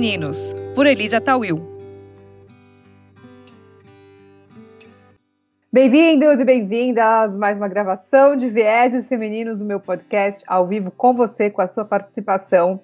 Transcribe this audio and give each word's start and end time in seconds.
Femininos, 0.00 0.56
por 0.74 0.86
Elisa 0.86 1.20
Tawil. 1.20 1.60
Bem-vindos 5.70 6.40
e 6.40 6.44
bem-vindas 6.44 7.36
mais 7.36 7.58
uma 7.58 7.68
gravação 7.68 8.34
de 8.34 8.48
Vieses 8.48 9.06
Femininos 9.06 9.60
no 9.60 9.66
meu 9.66 9.78
podcast, 9.78 10.42
ao 10.46 10.66
vivo 10.66 10.90
com 10.90 11.12
você, 11.12 11.50
com 11.50 11.60
a 11.60 11.66
sua 11.66 11.84
participação. 11.84 12.80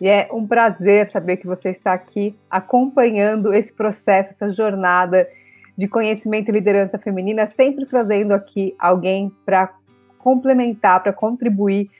E 0.00 0.06
é 0.06 0.28
um 0.30 0.46
prazer 0.46 1.10
saber 1.10 1.38
que 1.38 1.46
você 1.46 1.70
está 1.70 1.92
aqui 1.92 2.36
acompanhando 2.48 3.52
esse 3.52 3.72
processo, 3.72 4.30
essa 4.30 4.52
jornada 4.52 5.28
de 5.76 5.88
conhecimento 5.88 6.50
e 6.50 6.52
liderança 6.52 6.98
feminina, 6.98 7.46
sempre 7.46 7.84
trazendo 7.84 8.32
aqui 8.32 8.76
alguém 8.78 9.32
para 9.44 9.74
complementar, 10.20 11.02
para 11.02 11.12
contribuir 11.12 11.90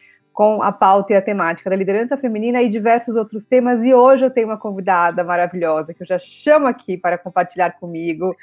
com 0.41 0.63
a 0.63 0.73
pauta 0.73 1.13
e 1.13 1.17
a 1.17 1.21
temática 1.21 1.69
da 1.69 1.77
liderança 1.77 2.17
feminina 2.17 2.63
e 2.63 2.71
diversos 2.71 3.15
outros 3.15 3.45
temas. 3.45 3.85
E 3.85 3.93
hoje 3.93 4.25
eu 4.25 4.31
tenho 4.31 4.47
uma 4.47 4.57
convidada 4.57 5.23
maravilhosa 5.23 5.93
que 5.93 6.03
eu 6.03 6.07
já 6.07 6.19
chamo 6.19 6.67
aqui 6.67 6.97
para 6.97 7.19
compartilhar 7.19 7.73
comigo. 7.73 8.35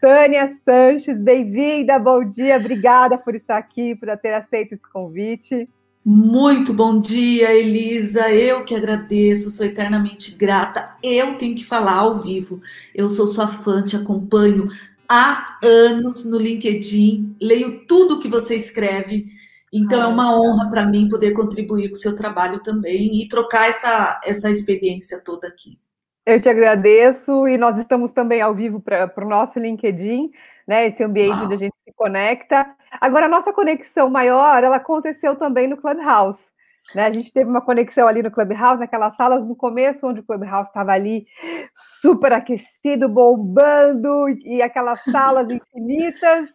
Tânia 0.00 0.50
Sanches, 0.64 1.20
bem-vinda, 1.20 1.98
bom 1.98 2.24
dia, 2.24 2.56
obrigada 2.56 3.18
por 3.18 3.34
estar 3.34 3.58
aqui, 3.58 3.94
por 3.94 4.08
ter 4.16 4.32
aceito 4.32 4.72
esse 4.72 4.90
convite. 4.90 5.68
Muito 6.02 6.72
bom 6.72 6.98
dia, 6.98 7.52
Elisa. 7.52 8.30
Eu 8.30 8.64
que 8.64 8.74
agradeço, 8.74 9.50
sou 9.50 9.66
eternamente 9.66 10.34
grata. 10.34 10.96
Eu 11.02 11.34
tenho 11.34 11.54
que 11.54 11.66
falar 11.66 11.96
ao 11.96 12.18
vivo. 12.18 12.62
Eu 12.94 13.10
sou 13.10 13.26
sua 13.26 13.46
fã, 13.46 13.84
te 13.84 13.94
acompanho 13.94 14.70
há 15.06 15.58
anos 15.62 16.24
no 16.24 16.38
LinkedIn, 16.38 17.36
leio 17.38 17.84
tudo 17.86 18.20
que 18.20 18.28
você 18.28 18.56
escreve. 18.56 19.26
Então 19.72 20.02
é 20.02 20.06
uma 20.06 20.38
honra 20.38 20.68
para 20.68 20.84
mim 20.84 21.08
poder 21.08 21.32
contribuir 21.32 21.88
com 21.88 21.94
o 21.94 21.98
seu 21.98 22.14
trabalho 22.14 22.62
também 22.62 23.22
e 23.22 23.28
trocar 23.28 23.68
essa, 23.68 24.20
essa 24.22 24.50
experiência 24.50 25.22
toda 25.24 25.48
aqui. 25.48 25.78
Eu 26.26 26.40
te 26.40 26.48
agradeço 26.48 27.48
e 27.48 27.56
nós 27.56 27.78
estamos 27.78 28.12
também 28.12 28.40
ao 28.40 28.54
vivo 28.54 28.80
para 28.80 29.12
o 29.16 29.28
nosso 29.28 29.58
LinkedIn, 29.58 30.30
né? 30.68 30.86
Esse 30.86 31.02
ambiente 31.02 31.36
Uau. 31.36 31.44
onde 31.46 31.54
a 31.54 31.58
gente 31.58 31.74
se 31.84 31.92
conecta. 31.94 32.76
Agora, 33.00 33.26
a 33.26 33.28
nossa 33.28 33.52
conexão 33.52 34.08
maior, 34.08 34.62
ela 34.62 34.76
aconteceu 34.76 35.34
também 35.36 35.66
no 35.66 35.76
Clubhouse. 35.76 36.52
Né? 36.94 37.06
A 37.06 37.12
gente 37.12 37.32
teve 37.32 37.48
uma 37.48 37.60
conexão 37.60 38.06
ali 38.06 38.22
no 38.22 38.30
Clubhouse, 38.30 38.78
naquelas 38.78 39.16
salas 39.16 39.44
no 39.44 39.56
começo, 39.56 40.06
onde 40.06 40.20
o 40.20 40.24
Clubhouse 40.24 40.68
estava 40.68 40.92
ali 40.92 41.26
super 42.00 42.32
aquecido, 42.32 43.08
bombando, 43.08 44.28
e 44.28 44.60
aquelas 44.60 45.02
salas 45.04 45.48
infinitas. 45.50 46.50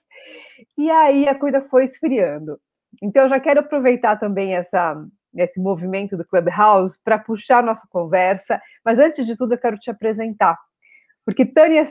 E 0.77 0.89
aí 0.91 1.27
a 1.27 1.35
coisa 1.35 1.61
foi 1.61 1.85
esfriando. 1.85 2.59
Então, 3.01 3.29
já 3.29 3.39
quero 3.39 3.59
aproveitar 3.59 4.17
também 4.17 4.55
essa, 4.55 4.95
esse 5.35 5.59
movimento 5.59 6.17
do 6.17 6.25
Clubhouse 6.25 6.97
para 7.03 7.19
puxar 7.19 7.63
nossa 7.63 7.87
conversa. 7.89 8.61
Mas 8.83 8.99
antes 8.99 9.25
de 9.25 9.35
tudo, 9.35 9.53
eu 9.53 9.57
quero 9.57 9.77
te 9.77 9.89
apresentar. 9.89 10.57
Porque 11.25 11.45
Tânia 11.45 11.83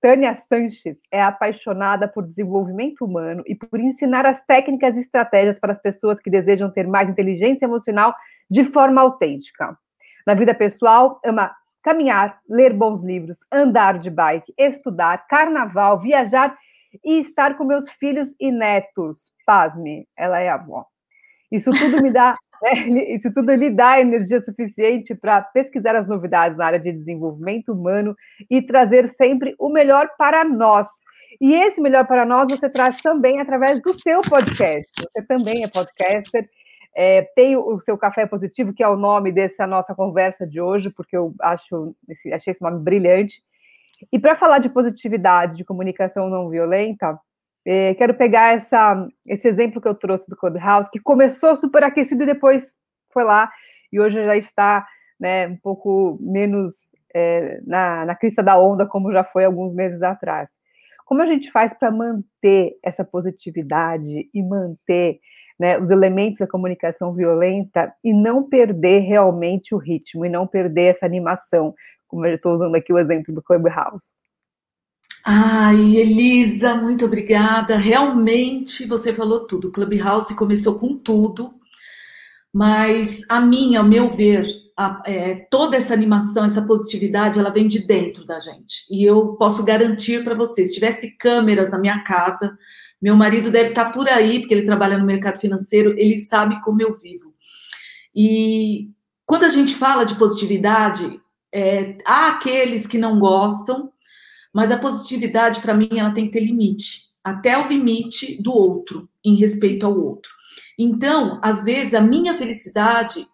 Tânia 0.00 0.34
Sanches 0.34 0.96
é 1.12 1.22
apaixonada 1.22 2.08
por 2.08 2.26
desenvolvimento 2.26 3.04
humano 3.04 3.42
e 3.46 3.54
por 3.54 3.78
ensinar 3.78 4.24
as 4.24 4.42
técnicas 4.44 4.96
e 4.96 5.00
estratégias 5.00 5.58
para 5.58 5.72
as 5.72 5.80
pessoas 5.80 6.18
que 6.18 6.30
desejam 6.30 6.70
ter 6.70 6.86
mais 6.86 7.10
inteligência 7.10 7.66
emocional 7.66 8.14
de 8.50 8.64
forma 8.64 9.02
autêntica. 9.02 9.76
Na 10.26 10.32
vida 10.32 10.54
pessoal, 10.54 11.20
ama 11.24 11.54
caminhar, 11.82 12.40
ler 12.48 12.72
bons 12.72 13.02
livros, 13.02 13.38
andar 13.52 13.98
de 13.98 14.10
bike, 14.10 14.52
estudar, 14.56 15.26
carnaval, 15.26 15.98
viajar 15.98 16.56
e 17.04 17.18
estar 17.18 17.56
com 17.56 17.64
meus 17.64 17.90
filhos 17.90 18.34
e 18.40 18.50
netos. 18.50 19.32
Pasme, 19.46 20.06
ela 20.16 20.40
é 20.40 20.48
avó. 20.48 20.86
Isso 21.50 21.70
tudo 21.72 22.02
me 22.02 22.12
dá 22.12 22.36
né? 22.62 23.14
Isso 23.14 23.32
tudo 23.32 23.52
lhe 23.54 23.70
dá 23.70 24.00
energia 24.00 24.40
suficiente 24.40 25.14
para 25.14 25.40
pesquisar 25.40 25.96
as 25.96 26.06
novidades 26.06 26.56
na 26.58 26.66
área 26.66 26.78
de 26.78 26.92
desenvolvimento 26.92 27.72
humano 27.72 28.14
e 28.50 28.60
trazer 28.60 29.08
sempre 29.08 29.54
o 29.58 29.68
melhor 29.68 30.10
para 30.18 30.44
nós. 30.44 30.86
E 31.40 31.54
esse 31.54 31.80
melhor 31.80 32.06
para 32.06 32.26
nós 32.26 32.48
você 32.50 32.68
traz 32.68 33.00
também 33.00 33.40
através 33.40 33.80
do 33.80 33.98
seu 33.98 34.20
podcast. 34.20 34.90
Você 34.98 35.22
também 35.26 35.64
é 35.64 35.68
podcaster. 35.68 36.48
É, 36.94 37.22
tem 37.36 37.56
o 37.56 37.78
seu 37.78 37.96
café 37.96 38.26
positivo, 38.26 38.74
que 38.74 38.82
é 38.82 38.88
o 38.88 38.96
nome 38.96 39.30
dessa 39.30 39.66
nossa 39.66 39.94
conversa 39.94 40.46
de 40.46 40.60
hoje, 40.60 40.90
porque 40.90 41.16
eu 41.16 41.32
acho 41.40 41.94
achei 42.32 42.50
esse 42.50 42.60
nome 42.60 42.80
brilhante. 42.80 43.40
E 44.12 44.18
para 44.18 44.36
falar 44.36 44.58
de 44.58 44.68
positividade, 44.68 45.56
de 45.56 45.64
comunicação 45.64 46.28
não 46.28 46.48
violenta, 46.48 47.18
é, 47.66 47.94
quero 47.94 48.14
pegar 48.14 48.54
essa, 48.54 49.06
esse 49.26 49.46
exemplo 49.46 49.80
que 49.80 49.88
eu 49.88 49.94
trouxe 49.94 50.28
do 50.28 50.36
Clubhouse, 50.36 50.90
que 50.90 51.00
começou 51.00 51.56
super 51.56 51.82
aquecido 51.82 52.22
e 52.22 52.26
depois 52.26 52.72
foi 53.12 53.24
lá, 53.24 53.50
e 53.92 54.00
hoje 54.00 54.24
já 54.24 54.36
está 54.36 54.86
né, 55.18 55.48
um 55.48 55.56
pouco 55.56 56.18
menos 56.20 56.74
é, 57.14 57.60
na, 57.66 58.06
na 58.06 58.14
crista 58.14 58.42
da 58.42 58.58
onda, 58.58 58.86
como 58.86 59.12
já 59.12 59.24
foi 59.24 59.44
alguns 59.44 59.74
meses 59.74 60.02
atrás. 60.02 60.50
Como 61.04 61.22
a 61.22 61.26
gente 61.26 61.50
faz 61.50 61.74
para 61.74 61.90
manter 61.90 62.78
essa 62.82 63.04
positividade 63.04 64.30
e 64.32 64.42
manter 64.42 65.18
né, 65.58 65.78
os 65.78 65.90
elementos 65.90 66.38
da 66.38 66.46
comunicação 66.46 67.12
violenta 67.12 67.92
e 68.02 68.14
não 68.14 68.48
perder 68.48 69.00
realmente 69.00 69.74
o 69.74 69.78
ritmo 69.78 70.24
e 70.24 70.28
não 70.30 70.46
perder 70.46 70.84
essa 70.84 71.04
animação, 71.04 71.74
como 72.10 72.26
eu 72.26 72.34
estou 72.34 72.52
usando 72.52 72.74
aqui 72.74 72.92
o 72.92 72.98
exemplo 72.98 73.32
do 73.32 73.40
Clubhouse? 73.40 74.08
Ai, 75.24 75.96
Elisa, 75.96 76.74
muito 76.74 77.04
obrigada. 77.04 77.76
Realmente 77.76 78.86
você 78.86 79.12
falou 79.12 79.46
tudo. 79.46 79.70
Clubhouse 79.70 80.34
começou 80.34 80.78
com 80.78 80.96
tudo, 80.96 81.54
mas 82.52 83.22
a 83.28 83.40
minha, 83.40 83.78
ao 83.78 83.86
meu 83.86 84.08
ver, 84.08 84.44
a, 84.76 85.02
é, 85.06 85.46
toda 85.50 85.76
essa 85.76 85.94
animação, 85.94 86.44
essa 86.44 86.62
positividade, 86.62 87.38
ela 87.38 87.50
vem 87.50 87.68
de 87.68 87.86
dentro 87.86 88.26
da 88.26 88.38
gente. 88.38 88.84
E 88.90 89.04
eu 89.04 89.34
posso 89.36 89.62
garantir 89.62 90.24
para 90.24 90.34
vocês, 90.34 90.70
se 90.70 90.74
tivesse 90.74 91.16
câmeras 91.16 91.70
na 91.70 91.78
minha 91.78 92.02
casa, 92.02 92.58
meu 93.00 93.14
marido 93.14 93.50
deve 93.50 93.68
estar 93.70 93.92
por 93.92 94.08
aí, 94.08 94.40
porque 94.40 94.52
ele 94.52 94.64
trabalha 94.64 94.98
no 94.98 95.06
mercado 95.06 95.38
financeiro, 95.38 95.94
ele 95.96 96.18
sabe 96.18 96.60
como 96.62 96.82
eu 96.82 96.94
vivo. 96.94 97.32
E 98.14 98.90
quando 99.24 99.44
a 99.44 99.48
gente 99.48 99.74
fala 99.74 100.04
de 100.04 100.16
positividade, 100.16 101.20
é, 101.52 101.98
há 102.04 102.30
aqueles 102.30 102.86
que 102.86 102.98
não 102.98 103.18
gostam, 103.18 103.92
mas 104.52 104.70
a 104.70 104.78
positividade, 104.78 105.60
para 105.60 105.74
mim, 105.74 105.88
ela 105.96 106.12
tem 106.12 106.26
que 106.26 106.32
ter 106.32 106.44
limite, 106.44 107.10
até 107.22 107.58
o 107.58 107.68
limite 107.68 108.42
do 108.42 108.52
outro, 108.52 109.08
em 109.24 109.34
respeito 109.36 109.86
ao 109.86 109.98
outro. 109.98 110.30
Então, 110.78 111.38
às 111.42 111.64
vezes, 111.64 111.94
a 111.94 112.00
minha 112.00 112.34
felicidade 112.34 113.26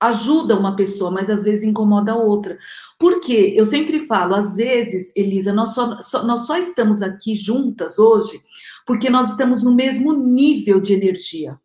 ajuda 0.00 0.58
uma 0.58 0.74
pessoa, 0.74 1.10
mas 1.10 1.28
às 1.28 1.44
vezes 1.44 1.62
incomoda 1.62 2.12
a 2.12 2.16
outra. 2.16 2.58
Por 2.98 3.20
quê? 3.20 3.52
Eu 3.54 3.66
sempre 3.66 4.00
falo, 4.00 4.34
às 4.34 4.56
vezes, 4.56 5.12
Elisa, 5.14 5.52
nós 5.52 5.74
só, 5.74 6.00
só, 6.00 6.24
nós 6.24 6.46
só 6.46 6.56
estamos 6.56 7.02
aqui 7.02 7.36
juntas 7.36 7.98
hoje 7.98 8.42
porque 8.86 9.10
nós 9.10 9.30
estamos 9.30 9.62
no 9.62 9.74
mesmo 9.74 10.12
nível 10.12 10.80
de 10.80 10.94
energia. 10.94 11.60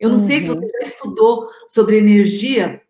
Eu 0.00 0.08
não 0.10 0.16
uhum. 0.16 0.26
sei 0.26 0.40
se 0.40 0.48
você 0.48 0.66
já 0.66 0.78
estudou 0.80 1.48
sobre 1.68 1.98
energia, 1.98 2.82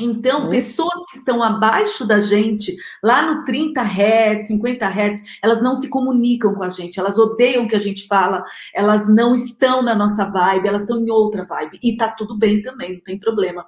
então, 0.00 0.44
uhum. 0.44 0.50
pessoas 0.50 1.06
que 1.10 1.18
estão 1.18 1.42
abaixo 1.42 2.06
da 2.06 2.18
gente, 2.18 2.74
lá 3.02 3.22
no 3.22 3.44
30 3.44 3.82
Hz, 3.82 4.46
50 4.46 4.86
Hz, 4.86 5.22
elas 5.42 5.62
não 5.62 5.76
se 5.76 5.88
comunicam 5.88 6.54
com 6.54 6.64
a 6.64 6.70
gente, 6.70 6.98
elas 6.98 7.18
odeiam 7.18 7.64
o 7.64 7.68
que 7.68 7.76
a 7.76 7.80
gente 7.80 8.06
fala, 8.06 8.42
elas 8.74 9.08
não 9.08 9.34
estão 9.34 9.82
na 9.82 9.94
nossa 9.94 10.24
vibe, 10.24 10.68
elas 10.68 10.82
estão 10.82 10.98
em 11.04 11.10
outra 11.10 11.44
vibe. 11.44 11.78
E 11.82 11.96
tá 11.96 12.08
tudo 12.08 12.38
bem 12.38 12.62
também, 12.62 12.94
não 12.94 13.00
tem 13.00 13.18
problema. 13.18 13.66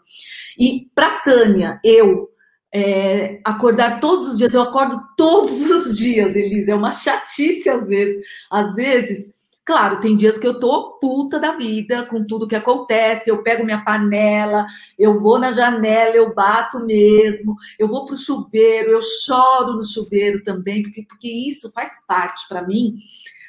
E 0.59 0.91
para 0.95 1.21
Tânia, 1.21 1.81
eu 1.85 2.31
é, 2.75 3.39
acordar 3.45 4.01
todos 4.01 4.29
os 4.29 4.39
dias, 4.39 4.55
eu 4.55 4.63
acordo 4.63 4.99
todos 5.17 5.71
os 5.71 5.99
dias, 5.99 6.35
Elisa, 6.35 6.73
é 6.73 6.75
uma 6.75 6.93
chatice 6.93 7.69
às 7.69 7.87
vezes. 7.89 8.25
Às 8.51 8.75
vezes 8.75 9.42
Claro, 9.65 10.01
tem 10.01 10.17
dias 10.17 10.39
que 10.39 10.47
eu 10.47 10.59
tô 10.59 10.99
puta 10.99 11.39
da 11.39 11.53
vida 11.53 12.05
com 12.07 12.27
tudo 12.27 12.49
que 12.49 12.57
acontece. 12.57 13.31
Eu 13.31 13.45
pego 13.45 13.65
minha 13.65 13.85
panela, 13.85 14.67
eu 14.99 15.21
vou 15.21 15.39
na 15.39 15.53
janela, 15.53 16.17
eu 16.17 16.35
bato 16.35 16.85
mesmo, 16.85 17.55
eu 17.79 17.87
vou 17.87 18.05
pro 18.05 18.17
chuveiro, 18.17 18.91
eu 18.91 19.01
choro 19.01 19.75
no 19.75 19.85
chuveiro 19.85 20.43
também, 20.43 20.83
porque, 20.83 21.05
porque 21.09 21.29
isso 21.29 21.71
faz 21.71 22.05
parte 22.07 22.49
para 22.49 22.67
mim 22.67 22.97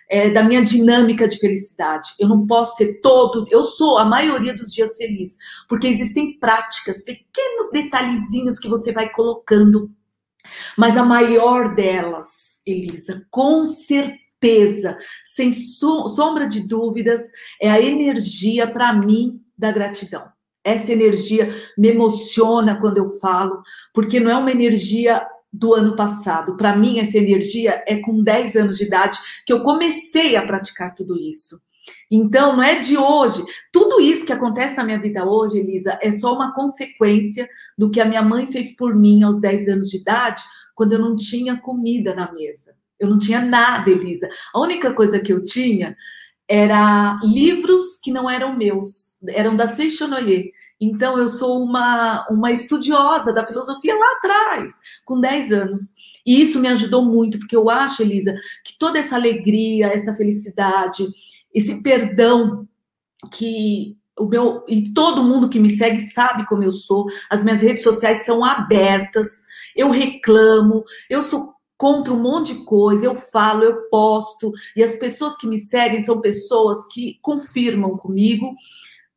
é, 0.07 0.29
da 0.29 0.43
minha 0.43 0.63
dinâmica 0.63 1.27
de 1.27 1.39
felicidade. 1.39 2.11
Eu 2.19 2.27
não 2.29 2.45
posso 2.45 2.77
ser 2.77 3.01
todo, 3.01 3.47
eu 3.49 3.63
sou 3.63 3.97
a 3.97 4.05
maioria 4.05 4.53
dos 4.53 4.71
dias 4.71 4.95
feliz, 4.95 5.37
porque 5.67 5.87
existem 5.87 6.37
práticas, 6.37 7.01
pequenos 7.01 7.71
detalhezinhos 7.71 8.59
que 8.59 8.69
você 8.69 8.91
vai 8.91 9.09
colocando. 9.09 9.89
Mas 10.77 10.95
a 10.95 11.03
maior 11.03 11.73
delas, 11.73 12.61
Elisa, 12.67 13.25
com 13.31 13.65
certeza 13.65 14.22
certeza, 14.43 14.97
sem 15.23 15.53
sombra 15.53 16.45
de 16.45 16.67
dúvidas, 16.67 17.31
é 17.61 17.71
a 17.71 17.81
energia 17.81 18.67
para 18.67 18.93
mim 18.93 19.41
da 19.57 19.71
gratidão. 19.71 20.25
Essa 20.63 20.91
energia 20.91 21.53
me 21.77 21.89
emociona 21.89 22.79
quando 22.79 22.97
eu 22.97 23.07
falo, 23.19 23.63
porque 23.93 24.19
não 24.19 24.31
é 24.31 24.35
uma 24.35 24.51
energia 24.51 25.25
do 25.51 25.73
ano 25.73 25.95
passado. 25.95 26.57
Para 26.57 26.75
mim, 26.75 26.99
essa 26.99 27.17
energia 27.17 27.83
é 27.87 27.97
com 27.97 28.21
10 28.21 28.55
anos 28.55 28.77
de 28.77 28.85
idade 28.85 29.19
que 29.45 29.53
eu 29.53 29.61
comecei 29.61 30.35
a 30.35 30.45
praticar 30.45 30.93
tudo 30.93 31.17
isso. 31.17 31.57
Então, 32.09 32.55
não 32.55 32.63
é 32.63 32.79
de 32.79 32.97
hoje. 32.97 33.43
Tudo 33.71 33.99
isso 33.99 34.25
que 34.25 34.33
acontece 34.33 34.77
na 34.77 34.83
minha 34.83 35.01
vida 35.01 35.25
hoje, 35.25 35.59
Elisa, 35.59 35.97
é 36.01 36.11
só 36.11 36.33
uma 36.33 36.53
consequência 36.53 37.47
do 37.77 37.89
que 37.89 37.99
a 37.99 38.05
minha 38.05 38.21
mãe 38.21 38.47
fez 38.47 38.75
por 38.75 38.95
mim 38.95 39.23
aos 39.23 39.39
10 39.39 39.67
anos 39.67 39.89
de 39.89 39.97
idade, 39.97 40.43
quando 40.75 40.93
eu 40.93 40.99
não 40.99 41.15
tinha 41.15 41.59
comida 41.59 42.15
na 42.15 42.31
mesa. 42.31 42.73
Eu 43.03 43.09
não 43.09 43.19
tinha 43.19 43.41
nada, 43.41 43.89
Elisa. 43.89 44.29
A 44.53 44.59
única 44.61 44.93
coisa 44.93 45.19
que 45.19 45.33
eu 45.33 45.43
tinha 45.43 45.97
era 46.47 47.19
livros 47.21 47.99
que 48.01 48.11
não 48.11 48.29
eram 48.29 48.55
meus, 48.55 49.15
eram 49.27 49.57
da 49.57 49.67
Seixonoye. 49.67 50.53
Então, 50.79 51.17
eu 51.17 51.27
sou 51.27 51.61
uma, 51.63 52.25
uma 52.29 52.51
estudiosa 52.51 53.33
da 53.33 53.45
filosofia 53.45 53.93
lá 53.93 54.11
atrás, 54.17 54.79
com 55.03 55.19
10 55.19 55.51
anos. 55.51 55.95
E 56.25 56.41
isso 56.41 56.61
me 56.61 56.69
ajudou 56.69 57.03
muito, 57.03 57.39
porque 57.39 57.55
eu 57.55 57.69
acho, 57.69 58.01
Elisa, 58.01 58.33
que 58.63 58.77
toda 58.79 58.99
essa 58.99 59.15
alegria, 59.15 59.87
essa 59.87 60.15
felicidade, 60.15 61.05
esse 61.53 61.83
perdão 61.83 62.65
que 63.31 63.97
o 64.17 64.25
meu 64.25 64.63
e 64.67 64.93
todo 64.93 65.23
mundo 65.23 65.49
que 65.49 65.59
me 65.59 65.69
segue 65.69 65.99
sabe 65.99 66.45
como 66.47 66.63
eu 66.63 66.71
sou. 66.71 67.05
As 67.29 67.43
minhas 67.43 67.61
redes 67.61 67.83
sociais 67.83 68.25
são 68.25 68.45
abertas. 68.45 69.43
Eu 69.75 69.89
reclamo, 69.89 70.83
eu 71.09 71.21
sou 71.21 71.52
contra 71.77 72.13
um 72.13 72.19
monte 72.19 72.53
de 72.53 72.63
coisa, 72.65 73.05
eu 73.05 73.15
falo, 73.15 73.63
eu 73.63 73.89
posto, 73.89 74.51
e 74.75 74.83
as 74.83 74.95
pessoas 74.95 75.35
que 75.35 75.47
me 75.47 75.57
seguem 75.57 76.01
são 76.01 76.21
pessoas 76.21 76.87
que 76.87 77.17
confirmam 77.21 77.95
comigo 77.95 78.53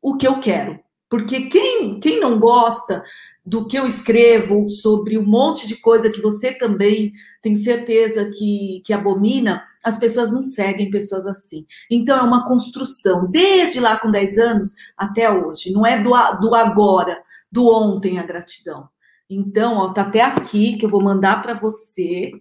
o 0.01 0.17
que 0.17 0.27
eu 0.27 0.39
quero. 0.39 0.79
Porque 1.09 1.41
quem, 1.49 1.99
quem 1.99 2.19
não 2.19 2.39
gosta 2.39 3.03
do 3.45 3.65
que 3.65 3.79
eu 3.79 3.87
escrevo 3.87 4.69
sobre 4.69 5.17
um 5.17 5.25
monte 5.25 5.65
de 5.67 5.77
coisa 5.77 6.09
que 6.09 6.21
você 6.21 6.53
também 6.53 7.13
tem 7.41 7.55
certeza 7.55 8.29
que, 8.29 8.81
que 8.85 8.91
abomina, 8.91 9.63
as 9.81 9.97
pessoas 9.97 10.33
não 10.33 10.43
seguem 10.43 10.89
pessoas 10.89 11.25
assim. 11.25 11.65
Então 11.89 12.17
é 12.17 12.21
uma 12.21 12.45
construção, 12.45 13.25
desde 13.31 13.79
lá 13.79 13.97
com 13.97 14.11
10 14.11 14.37
anos 14.37 14.75
até 14.97 15.31
hoje. 15.31 15.71
Não 15.71 15.85
é 15.85 16.03
do, 16.03 16.09
do 16.41 16.53
agora, 16.53 17.23
do 17.49 17.73
ontem 17.73 18.19
a 18.19 18.23
gratidão. 18.23 18.89
Então, 19.29 19.77
ó, 19.77 19.93
tá 19.93 20.01
até 20.01 20.21
aqui 20.21 20.75
que 20.75 20.85
eu 20.85 20.89
vou 20.89 21.01
mandar 21.01 21.41
para 21.41 21.53
você 21.53 22.31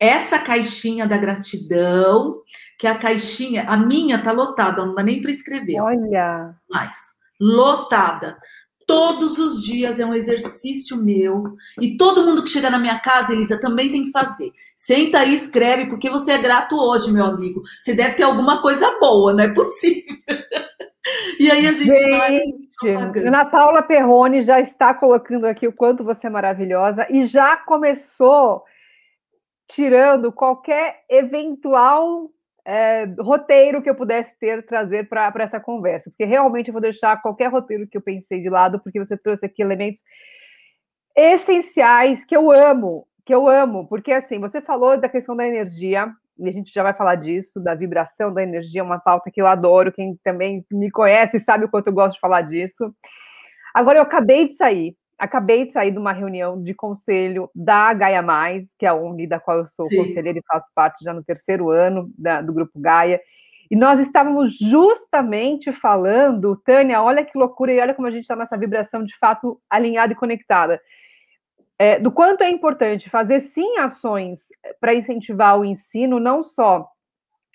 essa 0.00 0.38
caixinha 0.38 1.06
da 1.06 1.18
gratidão, 1.18 2.40
que 2.78 2.86
é 2.86 2.90
a 2.90 2.98
caixinha, 2.98 3.64
a 3.68 3.76
minha 3.76 4.22
tá 4.22 4.32
lotada, 4.32 4.84
não 4.84 4.94
dá 4.94 5.02
nem 5.02 5.20
para 5.20 5.30
escrever. 5.30 5.78
Olha. 5.78 6.54
Mais. 6.70 6.96
Lotada. 7.38 8.38
Todos 8.86 9.38
os 9.38 9.62
dias 9.62 10.00
é 10.00 10.06
um 10.06 10.14
exercício 10.14 10.96
meu. 10.96 11.54
E 11.80 11.96
todo 11.96 12.24
mundo 12.24 12.42
que 12.42 12.48
chega 12.50 12.70
na 12.70 12.78
minha 12.78 12.98
casa, 12.98 13.32
Elisa, 13.32 13.60
também 13.60 13.92
tem 13.92 14.02
que 14.02 14.10
fazer. 14.10 14.50
Senta 14.74 15.18
aí, 15.18 15.34
escreve, 15.34 15.86
porque 15.86 16.08
você 16.08 16.32
é 16.32 16.38
grato 16.38 16.74
hoje, 16.74 17.12
meu 17.12 17.24
amigo. 17.24 17.62
Você 17.78 17.94
deve 17.94 18.14
ter 18.14 18.22
alguma 18.22 18.62
coisa 18.62 18.98
boa, 18.98 19.34
não 19.34 19.44
é 19.44 19.52
possível. 19.52 20.16
E 21.40 21.50
aí 21.50 21.66
a 21.66 21.72
gente, 21.72 21.94
gente 21.94 22.18
vai. 22.18 23.24
Ana 23.26 23.46
Paula 23.46 23.82
Perrone 23.82 24.42
já 24.42 24.60
está 24.60 24.92
colocando 24.92 25.46
aqui 25.46 25.66
o 25.66 25.72
quanto 25.72 26.04
você 26.04 26.26
é 26.26 26.30
maravilhosa 26.30 27.06
e 27.08 27.24
já 27.24 27.56
começou 27.56 28.62
tirando 29.70 30.32
qualquer 30.32 31.04
eventual 31.08 32.28
é, 32.66 33.04
roteiro 33.18 33.80
que 33.80 33.88
eu 33.88 33.94
pudesse 33.94 34.38
ter 34.38 34.66
trazer 34.66 35.08
para 35.08 35.32
essa 35.38 35.60
conversa, 35.60 36.10
porque 36.10 36.24
realmente 36.24 36.68
eu 36.68 36.72
vou 36.72 36.82
deixar 36.82 37.22
qualquer 37.22 37.46
roteiro 37.46 37.86
que 37.86 37.96
eu 37.96 38.02
pensei 38.02 38.40
de 38.42 38.50
lado, 38.50 38.80
porque 38.80 38.98
você 38.98 39.16
trouxe 39.16 39.46
aqui 39.46 39.62
elementos 39.62 40.02
essenciais 41.16 42.24
que 42.24 42.36
eu 42.36 42.50
amo, 42.50 43.06
que 43.24 43.34
eu 43.34 43.48
amo, 43.48 43.86
porque 43.88 44.12
assim, 44.12 44.38
você 44.38 44.60
falou 44.60 44.98
da 44.98 45.08
questão 45.08 45.36
da 45.36 45.46
energia, 45.46 46.12
e 46.38 46.48
a 46.48 46.52
gente 46.52 46.72
já 46.72 46.82
vai 46.82 46.94
falar 46.94 47.16
disso, 47.16 47.60
da 47.60 47.74
vibração 47.74 48.32
da 48.32 48.42
energia, 48.42 48.82
uma 48.82 48.98
pauta 48.98 49.30
que 49.30 49.40
eu 49.40 49.46
adoro, 49.46 49.92
quem 49.92 50.18
também 50.24 50.64
me 50.70 50.90
conhece 50.90 51.38
sabe 51.38 51.66
o 51.66 51.68
quanto 51.68 51.88
eu 51.88 51.92
gosto 51.92 52.14
de 52.14 52.20
falar 52.20 52.42
disso. 52.42 52.94
Agora, 53.74 53.98
eu 53.98 54.02
acabei 54.02 54.48
de 54.48 54.54
sair 54.54 54.96
acabei 55.20 55.66
de 55.66 55.72
sair 55.72 55.90
de 55.90 55.98
uma 55.98 56.12
reunião 56.12 56.60
de 56.60 56.72
conselho 56.72 57.50
da 57.54 57.92
Gaia 57.92 58.22
Mais, 58.22 58.74
que 58.78 58.86
é 58.86 58.88
a 58.88 58.94
ONG 58.94 59.26
da 59.26 59.38
qual 59.38 59.58
eu 59.58 59.66
sou 59.76 59.84
Sim. 59.84 59.98
conselheira 59.98 60.38
e 60.38 60.44
faço 60.48 60.66
parte 60.74 61.04
já 61.04 61.12
no 61.12 61.22
terceiro 61.22 61.68
ano 61.68 62.10
da, 62.16 62.40
do 62.40 62.54
Grupo 62.54 62.80
Gaia. 62.80 63.20
E 63.70 63.76
nós 63.76 64.00
estávamos 64.00 64.56
justamente 64.58 65.72
falando, 65.72 66.56
Tânia, 66.56 67.02
olha 67.02 67.24
que 67.24 67.36
loucura, 67.36 67.70
e 67.70 67.78
olha 67.78 67.94
como 67.94 68.08
a 68.08 68.10
gente 68.10 68.22
está 68.22 68.34
nessa 68.34 68.56
vibração 68.56 69.04
de 69.04 69.16
fato 69.18 69.60
alinhada 69.68 70.14
e 70.14 70.16
conectada. 70.16 70.80
É, 71.78 71.98
do 71.98 72.10
quanto 72.10 72.42
é 72.42 72.50
importante 72.50 73.10
fazer 73.10 73.40
sim 73.40 73.78
ações 73.78 74.40
para 74.80 74.94
incentivar 74.94 75.58
o 75.58 75.64
ensino, 75.64 76.18
não 76.18 76.42
só 76.42 76.88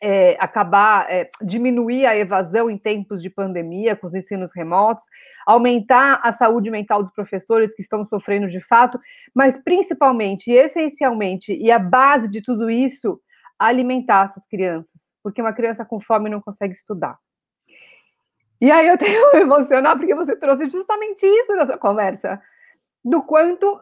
é, 0.01 0.35
acabar, 0.39 1.09
é, 1.09 1.29
diminuir 1.41 2.05
a 2.05 2.15
evasão 2.15 2.69
em 2.69 2.77
tempos 2.77 3.21
de 3.21 3.29
pandemia 3.29 3.95
com 3.95 4.07
os 4.07 4.13
ensinos 4.13 4.51
remotos, 4.53 5.03
aumentar 5.45 6.19
a 6.23 6.31
saúde 6.31 6.69
mental 6.69 7.01
dos 7.01 7.11
professores 7.11 7.73
que 7.75 7.81
estão 7.81 8.05
sofrendo 8.05 8.49
de 8.49 8.61
fato, 8.61 8.99
mas 9.33 9.57
principalmente 9.63 10.51
e 10.51 10.55
essencialmente, 10.55 11.53
e 11.53 11.71
a 11.71 11.79
base 11.79 12.27
de 12.27 12.41
tudo 12.41 12.69
isso, 12.69 13.19
alimentar 13.57 14.25
essas 14.25 14.45
crianças, 14.47 15.13
porque 15.23 15.41
uma 15.41 15.53
criança 15.53 15.85
com 15.85 15.99
fome 16.01 16.29
não 16.29 16.41
consegue 16.41 16.73
estudar. 16.73 17.17
E 18.59 18.71
aí 18.71 18.87
eu 18.87 18.97
tenho 18.97 19.29
que 19.31 19.37
me 19.37 19.43
emocionar 19.43 19.97
porque 19.97 20.15
você 20.15 20.35
trouxe 20.35 20.69
justamente 20.69 21.25
isso 21.25 21.55
na 21.55 21.65
sua 21.65 21.77
conversa, 21.77 22.41
do 23.03 23.21
quanto 23.21 23.79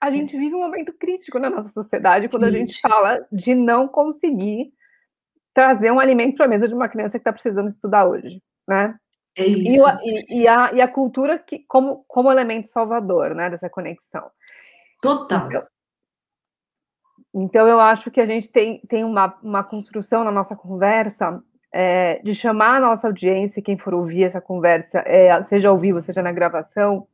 a 0.00 0.10
gente 0.10 0.36
vive 0.36 0.54
um 0.54 0.60
momento 0.60 0.92
crítico 0.92 1.38
na 1.38 1.48
nossa 1.48 1.68
sociedade 1.70 2.28
quando 2.28 2.44
a 2.44 2.50
gente 2.50 2.78
fala 2.80 3.24
de 3.32 3.54
não 3.54 3.88
conseguir 3.88 4.72
trazer 5.54 5.90
um 5.90 6.00
alimento 6.00 6.36
para 6.36 6.46
a 6.46 6.48
mesa 6.48 6.68
de 6.68 6.74
uma 6.74 6.88
criança 6.88 7.12
que 7.12 7.20
está 7.20 7.32
precisando 7.32 7.68
estudar 7.68 8.04
hoje, 8.06 8.42
né? 8.68 8.94
É 9.36 9.46
isso. 9.46 9.86
E, 10.02 10.42
e, 10.42 10.48
a, 10.48 10.72
e 10.72 10.80
a 10.80 10.88
cultura 10.88 11.38
que, 11.38 11.60
como, 11.66 12.04
como 12.06 12.30
elemento 12.30 12.68
salvador, 12.68 13.34
né, 13.34 13.48
dessa 13.48 13.70
conexão. 13.70 14.30
Total. 15.00 15.46
Então, 15.46 15.66
então, 17.36 17.66
eu 17.66 17.80
acho 17.80 18.12
que 18.12 18.20
a 18.20 18.26
gente 18.26 18.48
tem, 18.48 18.80
tem 18.88 19.02
uma, 19.02 19.36
uma 19.42 19.64
construção 19.64 20.22
na 20.22 20.30
nossa 20.30 20.54
conversa 20.54 21.42
é, 21.72 22.20
de 22.22 22.32
chamar 22.32 22.76
a 22.76 22.80
nossa 22.80 23.08
audiência, 23.08 23.60
quem 23.60 23.76
for 23.76 23.92
ouvir 23.92 24.22
essa 24.22 24.40
conversa, 24.40 25.00
é, 25.00 25.42
seja 25.42 25.68
ao 25.68 25.76
vivo, 25.76 26.00
seja 26.00 26.22
na 26.22 26.30
gravação, 26.30 27.08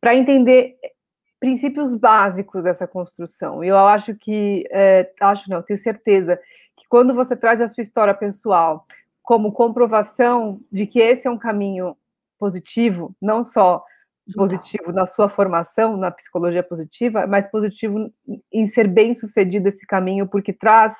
para 0.00 0.16
entender 0.16 0.74
princípios 1.38 1.94
básicos 1.94 2.64
dessa 2.64 2.88
construção. 2.88 3.62
E 3.62 3.68
eu 3.68 3.78
acho 3.78 4.16
que, 4.16 4.64
é, 4.72 5.08
acho 5.20 5.48
não, 5.48 5.62
tenho 5.62 5.78
certeza 5.78 6.40
que 6.78 6.88
quando 6.88 7.14
você 7.14 7.36
traz 7.36 7.60
a 7.60 7.68
sua 7.68 7.82
história 7.82 8.14
pessoal, 8.14 8.86
como 9.22 9.52
comprovação 9.52 10.60
de 10.72 10.86
que 10.86 11.00
esse 11.00 11.26
é 11.26 11.30
um 11.30 11.38
caminho 11.38 11.96
positivo, 12.38 13.14
não 13.20 13.44
só 13.44 13.84
positivo 14.34 14.92
na 14.92 15.06
sua 15.06 15.28
formação 15.28 15.96
na 15.96 16.10
psicologia 16.10 16.62
positiva, 16.62 17.26
mas 17.26 17.50
positivo 17.50 18.12
em 18.52 18.66
ser 18.66 18.86
bem 18.86 19.14
sucedido 19.14 19.68
esse 19.68 19.86
caminho, 19.86 20.28
porque 20.28 20.52
traz, 20.52 20.94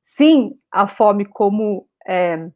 sim, 0.00 0.52
a 0.70 0.86
fome 0.86 1.24
como 1.24 1.86
é, 2.06 2.48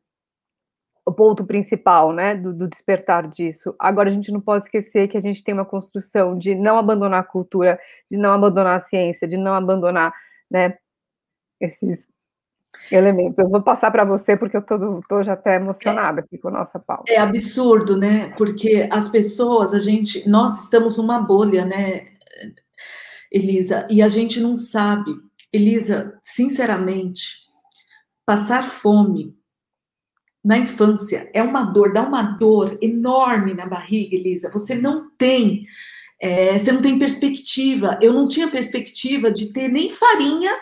o 1.07 1.13
ponto 1.13 1.45
principal, 1.45 2.13
né, 2.13 2.35
do, 2.35 2.53
do, 2.53 2.69
despertar 2.69 3.29
disso. 3.29 3.75
Agora, 3.79 4.09
a 4.09 4.13
gente 4.13 4.33
não 4.33 4.41
pode 4.41 4.65
esquecer 4.65 5.09
que 5.09 5.19
a 5.19 5.21
gente 5.21 5.45
tem 5.45 5.53
uma 5.53 5.65
construção 5.65 6.39
de 6.39 6.55
não 6.55 6.79
abandonar 6.79 7.21
a 7.21 7.25
cultura, 7.25 7.79
de 8.11 8.17
não 8.17 8.33
abandonar 8.33 8.77
a 8.77 8.81
ciência, 8.81 9.29
de 9.29 9.37
não 9.37 9.55
abandonar, 9.55 10.15
né, 10.51 10.79
esses 11.61 12.07
elementos. 12.91 13.39
Eu 13.39 13.49
vou 13.49 13.63
passar 13.63 13.91
para 13.91 14.05
você 14.05 14.37
porque 14.37 14.57
eu 14.57 14.61
estou 14.61 15.23
já 15.23 15.33
até 15.33 15.57
emocionada 15.57 16.21
aqui 16.21 16.39
com 16.39 16.49
a 16.49 16.53
nossa 16.53 16.79
pauta. 16.79 17.13
É 17.13 17.19
absurdo, 17.19 17.97
né? 17.97 18.31
Porque 18.37 18.89
as 18.91 19.09
pessoas, 19.09 19.75
a 19.75 19.79
gente, 19.79 20.29
nós 20.29 20.65
estamos 20.65 20.97
numa 20.97 21.21
bolha, 21.21 21.65
né, 21.65 22.09
Elisa? 23.31 23.87
E 23.91 24.03
a 24.03 24.09
gente 24.09 24.41
não 24.41 24.57
sabe. 24.57 25.13
Elisa, 25.53 26.19
sinceramente, 26.23 27.49
passar 28.27 28.65
fome 28.65 29.37
na 30.45 30.59
infância 30.59 31.31
é 31.33 31.43
uma 31.43 31.63
dor, 31.63 31.93
dá 31.93 32.03
uma 32.03 32.23
dor 32.23 32.77
enorme 32.83 33.55
na 33.55 33.67
barriga, 33.67 34.15
Elisa. 34.15 34.51
Você 34.51 34.75
não 34.75 35.11
tem, 35.17 35.67
é, 36.21 36.59
você 36.59 36.71
não 36.71 36.83
tem 36.83 36.99
perspectiva. 36.99 37.99
Eu 38.03 38.13
não 38.13 38.29
tinha 38.29 38.49
perspectiva 38.49 39.31
de 39.31 39.53
ter 39.53 39.69
nem 39.69 39.91
farinha 39.91 40.53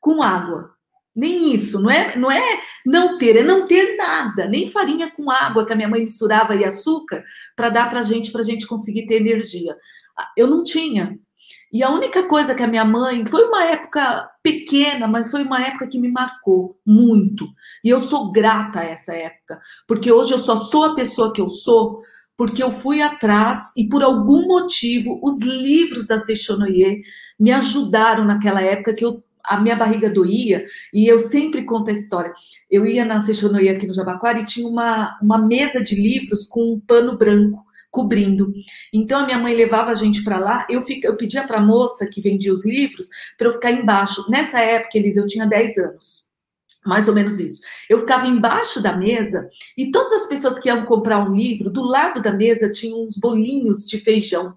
com 0.00 0.22
água. 0.22 0.75
Nem 1.16 1.54
isso, 1.54 1.80
não 1.80 1.90
é, 1.90 2.14
não 2.14 2.30
é 2.30 2.60
não 2.84 3.16
ter, 3.16 3.36
é 3.36 3.42
não 3.42 3.66
ter 3.66 3.96
nada, 3.96 4.46
nem 4.46 4.68
farinha 4.68 5.10
com 5.10 5.30
água 5.30 5.64
que 5.64 5.72
a 5.72 5.76
minha 5.76 5.88
mãe 5.88 6.02
misturava 6.02 6.54
e 6.54 6.62
açúcar 6.62 7.24
para 7.56 7.70
dar 7.70 7.88
para 7.88 8.02
gente, 8.02 8.30
para 8.30 8.42
gente 8.42 8.66
conseguir 8.66 9.06
ter 9.06 9.16
energia. 9.16 9.74
Eu 10.36 10.46
não 10.46 10.62
tinha. 10.62 11.18
E 11.72 11.82
a 11.82 11.90
única 11.90 12.28
coisa 12.28 12.54
que 12.54 12.62
a 12.62 12.68
minha 12.68 12.84
mãe, 12.84 13.24
foi 13.24 13.44
uma 13.44 13.64
época 13.64 14.30
pequena, 14.42 15.08
mas 15.08 15.30
foi 15.30 15.42
uma 15.42 15.60
época 15.60 15.86
que 15.86 15.98
me 15.98 16.10
marcou 16.10 16.78
muito. 16.86 17.46
E 17.82 17.88
eu 17.88 18.00
sou 18.00 18.30
grata 18.30 18.80
a 18.80 18.84
essa 18.84 19.14
época, 19.14 19.58
porque 19.86 20.12
hoje 20.12 20.32
eu 20.32 20.38
só 20.38 20.56
sou 20.56 20.84
a 20.84 20.94
pessoa 20.94 21.32
que 21.32 21.40
eu 21.40 21.48
sou, 21.48 22.02
porque 22.36 22.62
eu 22.62 22.70
fui 22.70 23.00
atrás 23.02 23.72
e 23.76 23.88
por 23.88 24.02
algum 24.02 24.46
motivo 24.46 25.18
os 25.22 25.40
livros 25.40 26.06
da 26.06 26.18
Seixonoye 26.18 27.02
me 27.38 27.52
ajudaram 27.52 28.24
naquela 28.24 28.62
época 28.62 28.94
que 28.94 29.04
eu 29.04 29.22
a 29.46 29.60
minha 29.60 29.76
barriga 29.76 30.10
doía, 30.10 30.64
e 30.92 31.06
eu 31.06 31.18
sempre 31.18 31.64
conto 31.64 31.90
a 31.90 31.92
história. 31.92 32.32
Eu 32.70 32.86
ia 32.86 33.04
na 33.04 33.20
Seixonoia 33.20 33.72
aqui 33.72 33.86
no 33.86 33.94
Jabaquara 33.94 34.40
e 34.40 34.46
tinha 34.46 34.68
uma, 34.68 35.18
uma 35.22 35.38
mesa 35.38 35.82
de 35.82 35.94
livros 35.94 36.44
com 36.46 36.74
um 36.74 36.80
pano 36.80 37.16
branco 37.16 37.64
cobrindo. 37.90 38.52
Então 38.92 39.20
a 39.20 39.24
minha 39.24 39.38
mãe 39.38 39.54
levava 39.54 39.90
a 39.90 39.94
gente 39.94 40.22
para 40.22 40.38
lá, 40.38 40.66
eu, 40.68 40.82
fica, 40.82 41.08
eu 41.08 41.16
pedia 41.16 41.46
para 41.46 41.58
a 41.58 41.64
moça 41.64 42.06
que 42.06 42.20
vendia 42.20 42.52
os 42.52 42.66
livros 42.66 43.08
para 43.38 43.48
eu 43.48 43.52
ficar 43.52 43.70
embaixo. 43.70 44.30
Nessa 44.30 44.60
época, 44.60 44.98
Elisa, 44.98 45.20
eu 45.20 45.26
tinha 45.26 45.46
10 45.46 45.78
anos. 45.78 46.26
Mais 46.84 47.08
ou 47.08 47.14
menos 47.14 47.40
isso. 47.40 47.62
Eu 47.90 47.98
ficava 47.98 48.28
embaixo 48.28 48.80
da 48.80 48.96
mesa 48.96 49.48
e 49.76 49.90
todas 49.90 50.12
as 50.12 50.28
pessoas 50.28 50.58
que 50.58 50.68
iam 50.68 50.84
comprar 50.84 51.18
um 51.18 51.34
livro, 51.34 51.68
do 51.68 51.82
lado 51.82 52.22
da 52.22 52.32
mesa 52.32 52.70
tinham 52.70 53.02
uns 53.02 53.16
bolinhos 53.16 53.86
de 53.86 53.98
feijão, 53.98 54.54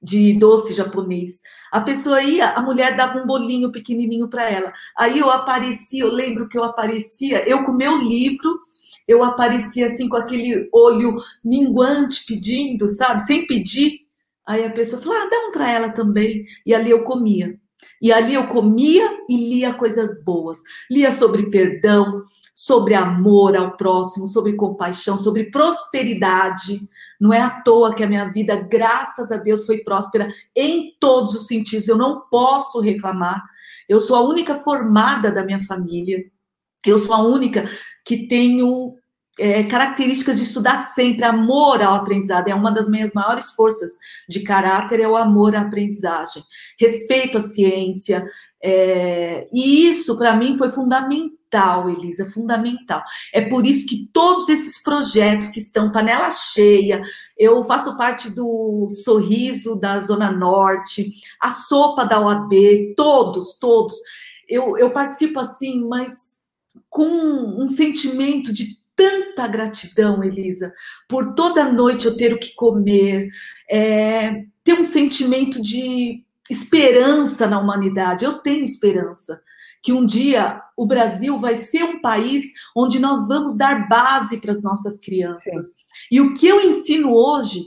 de 0.00 0.32
doce 0.38 0.74
japonês. 0.74 1.42
A 1.72 1.80
pessoa 1.80 2.22
ia, 2.22 2.50
a 2.50 2.62
mulher 2.62 2.96
dava 2.96 3.18
um 3.18 3.26
bolinho 3.26 3.70
pequenininho 3.70 4.28
para 4.28 4.48
ela. 4.48 4.72
Aí 4.96 5.18
eu 5.18 5.30
aparecia, 5.30 6.02
eu 6.04 6.10
lembro 6.10 6.48
que 6.48 6.56
eu 6.56 6.64
aparecia, 6.64 7.48
eu 7.48 7.64
com 7.64 7.72
meu 7.72 7.98
livro, 7.98 8.60
eu 9.06 9.24
aparecia 9.24 9.86
assim 9.86 10.08
com 10.08 10.16
aquele 10.16 10.68
olho 10.72 11.16
minguante 11.44 12.24
pedindo, 12.26 12.88
sabe? 12.88 13.22
Sem 13.22 13.46
pedir. 13.46 14.00
Aí 14.46 14.64
a 14.64 14.70
pessoa 14.70 15.00
falou: 15.02 15.18
ah, 15.18 15.28
dá 15.30 15.48
um 15.48 15.50
para 15.50 15.70
ela 15.70 15.90
também. 15.90 16.44
E 16.64 16.74
ali 16.74 16.90
eu 16.90 17.02
comia. 17.02 17.58
E 18.00 18.12
ali 18.12 18.34
eu 18.34 18.46
comia 18.46 19.18
e 19.28 19.36
lia 19.36 19.74
coisas 19.74 20.22
boas. 20.22 20.62
Lia 20.90 21.10
sobre 21.10 21.50
perdão, 21.50 22.22
sobre 22.54 22.94
amor 22.94 23.56
ao 23.56 23.76
próximo, 23.76 24.26
sobre 24.26 24.52
compaixão, 24.54 25.16
sobre 25.16 25.50
prosperidade. 25.50 26.88
Não 27.20 27.32
é 27.32 27.40
à 27.40 27.50
toa 27.50 27.94
que 27.94 28.02
a 28.02 28.06
minha 28.06 28.26
vida, 28.26 28.56
graças 28.56 29.32
a 29.32 29.36
Deus, 29.36 29.66
foi 29.66 29.78
próspera 29.78 30.32
em 30.54 30.96
todos 31.00 31.34
os 31.34 31.46
sentidos. 31.46 31.88
Eu 31.88 31.96
não 31.96 32.20
posso 32.30 32.80
reclamar. 32.80 33.42
Eu 33.88 34.00
sou 34.00 34.16
a 34.16 34.20
única 34.20 34.54
formada 34.54 35.32
da 35.32 35.44
minha 35.44 35.60
família. 35.64 36.24
Eu 36.86 36.98
sou 36.98 37.14
a 37.14 37.22
única 37.22 37.68
que 38.04 38.28
tenho 38.28 38.96
é, 39.38 39.62
características 39.64 40.36
de 40.36 40.42
estudar 40.42 40.76
sempre, 40.76 41.24
amor 41.24 41.80
ao 41.82 41.94
aprendizado, 41.94 42.48
é 42.48 42.54
uma 42.54 42.72
das 42.72 42.88
minhas 42.88 43.12
maiores 43.12 43.50
forças 43.50 43.92
de 44.28 44.40
caráter, 44.40 45.00
é 45.00 45.08
o 45.08 45.16
amor 45.16 45.54
à 45.54 45.60
aprendizagem, 45.60 46.42
respeito 46.78 47.38
à 47.38 47.40
ciência, 47.40 48.26
é, 48.62 49.48
e 49.52 49.88
isso 49.88 50.18
para 50.18 50.34
mim 50.34 50.58
foi 50.58 50.68
fundamental, 50.68 51.88
Elisa, 51.88 52.26
fundamental. 52.26 53.02
É 53.32 53.40
por 53.40 53.64
isso 53.64 53.86
que 53.86 54.08
todos 54.12 54.48
esses 54.48 54.82
projetos 54.82 55.48
que 55.48 55.60
estão 55.60 55.92
panela 55.92 56.30
cheia, 56.30 57.00
eu 57.36 57.62
faço 57.64 57.96
parte 57.96 58.30
do 58.30 58.88
Sorriso 58.88 59.76
da 59.76 60.00
Zona 60.00 60.30
Norte, 60.32 61.08
a 61.40 61.52
Sopa 61.52 62.04
da 62.04 62.20
OAB, 62.20 62.94
todos, 62.96 63.58
todos. 63.58 63.94
Eu, 64.48 64.76
eu 64.76 64.90
participo 64.90 65.38
assim, 65.38 65.86
mas 65.86 66.38
com 66.90 67.06
um 67.06 67.68
sentimento 67.68 68.52
de 68.52 68.78
tanta 68.98 69.46
gratidão, 69.46 70.24
Elisa, 70.24 70.74
por 71.08 71.36
toda 71.36 71.72
noite 71.72 72.06
eu 72.06 72.16
ter 72.16 72.32
o 72.32 72.38
que 72.38 72.52
comer, 72.56 73.28
é, 73.70 74.44
ter 74.64 74.74
um 74.74 74.82
sentimento 74.82 75.62
de 75.62 76.24
esperança 76.50 77.46
na 77.46 77.60
humanidade. 77.60 78.24
Eu 78.24 78.38
tenho 78.38 78.64
esperança 78.64 79.40
que 79.80 79.92
um 79.92 80.04
dia 80.04 80.60
o 80.76 80.84
Brasil 80.84 81.38
vai 81.38 81.54
ser 81.54 81.84
um 81.84 82.00
país 82.00 82.42
onde 82.76 82.98
nós 82.98 83.28
vamos 83.28 83.56
dar 83.56 83.88
base 83.88 84.38
para 84.38 84.50
as 84.50 84.64
nossas 84.64 84.98
crianças. 84.98 85.66
Sim. 85.68 85.74
E 86.10 86.20
o 86.20 86.34
que 86.34 86.48
eu 86.48 86.60
ensino 86.60 87.14
hoje, 87.14 87.66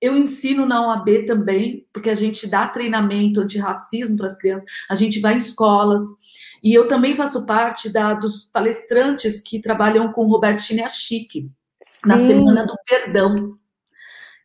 eu 0.00 0.16
ensino 0.16 0.64
na 0.64 0.86
OAB 0.86 1.26
também, 1.26 1.88
porque 1.92 2.08
a 2.08 2.14
gente 2.14 2.46
dá 2.46 2.68
treinamento 2.68 3.40
antirracismo 3.40 4.16
para 4.16 4.26
as 4.26 4.38
crianças, 4.38 4.64
a 4.88 4.94
gente 4.94 5.18
vai 5.18 5.34
em 5.34 5.38
escolas, 5.38 6.02
e 6.62 6.74
eu 6.74 6.88
também 6.88 7.14
faço 7.14 7.46
parte 7.46 7.90
da, 7.90 8.14
dos 8.14 8.44
palestrantes 8.44 9.40
que 9.40 9.60
trabalham 9.60 10.12
com 10.12 10.26
Robertine 10.26 10.82
Achique, 10.82 11.50
na 12.04 12.18
Semana 12.18 12.64
do 12.64 12.74
Perdão. 12.86 13.58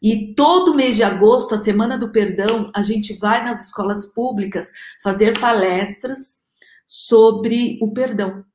E 0.02 0.34
todo 0.36 0.76
mês 0.76 0.96
de 0.96 1.04
agosto, 1.04 1.56
a 1.56 1.58
Semana 1.58 1.98
do 1.98 2.12
Perdão, 2.12 2.72
a 2.76 2.82
gente 2.82 3.18
vai 3.18 3.44
nas 3.44 3.68
escolas 3.68 4.08
públicas 4.08 4.72
fazer 5.02 5.40
palestras 5.40 6.44
sobre 6.86 7.80
o 7.82 7.92
perdão. 7.92 8.46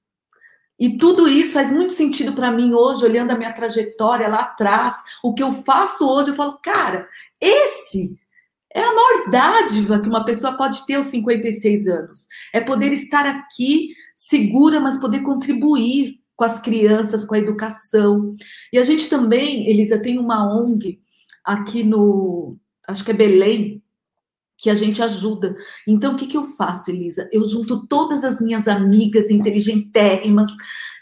E 0.78 0.96
tudo 0.96 1.26
isso 1.26 1.54
faz 1.54 1.72
muito 1.72 1.92
sentido 1.92 2.34
para 2.34 2.52
mim 2.52 2.72
hoje, 2.72 3.04
olhando 3.04 3.32
a 3.32 3.36
minha 3.36 3.52
trajetória 3.52 4.28
lá 4.28 4.40
atrás, 4.40 4.94
o 5.24 5.34
que 5.34 5.42
eu 5.42 5.52
faço 5.52 6.08
hoje, 6.08 6.30
eu 6.30 6.36
falo, 6.36 6.56
cara, 6.62 7.08
esse 7.40 8.16
é 8.74 8.80
a 8.80 8.94
maior 8.94 9.30
dádiva 9.30 10.00
que 10.00 10.08
uma 10.08 10.24
pessoa 10.24 10.56
pode 10.56 10.84
ter 10.86 10.94
aos 10.94 11.06
56 11.06 11.88
anos. 11.88 12.26
É 12.52 12.60
poder 12.60 12.92
estar 12.92 13.26
aqui 13.26 13.94
segura, 14.14 14.78
mas 14.78 14.98
poder 14.98 15.20
contribuir 15.20 16.18
com 16.36 16.44
as 16.44 16.60
crianças, 16.60 17.24
com 17.24 17.34
a 17.34 17.38
educação. 17.38 18.36
E 18.72 18.78
a 18.78 18.82
gente 18.82 19.08
também, 19.08 19.68
Elisa, 19.68 19.98
tem 19.98 20.18
uma 20.18 20.46
ONG 20.46 21.00
aqui 21.44 21.82
no, 21.82 22.56
acho 22.86 23.04
que 23.04 23.10
é 23.10 23.14
Belém, 23.14 23.82
que 24.56 24.68
a 24.68 24.74
gente 24.74 25.02
ajuda. 25.02 25.56
Então, 25.86 26.14
o 26.14 26.16
que, 26.16 26.26
que 26.26 26.36
eu 26.36 26.44
faço, 26.44 26.90
Elisa? 26.90 27.28
Eu 27.32 27.46
junto 27.46 27.86
todas 27.86 28.24
as 28.24 28.40
minhas 28.40 28.68
amigas 28.68 29.30
inteligentérrimas 29.30 30.50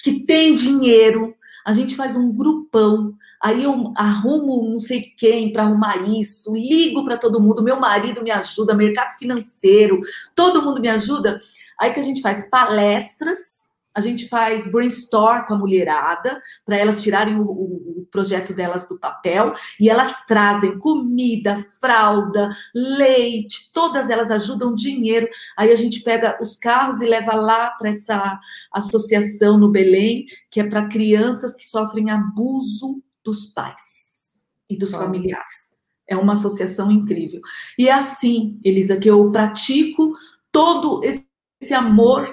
que 0.03 0.25
têm 0.25 0.55
dinheiro, 0.55 1.35
a 1.65 1.73
gente 1.73 1.97
faz 1.97 2.17
um 2.17 2.33
grupão 2.33 3.15
aí 3.47 3.63
eu 3.63 3.93
arrumo 3.95 4.69
não 4.69 4.79
sei 4.79 5.03
quem 5.03 5.53
para 5.53 5.63
arrumar 5.63 5.97
isso, 6.09 6.53
ligo 6.53 7.05
para 7.05 7.17
todo 7.17 7.41
mundo, 7.41 7.63
meu 7.63 7.79
marido 7.79 8.21
me 8.21 8.33
ajuda, 8.33 8.75
mercado 8.75 9.17
financeiro, 9.17 10.01
todo 10.35 10.63
mundo 10.63 10.81
me 10.81 10.89
ajuda. 10.89 11.39
Aí 11.79 11.93
que 11.93 12.01
a 12.01 12.03
gente 12.03 12.21
faz 12.21 12.51
palestras, 12.51 13.73
a 13.95 14.01
gente 14.01 14.29
faz 14.29 14.69
brainstorm 14.69 15.47
com 15.47 15.55
a 15.55 15.59
mulherada, 15.59 16.41
para 16.65 16.77
elas 16.77 17.01
tirarem 17.01 17.39
o, 17.39 17.45
o, 17.45 18.01
o, 18.01 18.09
projeto 18.11 18.53
delas 18.53 18.89
do 18.89 18.99
papel, 18.99 19.55
e 19.79 19.89
elas 19.89 20.27
trazem 20.27 20.77
comida, 20.81 21.65
fralda, 21.81 22.51
leite, 22.75 23.71
todas 23.73 24.11
elas 24.11 24.33
ajudam 24.33 24.75
dinheiro. 24.75 25.29
Aí 25.57 25.71
a 25.71 25.77
gente 25.77 26.01
pega 26.01 26.37
os 26.43 26.57
carros 26.57 27.01
e 27.01 27.07
leva 27.07 27.37
lá 27.37 27.71
para 27.79 27.91
essa 27.91 28.41
associação 28.73 29.57
no 29.57 29.71
Belém, 29.71 30.27
que 30.51 30.59
é 30.59 30.65
para 30.65 30.89
crianças 30.89 31.55
que 31.55 31.65
sofrem 31.65 32.11
abuso 32.11 33.01
dos 33.27 33.47
pais 33.47 34.41
e 34.71 34.79
dos 34.79 34.93
familiares. 34.93 35.77
É 36.09 36.17
uma 36.17 36.35
associação 36.35 36.91
incrível. 36.91 37.41
E 37.77 37.89
é 37.89 37.93
assim, 37.93 38.61
Elisa, 38.65 38.97
que 38.97 39.11
eu 39.11 39.31
pratico 39.33 40.15
todo 40.53 41.03
esse 41.03 41.75
amor 41.75 42.33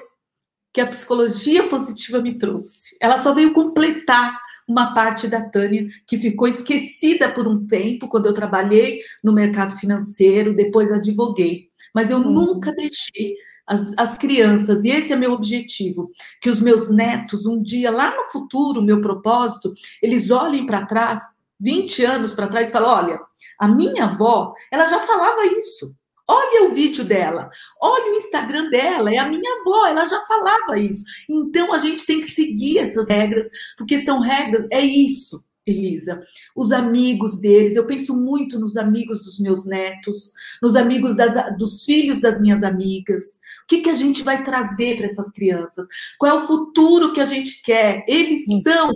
que 0.71 0.79
a 0.79 0.87
psicologia 0.87 1.67
positiva 1.67 2.21
me 2.21 2.37
trouxe. 2.37 2.95
Ela 3.01 3.17
só 3.17 3.33
veio 3.33 3.53
completar 3.53 4.39
uma 4.67 4.93
parte 4.93 5.27
da 5.27 5.41
Tânia 5.41 5.87
que 6.07 6.17
ficou 6.17 6.47
esquecida 6.47 7.29
por 7.31 7.47
um 7.47 7.65
tempo 7.65 8.07
quando 8.07 8.27
eu 8.27 8.33
trabalhei 8.33 9.01
no 9.23 9.33
mercado 9.33 9.75
financeiro, 9.77 10.53
depois 10.53 10.91
advoguei. 10.91 11.69
Mas 11.93 12.11
eu 12.11 12.19
uhum. 12.19 12.31
nunca 12.31 12.71
deixei 12.71 13.35
as, 13.67 13.93
as 13.97 14.17
crianças, 14.17 14.83
e 14.83 14.89
esse 14.89 15.13
é 15.13 15.15
meu 15.15 15.31
objetivo, 15.31 16.11
que 16.41 16.49
os 16.49 16.61
meus 16.61 16.89
netos, 16.89 17.45
um 17.45 17.61
dia 17.61 17.91
lá 17.91 18.15
no 18.15 18.23
futuro, 18.25 18.81
meu 18.81 19.01
propósito, 19.01 19.73
eles 20.01 20.31
olhem 20.31 20.65
para 20.65 20.85
trás, 20.85 21.21
20 21.59 22.05
anos 22.05 22.33
para 22.33 22.47
trás, 22.47 22.69
e 22.69 22.71
falem: 22.71 22.89
olha, 22.89 23.19
a 23.59 23.67
minha 23.67 24.05
avó, 24.05 24.53
ela 24.71 24.85
já 24.85 24.99
falava 24.99 25.45
isso. 25.45 25.95
Olha 26.25 26.69
o 26.69 26.73
vídeo 26.73 27.03
dela, 27.03 27.49
olha 27.81 28.13
o 28.13 28.15
Instagram 28.15 28.69
dela, 28.69 29.13
é 29.13 29.17
a 29.17 29.27
minha 29.27 29.59
avó, 29.59 29.85
ela 29.85 30.05
já 30.05 30.21
falava 30.21 30.79
isso. 30.79 31.03
Então 31.29 31.73
a 31.73 31.79
gente 31.79 32.05
tem 32.05 32.21
que 32.21 32.27
seguir 32.27 32.79
essas 32.79 33.09
regras, 33.09 33.49
porque 33.77 33.97
são 33.97 34.21
regras, 34.21 34.65
é 34.71 34.79
isso. 34.79 35.43
Elisa, 35.65 36.21
os 36.55 36.71
amigos 36.71 37.39
deles, 37.39 37.75
eu 37.75 37.85
penso 37.85 38.15
muito 38.17 38.59
nos 38.59 38.75
amigos 38.75 39.23
dos 39.23 39.39
meus 39.39 39.65
netos, 39.65 40.33
nos 40.61 40.75
amigos 40.75 41.15
das, 41.15 41.57
dos 41.57 41.83
filhos 41.85 42.19
das 42.19 42.41
minhas 42.41 42.63
amigas. 42.63 43.39
O 43.63 43.67
que, 43.67 43.81
que 43.81 43.89
a 43.89 43.93
gente 43.93 44.23
vai 44.23 44.43
trazer 44.43 44.97
para 44.97 45.05
essas 45.05 45.31
crianças? 45.31 45.87
Qual 46.17 46.31
é 46.31 46.35
o 46.35 46.45
futuro 46.45 47.13
que 47.13 47.21
a 47.21 47.25
gente 47.25 47.61
quer? 47.63 48.03
Eles 48.07 48.45
Sim. 48.45 48.61
são. 48.61 48.91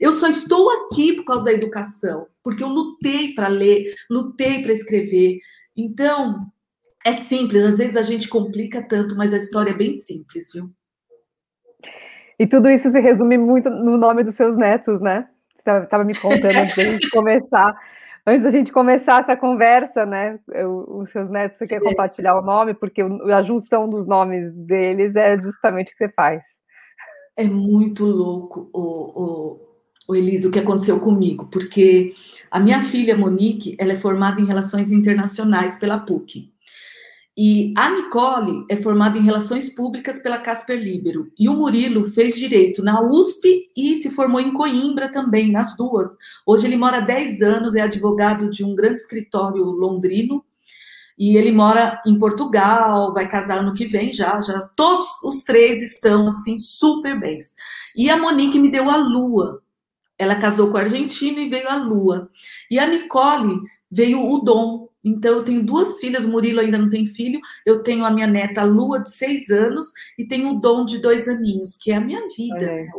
Eu 0.00 0.12
só 0.12 0.28
estou 0.28 0.70
aqui 0.70 1.12
por 1.12 1.24
causa 1.24 1.46
da 1.46 1.52
educação, 1.52 2.26
porque 2.42 2.62
eu 2.62 2.68
lutei 2.68 3.34
para 3.34 3.48
ler, 3.48 3.94
lutei 4.08 4.62
para 4.62 4.72
escrever. 4.72 5.40
Então, 5.76 6.46
é 7.04 7.12
simples, 7.12 7.64
às 7.64 7.78
vezes 7.78 7.96
a 7.96 8.02
gente 8.02 8.28
complica 8.28 8.82
tanto, 8.82 9.16
mas 9.16 9.34
a 9.34 9.38
história 9.38 9.70
é 9.70 9.76
bem 9.76 9.92
simples, 9.92 10.52
viu? 10.54 10.70
E 12.38 12.46
tudo 12.46 12.70
isso 12.70 12.88
se 12.90 13.00
resume 13.00 13.36
muito 13.36 13.68
no 13.68 13.96
nome 13.96 14.22
dos 14.22 14.36
seus 14.36 14.56
netos, 14.56 15.00
né? 15.00 15.28
Estava 15.68 16.04
me 16.04 16.14
contando 16.14 16.56
antes 16.56 16.76
da 16.76 16.84
gente 16.84 17.10
começar. 17.10 17.76
Antes 18.26 18.44
da 18.44 18.50
gente 18.50 18.70
começar 18.70 19.22
essa 19.22 19.36
conversa, 19.36 20.04
né? 20.04 20.38
Eu, 20.52 20.84
os 20.88 21.10
seus 21.10 21.30
netos, 21.30 21.56
você 21.58 21.66
quer 21.66 21.80
compartilhar 21.80 22.38
o 22.38 22.42
nome? 22.42 22.74
Porque 22.74 23.02
a 23.02 23.42
junção 23.42 23.88
dos 23.88 24.06
nomes 24.06 24.52
deles 24.54 25.16
é 25.16 25.36
justamente 25.38 25.88
o 25.88 25.90
que 25.92 26.04
você 26.04 26.12
faz. 26.12 26.44
É 27.36 27.44
muito 27.44 28.04
louco, 28.04 28.68
o, 28.72 28.80
o, 29.22 29.60
o 30.08 30.16
Elisa, 30.16 30.48
o 30.48 30.50
que 30.50 30.58
aconteceu 30.58 30.98
comigo, 30.98 31.46
porque 31.46 32.12
a 32.50 32.58
minha 32.58 32.80
filha 32.80 33.16
Monique, 33.16 33.76
ela 33.78 33.92
é 33.92 33.96
formada 33.96 34.40
em 34.40 34.44
Relações 34.44 34.90
Internacionais 34.90 35.76
pela 35.76 36.00
PUC. 36.00 36.52
E 37.40 37.72
a 37.76 37.88
Nicole 37.88 38.66
é 38.68 38.74
formada 38.74 39.16
em 39.16 39.22
Relações 39.22 39.72
Públicas 39.72 40.18
pela 40.18 40.38
Casper 40.38 40.76
Libero. 40.76 41.30
E 41.38 41.48
o 41.48 41.54
Murilo 41.54 42.04
fez 42.04 42.34
Direito 42.34 42.82
na 42.82 43.00
USP 43.00 43.64
e 43.76 43.94
se 43.94 44.10
formou 44.10 44.40
em 44.40 44.52
Coimbra 44.52 45.08
também, 45.12 45.52
nas 45.52 45.76
duas. 45.76 46.16
Hoje 46.44 46.66
ele 46.66 46.74
mora 46.74 46.96
há 46.96 47.00
10 47.00 47.40
anos, 47.42 47.76
é 47.76 47.82
advogado 47.82 48.50
de 48.50 48.64
um 48.64 48.74
grande 48.74 48.98
escritório 48.98 49.62
londrino. 49.62 50.44
E 51.16 51.36
ele 51.36 51.52
mora 51.52 52.02
em 52.04 52.18
Portugal, 52.18 53.14
vai 53.14 53.28
casar 53.28 53.58
ano 53.58 53.72
que 53.72 53.86
vem 53.86 54.12
já, 54.12 54.40
já 54.40 54.60
todos 54.74 55.06
os 55.22 55.44
três 55.44 55.80
estão 55.80 56.26
assim 56.26 56.58
super 56.58 57.20
bem. 57.20 57.38
E 57.94 58.10
a 58.10 58.16
Monique 58.16 58.58
me 58.58 58.68
deu 58.68 58.90
a 58.90 58.96
lua. 58.96 59.62
Ela 60.18 60.34
casou 60.34 60.72
com 60.72 60.74
o 60.74 60.80
argentino 60.80 61.38
e 61.38 61.48
veio 61.48 61.68
a 61.68 61.76
lua. 61.76 62.28
E 62.68 62.80
a 62.80 62.86
Nicole 62.88 63.60
veio 63.88 64.28
o 64.28 64.38
dom. 64.38 64.87
Então, 65.08 65.36
eu 65.36 65.44
tenho 65.44 65.64
duas 65.64 65.98
filhas, 65.98 66.24
o 66.24 66.28
Murilo 66.28 66.60
ainda 66.60 66.78
não 66.78 66.90
tem 66.90 67.06
filho, 67.06 67.40
eu 67.64 67.82
tenho 67.82 68.04
a 68.04 68.10
minha 68.10 68.26
neta 68.26 68.62
Lua, 68.62 69.00
de 69.00 69.10
seis 69.10 69.48
anos, 69.50 69.92
e 70.18 70.26
tenho 70.26 70.50
o 70.50 70.60
Dom, 70.60 70.84
de 70.84 70.98
dois 70.98 71.26
aninhos, 71.28 71.76
que 71.76 71.90
é 71.90 71.96
a 71.96 72.00
minha 72.00 72.26
vida 72.36 72.64
é. 72.64 72.84
Né, 72.84 72.90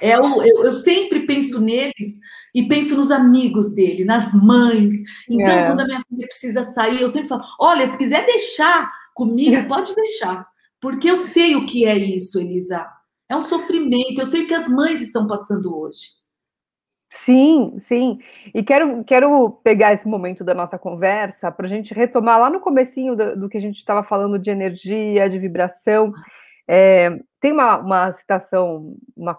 É 0.00 0.18
o, 0.18 0.42
eu, 0.42 0.64
eu, 0.64 0.72
sempre 0.72 1.26
penso 1.26 1.60
neles 1.60 2.20
e 2.54 2.66
penso 2.66 2.96
nos 2.96 3.10
amigos 3.10 3.74
dele, 3.74 4.04
nas 4.04 4.32
mães. 4.32 4.94
Então, 5.28 5.54
é. 5.54 5.66
quando 5.66 5.80
a 5.80 5.86
minha 5.86 6.02
filha 6.08 6.26
precisa 6.26 6.62
sair, 6.62 7.00
eu 7.00 7.08
sempre 7.08 7.28
falo: 7.28 7.42
olha, 7.60 7.86
se 7.86 7.96
quiser 7.96 8.24
deixar 8.24 8.90
comigo, 9.14 9.56
pode 9.68 9.94
deixar. 9.94 10.46
Porque 10.80 11.10
eu 11.10 11.16
sei 11.16 11.56
o 11.56 11.66
que 11.66 11.84
é 11.84 11.96
isso, 11.96 12.40
Elisa. 12.40 12.86
É 13.28 13.36
um 13.36 13.42
sofrimento, 13.42 14.20
eu 14.20 14.26
sei 14.26 14.44
o 14.44 14.46
que 14.46 14.54
as 14.54 14.68
mães 14.68 15.00
estão 15.00 15.26
passando 15.26 15.76
hoje. 15.76 16.10
Sim, 17.24 17.76
sim. 17.78 18.18
E 18.54 18.62
quero, 18.62 19.02
quero 19.04 19.50
pegar 19.62 19.92
esse 19.92 20.06
momento 20.06 20.44
da 20.44 20.54
nossa 20.54 20.78
conversa 20.78 21.50
para 21.50 21.66
a 21.66 21.68
gente 21.68 21.94
retomar 21.94 22.38
lá 22.38 22.50
no 22.50 22.60
comecinho 22.60 23.16
do, 23.16 23.36
do 23.36 23.48
que 23.48 23.56
a 23.58 23.60
gente 23.60 23.76
estava 23.76 24.02
falando 24.04 24.38
de 24.38 24.50
energia, 24.50 25.28
de 25.28 25.38
vibração. 25.38 26.12
É, 26.68 27.10
tem 27.40 27.52
uma, 27.52 27.78
uma 27.78 28.12
citação, 28.12 28.94
uma 29.16 29.38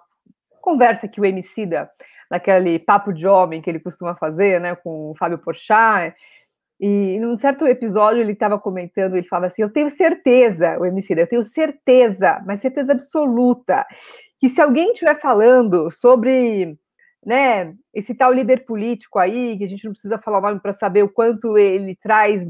conversa 0.62 1.08
que 1.08 1.22
o 1.22 1.26
Emicida, 1.26 1.90
naquele 2.30 2.80
papo 2.80 3.14
de 3.14 3.28
homem 3.28 3.62
que 3.62 3.70
ele 3.70 3.80
costuma 3.80 4.16
fazer, 4.16 4.60
né, 4.60 4.76
com 4.76 5.12
o 5.12 5.16
Fábio 5.16 5.38
Porchat, 5.38 6.14
e 6.80 7.18
num 7.20 7.38
certo 7.38 7.66
episódio 7.66 8.22
ele 8.22 8.34
estava 8.34 8.60
comentando, 8.60 9.16
ele 9.16 9.28
falava 9.28 9.48
assim, 9.48 9.62
eu 9.62 9.72
tenho 9.72 9.90
certeza, 9.90 10.78
o 10.80 10.86
Emicida, 10.86 11.22
eu 11.22 11.28
tenho 11.28 11.44
certeza, 11.44 12.42
mas 12.46 12.60
certeza 12.60 12.92
absoluta, 12.92 13.86
que 14.40 14.50
se 14.50 14.62
alguém 14.62 14.92
estiver 14.92 15.20
falando 15.20 15.90
sobre 15.90 16.78
né, 17.26 17.74
esse 17.94 18.14
tal 18.14 18.32
líder 18.32 18.66
político 18.66 19.20
aí, 19.20 19.58
que 19.58 19.64
a 19.64 19.68
gente 19.68 19.86
não 19.86 19.92
precisa 19.92 20.18
falar 20.18 20.40
o 20.40 20.42
nome 20.42 20.60
para 20.60 20.74
saber 20.74 21.04
o 21.04 21.10
quanto 21.10 21.58
ele 21.58 21.96
traz 21.96 22.46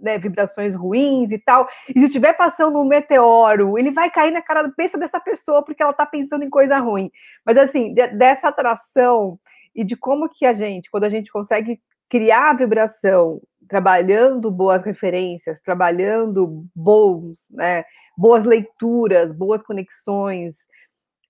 né, 0.00 0.18
vibrações 0.18 0.74
ruins 0.74 1.32
e 1.32 1.38
tal, 1.38 1.68
e 1.88 1.98
se 1.98 2.06
estiver 2.06 2.32
passando 2.34 2.78
um 2.78 2.86
meteoro, 2.86 3.78
ele 3.78 3.90
vai 3.90 4.10
cair 4.10 4.30
na 4.30 4.42
cara 4.42 4.62
do 4.62 4.74
pensa 4.74 4.98
dessa 4.98 5.20
pessoa 5.20 5.64
porque 5.64 5.82
ela 5.82 5.92
está 5.92 6.06
pensando 6.06 6.44
em 6.44 6.50
coisa 6.50 6.78
ruim. 6.78 7.10
Mas 7.44 7.56
assim, 7.56 7.94
de, 7.94 8.06
dessa 8.08 8.48
atração 8.48 9.38
e 9.74 9.84
de 9.84 9.96
como 9.96 10.28
que 10.28 10.46
a 10.46 10.52
gente, 10.52 10.90
quando 10.90 11.04
a 11.04 11.10
gente 11.10 11.30
consegue 11.30 11.80
criar 12.08 12.50
a 12.50 12.54
vibração, 12.54 13.40
trabalhando 13.68 14.50
boas 14.50 14.82
referências, 14.82 15.60
trabalhando 15.60 16.64
bons, 16.74 17.48
né, 17.50 17.84
boas 18.16 18.44
leituras, 18.44 19.32
boas 19.32 19.62
conexões, 19.62 20.56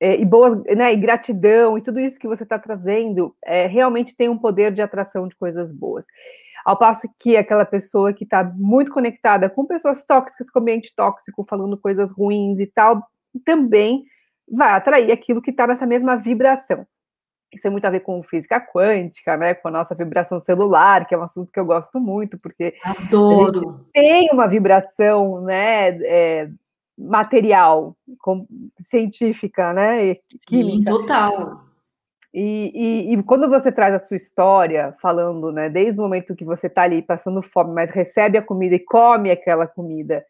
e 0.01 0.25
boas, 0.25 0.55
né, 0.65 0.93
e 0.93 0.97
gratidão 0.97 1.79
e 1.79 1.83
tudo 1.83 2.01
isso 2.01 2.19
que 2.19 2.29
você 2.29 2.43
está 2.43 2.59
trazendo 2.59 3.35
é, 3.45 3.67
realmente 3.67 4.17
tem 4.17 4.29
um 4.29 4.39
poder 4.39 4.73
de 4.73 4.83
atração 4.83 5.27
de 5.27 5.37
coisas 5.37 5.73
boas. 5.73 6.05
Ao 6.65 6.77
passo 6.77 7.09
que 7.19 7.37
aquela 7.37 7.65
pessoa 7.65 8.13
que 8.13 8.25
está 8.25 8.43
muito 8.43 8.93
conectada 8.93 9.49
com 9.49 9.65
pessoas 9.65 10.05
tóxicas, 10.05 10.51
com 10.51 10.59
ambiente 10.59 10.93
tóxico, 10.97 11.47
falando 11.49 11.79
coisas 11.79 12.11
ruins 12.11 12.59
e 12.59 12.67
tal, 12.67 13.03
também 13.45 14.05
vai 14.51 14.73
atrair 14.73 15.13
aquilo 15.13 15.41
que 15.41 15.51
está 15.51 15.67
nessa 15.67 15.87
mesma 15.87 16.17
vibração. 16.17 16.87
Isso 17.53 17.63
tem 17.63 17.71
muito 17.71 17.85
a 17.85 17.91
ver 17.91 18.01
com 18.01 18.23
física 18.23 18.61
quântica, 18.61 19.37
né? 19.37 19.55
Com 19.55 19.69
a 19.69 19.71
nossa 19.71 19.95
vibração 19.95 20.41
celular, 20.41 21.07
que 21.07 21.15
é 21.15 21.19
um 21.19 21.23
assunto 21.23 21.53
que 21.53 21.61
eu 21.61 21.65
gosto 21.65 22.01
muito, 22.01 22.37
porque 22.39 22.75
adoro. 22.85 23.87
tem 23.93 24.29
uma 24.33 24.49
vibração, 24.49 25.41
né? 25.43 25.91
É, 26.03 26.51
material, 26.99 27.97
com, 28.21 28.47
científica, 28.83 29.73
né? 29.73 30.07
E 30.07 30.21
química. 30.47 30.77
Sim, 30.77 30.85
total. 30.85 31.67
E, 32.33 32.71
e, 32.75 33.15
e, 33.15 33.23
quando 33.23 33.49
você 33.49 33.73
traz 33.73 33.95
a 33.95 33.99
sua 33.99 34.17
história, 34.17 34.95
falando, 35.01 35.51
né, 35.51 35.71
desde 35.71 35.99
o 35.99 36.03
momento 36.03 36.37
que 36.37 36.45
você 36.45 36.67
está 36.67 36.83
ali 36.83 37.01
passando 37.01 37.43
fome, 37.43 37.73
mas 37.73 37.91
recebe 37.91 38.37
a 38.37 38.43
comida 38.43 38.75
e 38.75 38.85
come 38.85 39.31
aquela 39.31 39.67
comida, 39.67 40.23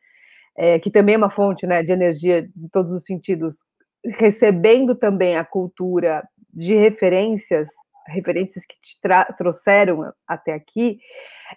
é, 0.57 0.79
que 0.79 0.89
também 0.89 1.17
é 1.17 1.19
uma 1.19 1.31
fonte 1.31 1.67
né, 1.67 1.83
de 1.83 1.91
energia 1.91 2.49
em 2.57 2.69
todos 2.69 2.93
os 2.93 3.05
sentidos, 3.05 3.57
recebendo 4.05 4.95
também 4.95 5.37
a 5.37 5.45
cultura 5.45 6.23
de 6.55 6.77
referências, 6.77 7.69
referências 8.07 8.65
que 8.65 8.77
te 8.81 9.01
trouxeram 9.37 10.13
até 10.29 10.55
aqui, 10.55 11.01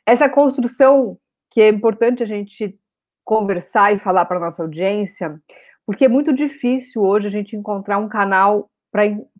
essa 0.03 0.27
construção 0.27 1.15
que 1.51 1.61
é 1.61 1.69
importante 1.69 2.23
a 2.23 2.25
gente 2.25 2.75
conversar 3.29 3.93
e 3.93 3.99
falar 3.99 4.25
para 4.25 4.39
nossa 4.39 4.63
audiência, 4.63 5.39
porque 5.85 6.05
é 6.05 6.09
muito 6.09 6.33
difícil 6.33 7.03
hoje 7.03 7.27
a 7.27 7.29
gente 7.29 7.55
encontrar 7.55 7.99
um 7.99 8.09
canal 8.09 8.67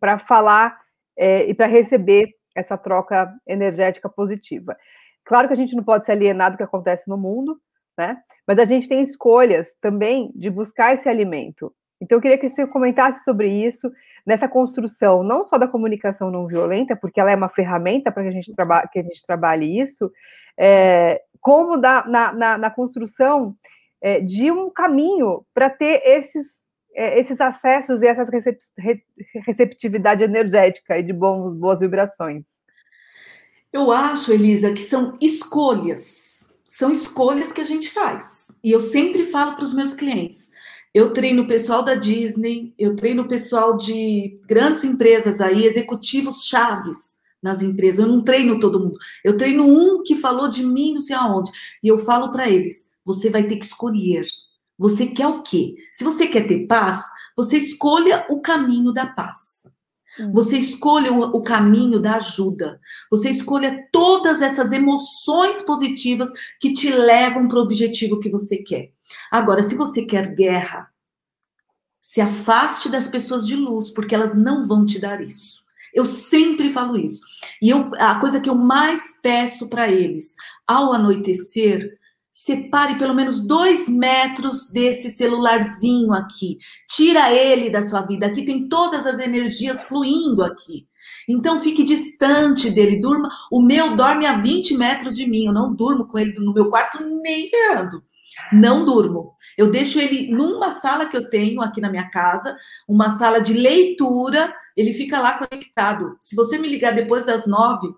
para 0.00 0.16
falar 0.20 0.78
é, 1.18 1.44
e 1.50 1.52
para 1.52 1.66
receber 1.66 2.28
essa 2.54 2.78
troca 2.78 3.34
energética 3.44 4.08
positiva. 4.08 4.76
Claro 5.24 5.48
que 5.48 5.54
a 5.54 5.56
gente 5.56 5.74
não 5.74 5.82
pode 5.82 6.04
se 6.04 6.12
alienar 6.12 6.52
do 6.52 6.56
que 6.56 6.62
acontece 6.62 7.08
no 7.08 7.18
mundo, 7.18 7.60
né? 7.98 8.16
Mas 8.46 8.60
a 8.60 8.64
gente 8.64 8.88
tem 8.88 9.02
escolhas 9.02 9.74
também 9.80 10.30
de 10.36 10.50
buscar 10.50 10.92
esse 10.92 11.08
alimento. 11.08 11.74
Então, 12.00 12.18
eu 12.18 12.22
queria 12.22 12.38
que 12.38 12.48
você 12.48 12.64
comentasse 12.68 13.24
sobre 13.24 13.48
isso, 13.48 13.90
nessa 14.24 14.48
construção, 14.48 15.24
não 15.24 15.44
só 15.44 15.58
da 15.58 15.66
comunicação 15.66 16.30
não 16.30 16.46
violenta, 16.46 16.94
porque 16.94 17.20
ela 17.20 17.32
é 17.32 17.36
uma 17.36 17.48
ferramenta 17.48 18.12
para 18.12 18.22
que 18.22 18.28
a 18.28 18.32
gente, 18.32 18.54
traba 18.54 18.86
que 18.86 19.00
a 19.00 19.02
gente 19.02 19.26
trabalhe 19.26 19.80
isso, 19.80 20.12
é, 20.56 21.20
como 21.40 21.76
da, 21.76 22.06
na, 22.06 22.32
na, 22.32 22.58
na 22.58 22.70
construção 22.70 23.56
é, 24.00 24.20
de 24.20 24.50
um 24.50 24.70
caminho 24.70 25.44
para 25.52 25.68
ter 25.68 26.02
esses, 26.04 26.46
é, 26.94 27.18
esses 27.18 27.40
acessos 27.40 28.02
e 28.02 28.06
essa 28.06 28.24
recep 28.24 28.58
receptividade 29.46 30.22
energética 30.22 30.98
e 30.98 31.02
de 31.02 31.12
bons, 31.12 31.54
boas 31.54 31.80
vibrações. 31.80 32.44
Eu 33.72 33.92
acho, 33.92 34.32
Elisa, 34.32 34.72
que 34.72 34.82
são 34.82 35.16
escolhas. 35.20 36.52
São 36.66 36.90
escolhas 36.90 37.52
que 37.52 37.60
a 37.60 37.64
gente 37.64 37.90
faz. 37.90 38.58
E 38.64 38.70
eu 38.70 38.80
sempre 38.80 39.26
falo 39.26 39.54
para 39.54 39.64
os 39.64 39.74
meus 39.74 39.94
clientes. 39.94 40.50
Eu 40.92 41.12
treino 41.12 41.42
o 41.42 41.46
pessoal 41.46 41.84
da 41.84 41.94
Disney, 41.94 42.74
eu 42.76 42.96
treino 42.96 43.22
o 43.22 43.28
pessoal 43.28 43.76
de 43.76 44.40
grandes 44.46 44.82
empresas 44.82 45.40
aí, 45.40 45.64
executivos 45.64 46.44
chaves 46.46 47.16
nas 47.40 47.62
empresas. 47.62 48.00
Eu 48.00 48.08
não 48.08 48.24
treino 48.24 48.58
todo 48.58 48.80
mundo. 48.80 48.98
Eu 49.24 49.36
treino 49.36 49.64
um 49.64 50.02
que 50.02 50.16
falou 50.16 50.48
de 50.48 50.64
mim, 50.64 50.94
não 50.94 51.00
sei 51.00 51.14
aonde. 51.14 51.50
E 51.82 51.86
eu 51.86 51.98
falo 51.98 52.32
para 52.32 52.48
eles: 52.48 52.89
você 53.04 53.30
vai 53.30 53.44
ter 53.44 53.56
que 53.56 53.64
escolher. 53.64 54.26
Você 54.78 55.06
quer 55.06 55.26
o 55.26 55.42
quê? 55.42 55.74
Se 55.92 56.04
você 56.04 56.26
quer 56.26 56.46
ter 56.46 56.66
paz, 56.66 57.04
você 57.36 57.56
escolha 57.56 58.26
o 58.28 58.40
caminho 58.40 58.92
da 58.92 59.06
paz. 59.06 59.70
Hum. 60.18 60.32
Você 60.32 60.58
escolha 60.58 61.12
o, 61.12 61.36
o, 61.36 61.42
caminho 61.42 62.00
da 62.00 62.16
ajuda. 62.16 62.80
Você 63.10 63.30
escolha 63.30 63.88
todas 63.92 64.42
essas 64.42 64.72
emoções 64.72 65.62
positivas 65.62 66.30
que 66.60 66.72
te 66.72 66.90
levam 66.90 67.46
para 67.46 67.58
o 67.58 67.62
objetivo 67.62 68.20
que 68.20 68.30
você 68.30 68.58
quer. 68.58 68.90
Agora, 69.30 69.62
se 69.62 69.74
você 69.74 70.02
quer 70.02 70.34
guerra, 70.34 70.90
se 72.00 72.20
afaste 72.20 72.88
das 72.88 73.06
pessoas 73.06 73.46
de 73.46 73.54
luz, 73.54 73.90
porque 73.90 74.14
elas 74.14 74.34
não 74.34 74.66
vão 74.66 74.84
te 74.84 74.98
dar 74.98 75.20
isso. 75.20 75.60
Eu 75.92 76.04
sempre 76.04 76.70
falo 76.70 76.96
isso. 76.96 77.22
E 77.60 77.70
eu, 77.70 77.90
a 77.98 78.18
coisa 78.18 78.40
que 78.40 78.48
eu 78.48 78.54
mais 78.54 79.20
peço 79.22 79.68
para 79.68 79.88
eles, 79.88 80.34
ao 80.66 80.92
anoitecer, 80.92 81.98
separe 82.44 82.96
pelo 82.96 83.14
menos 83.14 83.46
dois 83.46 83.86
metros 83.86 84.70
desse 84.70 85.10
celularzinho 85.10 86.12
aqui. 86.12 86.58
Tira 86.88 87.30
ele 87.30 87.68
da 87.68 87.82
sua 87.82 88.00
vida. 88.00 88.26
Aqui 88.26 88.44
tem 88.44 88.66
todas 88.66 89.06
as 89.06 89.18
energias 89.18 89.82
fluindo 89.82 90.42
aqui. 90.42 90.88
Então 91.28 91.60
fique 91.60 91.84
distante 91.84 92.70
dele, 92.70 93.00
durma. 93.00 93.28
O 93.52 93.60
meu 93.60 93.94
dorme 93.94 94.24
a 94.24 94.38
20 94.38 94.74
metros 94.78 95.16
de 95.16 95.28
mim. 95.28 95.46
Eu 95.46 95.52
não 95.52 95.74
durmo 95.74 96.06
com 96.06 96.18
ele 96.18 96.32
no 96.38 96.54
meu 96.54 96.70
quarto 96.70 97.04
nem 97.22 97.48
ferrando. 97.50 98.02
Não 98.52 98.86
durmo. 98.86 99.34
Eu 99.58 99.70
deixo 99.70 100.00
ele 100.00 100.32
numa 100.32 100.72
sala 100.72 101.06
que 101.06 101.16
eu 101.16 101.28
tenho 101.28 101.60
aqui 101.60 101.80
na 101.80 101.90
minha 101.90 102.08
casa, 102.08 102.56
uma 102.88 103.10
sala 103.10 103.40
de 103.40 103.52
leitura. 103.52 104.54
Ele 104.74 104.94
fica 104.94 105.20
lá 105.20 105.34
conectado. 105.34 106.16
Se 106.22 106.34
você 106.34 106.56
me 106.56 106.68
ligar 106.68 106.94
depois 106.94 107.26
das 107.26 107.46
nove, 107.46 107.88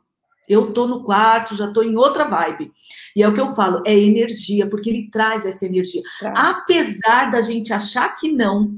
eu 0.48 0.72
tô 0.72 0.86
no 0.86 1.04
quarto, 1.04 1.56
já 1.56 1.72
tô 1.72 1.82
em 1.82 1.96
outra 1.96 2.24
vibe. 2.24 2.72
E 3.14 3.22
é 3.22 3.28
o 3.28 3.34
que 3.34 3.40
eu 3.40 3.54
falo, 3.54 3.82
é 3.86 3.94
energia, 3.94 4.68
porque 4.68 4.90
ele 4.90 5.10
traz 5.10 5.46
essa 5.46 5.64
energia. 5.64 6.02
Apesar 6.34 7.30
da 7.30 7.40
gente 7.40 7.72
achar 7.72 8.14
que 8.16 8.30
não, 8.32 8.76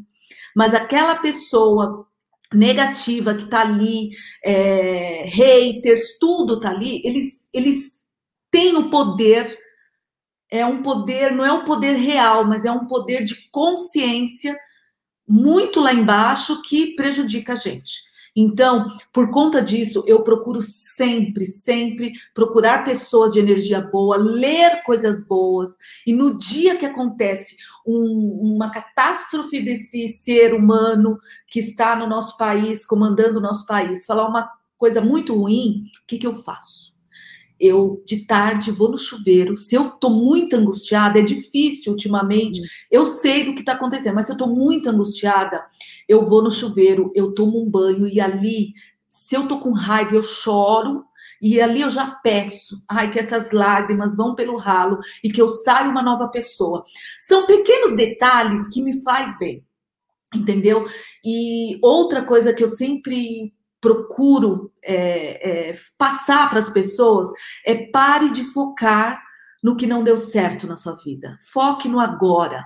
mas 0.55 0.75
aquela 0.75 1.17
pessoa 1.17 2.07
negativa 2.53 3.35
que 3.35 3.47
tá 3.47 3.63
ali, 3.63 4.11
é, 4.45 5.25
haters, 5.27 6.19
tudo 6.21 6.61
tá 6.61 6.71
ali, 6.71 7.01
eles, 7.05 7.47
eles 7.53 8.03
têm 8.51 8.77
o 8.77 8.91
poder 8.91 9.59
é 10.55 10.65
um 10.65 10.83
poder, 10.83 11.33
não 11.33 11.45
é 11.45 11.53
um 11.53 11.65
poder 11.65 11.95
real, 11.95 12.45
mas 12.47 12.65
é 12.65 12.71
um 12.71 12.87
poder 12.87 13.25
de 13.25 13.51
consciência 13.51 14.57
muito 15.27 15.81
lá 15.81 15.93
embaixo 15.93 16.63
que 16.63 16.95
prejudica 16.95 17.55
a 17.55 17.57
gente. 17.57 17.93
Então, 18.37 18.89
por 19.13 19.31
conta 19.31 19.63
disso, 19.63 20.03
eu 20.07 20.23
procuro 20.23 20.61
sempre, 20.61 21.47
sempre 21.47 22.13
procurar 22.35 22.83
pessoas 22.83 23.33
de 23.33 23.39
energia 23.39 23.81
boa, 23.81 24.17
ler 24.17 24.83
coisas 24.83 25.25
boas. 25.27 25.77
E 26.05 26.13
no 26.13 26.37
dia 26.39 26.77
que 26.77 26.87
acontece 26.87 27.57
um, 27.87 28.55
uma 28.57 28.71
catástrofe 28.71 29.61
desse 29.61 30.09
ser 30.09 30.53
humano 30.53 31.19
que 31.47 31.61
está 31.61 31.95
no 31.95 32.09
nosso 32.09 32.37
país, 32.37 32.85
comandando 32.85 33.39
o 33.39 33.43
nosso 33.43 33.67
país, 33.67 34.05
falar 34.05 34.27
uma 34.27 34.51
coisa 34.77 35.01
muito 35.01 35.35
ruim, 35.35 35.85
o 36.03 36.07
que, 36.07 36.19
que 36.19 36.27
eu 36.27 36.33
faço? 36.33 36.94
Eu 37.65 38.03
de 38.07 38.27
tarde 38.27 38.71
vou 38.71 38.91
no 38.91 38.99
chuveiro. 38.99 39.57
Se 39.57 39.75
eu 39.75 39.91
tô 39.91 40.11
muito 40.11 40.57
angustiada, 40.57 41.19
é 41.19 41.23
difícil 41.23 41.93
ultimamente. 41.93 42.61
Eu 42.91 43.07
sei 43.07 43.45
do 43.45 43.55
que 43.55 43.61
está 43.61 43.73
acontecendo, 43.73 44.15
mas 44.15 44.27
se 44.27 44.33
eu 44.33 44.37
tô 44.37 44.47
muito 44.47 44.89
angustiada, 44.89 45.65
eu 46.09 46.25
vou 46.25 46.43
no 46.43 46.51
chuveiro, 46.51 47.11
eu 47.15 47.33
tomo 47.33 47.63
um 47.63 47.71
banho 47.71 48.07
e 48.07 48.21
ali, 48.21 48.73
se 49.09 49.35
eu 49.35 49.49
tô 49.49 49.59
com 49.59 49.73
raiva, 49.73 50.15
eu 50.15 50.23
choro. 50.23 51.05
E 51.43 51.61
ali 51.61 51.83
eu 51.83 51.91
já 51.91 52.07
peço, 52.07 52.83
ai, 52.89 53.11
que 53.11 53.19
essas 53.19 53.51
lágrimas 53.51 54.17
vão 54.17 54.35
pelo 54.35 54.57
ralo 54.57 54.99
e 55.23 55.31
que 55.31 55.43
eu 55.43 55.49
saia 55.49 55.91
uma 55.91 56.03
nova 56.03 56.29
pessoa. 56.29 56.83
São 57.21 57.47
pequenos 57.47 57.95
detalhes 57.95 58.67
que 58.69 58.83
me 58.83 59.03
faz 59.03 59.39
bem, 59.39 59.63
entendeu? 60.35 60.87
E 61.23 61.79
outra 61.83 62.23
coisa 62.23 62.55
que 62.55 62.63
eu 62.63 62.69
sempre 62.69 63.53
procuro 63.85 64.73
é, 64.83 65.69
é, 65.69 65.73
passar 65.99 66.49
para 66.49 66.59
as 66.59 66.71
pessoas 66.71 67.29
é 67.67 67.75
pare 67.91 68.31
de 68.31 68.43
focar 68.43 69.23
no 69.63 69.77
que 69.77 69.87
não 69.87 70.03
deu 70.03 70.17
certo 70.17 70.67
na 70.67 70.75
sua 70.75 70.95
vida. 70.95 71.37
Foque 71.53 71.87
no 71.87 72.01
agora. 72.01 72.65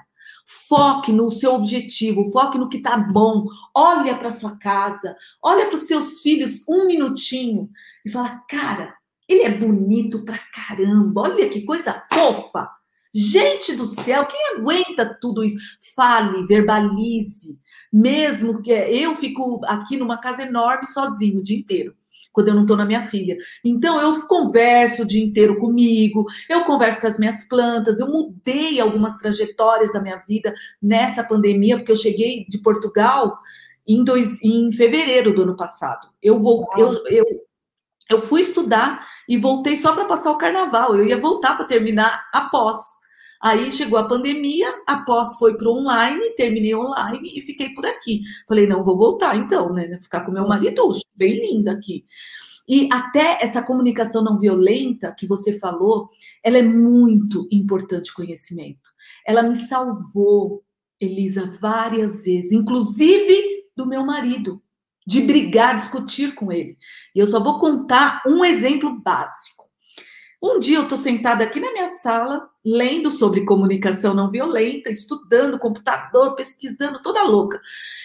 Foque 0.68 1.11
no 1.11 1.28
seu 1.28 1.54
objetivo, 1.54 2.31
foque 2.31 2.57
no 2.57 2.68
que 2.68 2.76
está 2.76 2.96
bom. 2.96 3.46
Olha 3.74 4.16
para 4.16 4.31
sua 4.31 4.57
casa, 4.59 5.16
olha 5.42 5.66
para 5.66 5.74
os 5.74 5.88
seus 5.88 6.22
filhos 6.22 6.64
um 6.68 6.87
minutinho 6.87 7.68
e 8.07 8.11
fala: 8.11 8.40
cara, 8.48 8.94
ele 9.28 9.42
é 9.42 9.50
bonito 9.50 10.24
pra 10.24 10.38
caramba, 10.38 11.22
olha 11.22 11.48
que 11.48 11.62
coisa 11.62 12.00
fofa. 12.12 12.70
Gente 13.12 13.74
do 13.74 13.85
céu, 13.85 14.24
quem 14.26 14.57
aguenta 14.57 15.18
tudo 15.20 15.42
isso? 15.42 15.59
Fale, 15.96 16.46
verbalize. 16.46 17.59
Mesmo 17.92 18.62
que 18.62 18.70
eu 18.70 19.14
fico 19.16 19.61
aqui 19.64 19.96
numa 19.96 20.18
casa 20.18 20.42
enorme 20.42 20.87
sozinho 20.87 21.40
o 21.40 21.42
dia 21.42 21.59
inteiro, 21.59 21.94
quando 22.33 22.48
eu 22.48 22.55
não 22.55 22.62
estou 22.62 22.77
na 22.77 22.85
minha 22.85 23.07
filha. 23.07 23.37
Então 23.64 24.01
eu 24.01 24.27
converso 24.27 25.03
o 25.03 25.07
dia 25.07 25.24
inteiro 25.24 25.57
comigo, 25.57 26.27
eu 26.48 26.64
converso 26.64 27.01
com 27.01 27.07
as 27.07 27.18
minhas 27.18 27.46
plantas, 27.48 28.01
eu 28.01 28.09
mudei 28.09 28.81
algumas 28.81 29.18
trajetórias 29.18 29.92
da 29.92 30.01
minha 30.01 30.22
vida 30.29 30.55
nessa 30.83 31.24
pandemia, 31.24 31.77
porque 31.77 31.92
eu 31.92 31.96
cheguei 31.96 32.44
de 32.48 32.59
Portugal 32.59 33.38
em, 33.87 34.05
dois, 34.05 34.42
em 34.42 34.70
fevereiro 34.70 35.33
do 35.33 35.42
ano 35.42 35.57
passado. 35.57 36.09
Eu 36.22 36.38
vou, 36.38 36.66
eu, 36.77 36.92
eu, 37.07 37.24
eu 38.11 38.20
fui 38.20 38.42
estudar 38.42 39.07
e 39.27 39.38
voltei 39.38 39.77
só 39.77 39.94
para 39.94 40.05
passar 40.05 40.31
o 40.31 40.38
carnaval. 40.38 40.94
Eu 40.94 41.07
ia 41.07 41.18
voltar 41.18 41.57
para 41.57 41.64
terminar 41.64 42.29
após. 42.33 42.97
Aí 43.40 43.70
chegou 43.70 43.98
a 43.98 44.09
pandemia, 44.09 44.66
após 44.87 45.37
foi 45.37 45.57
para 45.57 45.70
online, 45.70 46.35
terminei 46.35 46.74
online 46.74 47.31
e 47.37 47.40
fiquei 47.40 47.72
por 47.72 47.87
aqui. 47.87 48.22
Falei, 48.46 48.66
não, 48.66 48.83
vou 48.83 48.96
voltar 48.96 49.37
então, 49.37 49.72
né? 49.72 49.98
Ficar 50.03 50.24
com 50.24 50.33
meu 50.33 50.46
marido, 50.46 50.88
bem 51.16 51.38
linda 51.38 51.72
aqui. 51.72 52.05
E 52.68 52.87
até 52.92 53.38
essa 53.40 53.62
comunicação 53.62 54.22
não 54.22 54.38
violenta 54.38 55.14
que 55.16 55.27
você 55.27 55.59
falou, 55.59 56.11
ela 56.44 56.59
é 56.59 56.62
muito 56.62 57.48
importante 57.51 58.12
conhecimento. 58.12 58.90
Ela 59.27 59.42
me 59.42 59.55
salvou, 59.55 60.62
Elisa, 61.01 61.51
várias 61.61 62.24
vezes, 62.24 62.53
inclusive 62.53 63.64
do 63.74 63.87
meu 63.87 64.05
marido, 64.05 64.61
de 65.07 65.22
brigar, 65.22 65.77
discutir 65.77 66.35
com 66.35 66.53
ele. 66.53 66.77
E 67.14 67.18
eu 67.18 67.27
só 67.27 67.40
vou 67.40 67.59
contar 67.59 68.20
um 68.27 68.44
exemplo 68.44 69.01
básico. 69.01 69.58
Um 70.40 70.61
dia 70.61 70.79
eu 70.79 70.85
estou 70.85 70.96
sentada 70.96 71.42
aqui 71.42 71.59
na 71.59 71.72
minha 71.72 71.88
sala, 71.88 72.48
lendo 72.64 73.11
sobre 73.11 73.44
comunicação 73.44 74.14
não 74.14 74.31
violenta, 74.31 74.88
estudando 74.88 75.59
computador, 75.59 76.37
pesquisando, 76.37 77.03
toda 77.03 77.24
louca. 77.24 77.61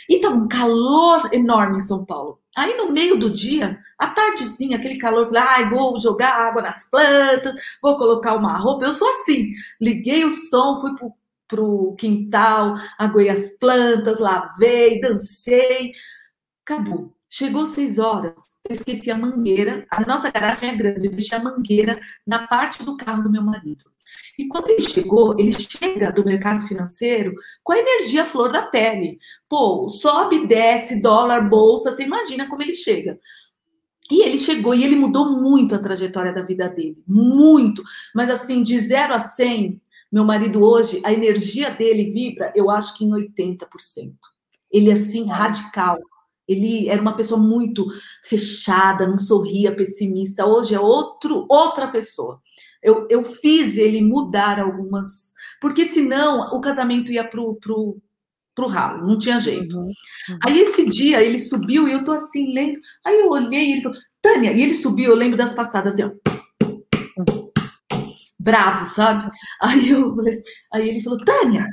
E 0.10 0.16
estava 0.16 0.36
um 0.36 0.48
calor 0.48 1.30
enorme 1.32 1.78
em 1.78 1.82
São 1.82 2.04
Paulo. 2.04 2.40
Aí 2.56 2.76
no 2.76 2.92
meio 2.92 3.18
do 3.18 3.30
dia, 3.30 3.80
à 4.00 4.08
tardezinha, 4.08 4.78
aquele 4.78 4.98
calor, 4.98 5.28
falei, 5.28 5.44
ai, 5.44 5.70
vou 5.70 6.00
jogar 6.00 6.34
água 6.34 6.64
nas 6.64 6.90
plantas, 6.90 7.54
vou 7.80 7.98
colocar 7.98 8.36
uma 8.36 8.58
roupa. 8.58 8.86
Eu 8.86 8.94
sou 8.94 9.10
assim. 9.10 9.52
Liguei 9.80 10.26
o 10.26 10.32
som, 10.32 10.82
fui 10.82 10.96
pro, 10.96 11.14
pro 11.48 11.96
quintal, 12.00 12.74
aguei 12.98 13.30
as 13.30 13.60
plantas, 13.60 14.20
lavei, 14.20 15.00
dancei. 15.00 15.94
Acabou. 16.64 17.14
Chegou 17.30 17.66
seis 17.66 17.98
horas, 17.98 18.60
eu 18.64 18.74
esqueci 18.74 19.10
a 19.10 19.18
mangueira. 19.18 19.86
A 19.90 20.06
nossa 20.06 20.30
garagem 20.30 20.70
é 20.70 20.76
grande, 20.76 21.08
eu 21.08 21.12
deixei 21.12 21.38
a 21.38 21.44
mangueira 21.44 22.00
na 22.26 22.48
parte 22.48 22.84
do 22.86 22.96
carro 22.96 23.24
do 23.24 23.32
meu 23.32 23.42
marido. 23.42 23.84
E 24.38 24.48
quando 24.48 24.70
ele 24.70 24.82
chegou, 24.82 25.36
ele 25.40 25.52
chega 25.52 26.12
do 26.12 26.24
mercado 26.24 26.66
financeiro 26.68 27.34
com 27.64 27.74
a 27.74 27.80
energia 27.80 28.24
flor 28.24 28.52
da 28.52 28.62
pele. 28.62 29.18
Pô, 29.50 29.90
sobe, 29.90 30.46
desce, 30.46 31.02
dólar, 31.02 31.50
bolsa, 31.50 31.92
você 31.92 32.04
imagina 32.04 32.48
como 32.48 32.62
ele 32.62 32.76
chega. 32.76 33.20
E 34.12 34.22
ele 34.22 34.38
chegou 34.38 34.76
e 34.76 34.84
ele 34.84 34.96
mudou 34.96 35.40
muito 35.40 35.74
a 35.74 35.80
trajetória 35.80 36.34
da 36.34 36.44
vida 36.44 36.70
dele, 36.70 37.00
muito. 37.08 37.82
Mas 38.14 38.30
assim, 38.30 38.62
de 38.62 38.80
0 38.80 39.14
a 39.14 39.20
100, 39.20 39.82
meu 40.12 40.24
marido 40.24 40.64
hoje, 40.64 41.02
a 41.04 41.12
energia 41.12 41.72
dele 41.72 42.12
vibra, 42.12 42.54
eu 42.56 42.70
acho 42.70 42.96
que 42.96 43.06
em 43.06 43.10
80%. 43.10 44.14
Ele 44.72 44.90
é 44.90 44.94
assim, 44.94 45.26
radical. 45.26 46.00
Ele 46.48 46.90
era 46.90 47.02
uma 47.02 47.16
pessoa 47.16 47.40
muito 47.40 47.86
fechada, 48.24 49.08
não 49.08 49.18
sorria, 49.18 49.76
pessimista. 49.76 50.46
Hoje 50.46 50.76
é 50.76 50.80
outro, 50.80 51.46
outra 51.50 51.88
pessoa. 51.88 52.42
Eu, 52.82 53.08
eu 53.10 53.24
fiz 53.24 53.78
ele 53.78 54.02
mudar 54.02 54.60
algumas, 54.60 55.34
porque 55.62 55.86
senão 55.86 56.54
o 56.54 56.60
casamento 56.60 57.12
ia 57.12 57.24
pro, 57.24 57.56
pro, 57.56 57.98
pro 58.54 58.68
ralo, 58.68 59.08
não 59.08 59.18
tinha 59.18 59.40
jeito. 59.40 59.78
Uhum, 59.78 59.86
uhum. 59.86 60.40
Aí 60.44 60.60
esse 60.60 60.90
dia 60.90 61.22
ele 61.22 61.40
subiu 61.40 61.88
e 61.88 61.94
eu 61.94 62.04
tô 62.04 62.12
assim 62.12 62.54
lendo. 62.54 62.80
Aí 63.06 63.20
eu 63.20 63.30
olhei 63.30 63.70
e 63.70 63.72
ele 63.74 63.82
falou, 63.82 63.98
Tânia, 64.22 64.52
e 64.52 64.62
ele 64.62 64.74
subiu, 64.74 65.12
eu 65.12 65.16
lembro 65.16 65.38
das 65.38 65.54
passadas 65.54 65.94
assim, 65.94 66.04
ó. 66.04 66.12
Bravo, 68.38 68.86
sabe? 68.86 69.32
Aí 69.62 69.90
eu 69.90 70.14
aí 70.74 70.90
ele 70.90 71.02
falou, 71.02 71.18
Tânia, 71.24 71.66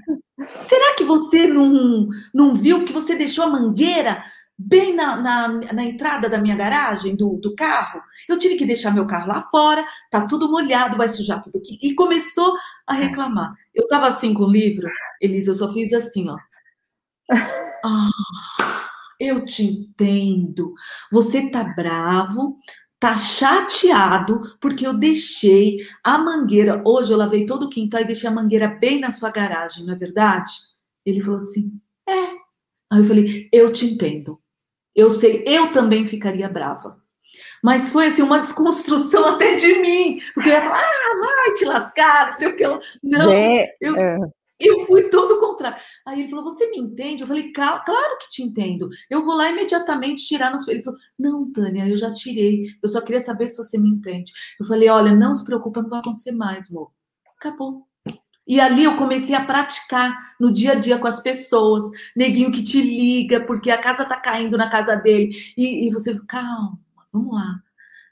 será 0.62 0.94
que 0.94 1.02
você 1.02 1.48
não, 1.48 2.09
não 2.33 2.54
viu 2.54 2.85
que 2.85 2.92
você 2.92 3.16
deixou 3.16 3.44
a 3.44 3.50
mangueira 3.50 4.22
bem 4.62 4.94
na, 4.94 5.16
na, 5.16 5.49
na, 5.49 5.85
entrada 5.85 6.29
da 6.29 6.38
minha 6.38 6.55
garagem, 6.55 7.16
do, 7.16 7.38
do 7.38 7.55
carro. 7.55 8.03
Eu 8.29 8.38
tive 8.38 8.57
que 8.57 8.66
deixar 8.66 8.92
meu 8.92 9.07
carro 9.07 9.29
lá 9.29 9.42
fora, 9.51 9.83
tá 10.11 10.27
tudo 10.27 10.51
molhado, 10.51 10.99
vai 10.99 11.09
sujar 11.09 11.40
tudo 11.40 11.59
aqui. 11.59 11.79
E 11.83 11.94
começou 11.94 12.55
a 12.87 12.92
reclamar. 12.92 13.55
Eu 13.75 13.88
tava 13.88 14.07
assim 14.09 14.35
com 14.35 14.44
o 14.44 14.51
livro, 14.51 14.87
Elisa, 15.20 15.53
eu 15.53 15.55
só 15.55 15.73
fiz 15.73 15.92
assim, 15.92 16.29
ó. 16.29 16.37
Ah, 17.83 18.11
eu 19.18 19.42
te 19.42 19.62
entendo. 19.62 20.75
Você 21.11 21.51
tá 21.51 21.64
bravo, 21.64 22.59
tá 22.99 23.16
chateado, 23.16 24.55
porque 24.61 24.87
eu 24.87 24.92
deixei 24.92 25.79
a 26.05 26.18
mangueira. 26.18 26.83
Hoje 26.85 27.11
eu 27.11 27.16
lavei 27.16 27.46
todo 27.46 27.64
o 27.64 27.70
quintal 27.70 28.03
e 28.03 28.07
deixei 28.07 28.29
a 28.29 28.33
mangueira 28.33 28.68
bem 28.68 29.01
na 29.01 29.11
sua 29.11 29.31
garagem, 29.31 29.87
não 29.87 29.94
é 29.94 29.96
verdade? 29.96 30.53
Ele 31.07 31.23
falou 31.23 31.38
assim: 31.38 31.73
é. 32.07 32.12
Aí 32.90 32.99
eu 32.99 33.05
falei: 33.05 33.49
eu 33.51 33.73
te 33.73 33.87
entendo. 33.87 34.39
Eu 34.94 35.11
sei, 35.11 35.44
eu 35.46 35.72
também 35.72 36.07
ficaria 36.07 36.48
brava. 36.48 37.00
Mas 37.62 37.90
foi 37.90 38.07
assim, 38.07 38.22
uma 38.22 38.40
desconstrução 38.40 39.26
até 39.35 39.55
de 39.55 39.81
mim, 39.81 40.20
porque 40.35 40.48
eu 40.48 40.55
ia 40.55 40.62
falar, 40.62 40.81
ah, 40.81 41.20
vai 41.20 41.55
te 41.55 41.64
lascar, 41.64 42.26
não 42.26 42.33
sei 42.33 42.48
o 42.48 42.57
que. 42.57 42.66
Não, 43.03 43.33
é, 43.33 43.76
eu, 43.81 43.96
é. 43.96 44.18
eu 44.59 44.87
fui 44.87 45.09
todo 45.11 45.35
o 45.35 45.40
contrário. 45.40 45.81
Aí 46.07 46.20
ele 46.20 46.29
falou, 46.31 46.44
você 46.44 46.70
me 46.70 46.79
entende? 46.79 47.22
Eu 47.22 47.29
falei, 47.29 47.53
claro 47.53 48.18
que 48.20 48.31
te 48.31 48.42
entendo. 48.42 48.88
Eu 49.09 49.24
vou 49.24 49.37
lá 49.37 49.50
imediatamente 49.50 50.26
tirar 50.26 50.50
nos. 50.50 50.66
Ele 50.66 50.83
falou, 50.83 50.98
não, 51.18 51.50
Tânia, 51.53 51.88
eu 51.88 51.96
já 51.96 52.12
tirei. 52.12 52.66
Eu 52.83 52.88
só 52.88 53.00
queria 53.00 53.20
saber 53.20 53.48
se 53.48 53.57
você 53.57 53.79
me 53.79 53.88
entende. 53.88 54.33
Eu 54.59 54.66
falei, 54.66 54.88
olha, 54.88 55.14
não 55.14 55.35
se 55.35 55.44
preocupa, 55.44 55.83
não 55.83 55.90
vai 55.90 56.00
acontecer 56.00 56.33
mais, 56.33 56.70
amor. 56.70 56.90
Acabou. 57.38 57.89
E 58.50 58.60
ali 58.60 58.82
eu 58.82 58.96
comecei 58.96 59.32
a 59.32 59.44
praticar 59.44 60.34
no 60.40 60.52
dia 60.52 60.72
a 60.72 60.74
dia 60.74 60.98
com 60.98 61.06
as 61.06 61.20
pessoas. 61.20 61.84
Neguinho 62.16 62.50
que 62.50 62.64
te 62.64 62.82
liga 62.82 63.40
porque 63.42 63.70
a 63.70 63.78
casa 63.78 64.04
tá 64.04 64.16
caindo 64.16 64.58
na 64.58 64.68
casa 64.68 64.96
dele. 64.96 65.30
E, 65.56 65.86
e 65.86 65.90
você, 65.92 66.18
calma, 66.26 66.76
vamos 67.12 67.32
lá. 67.32 67.60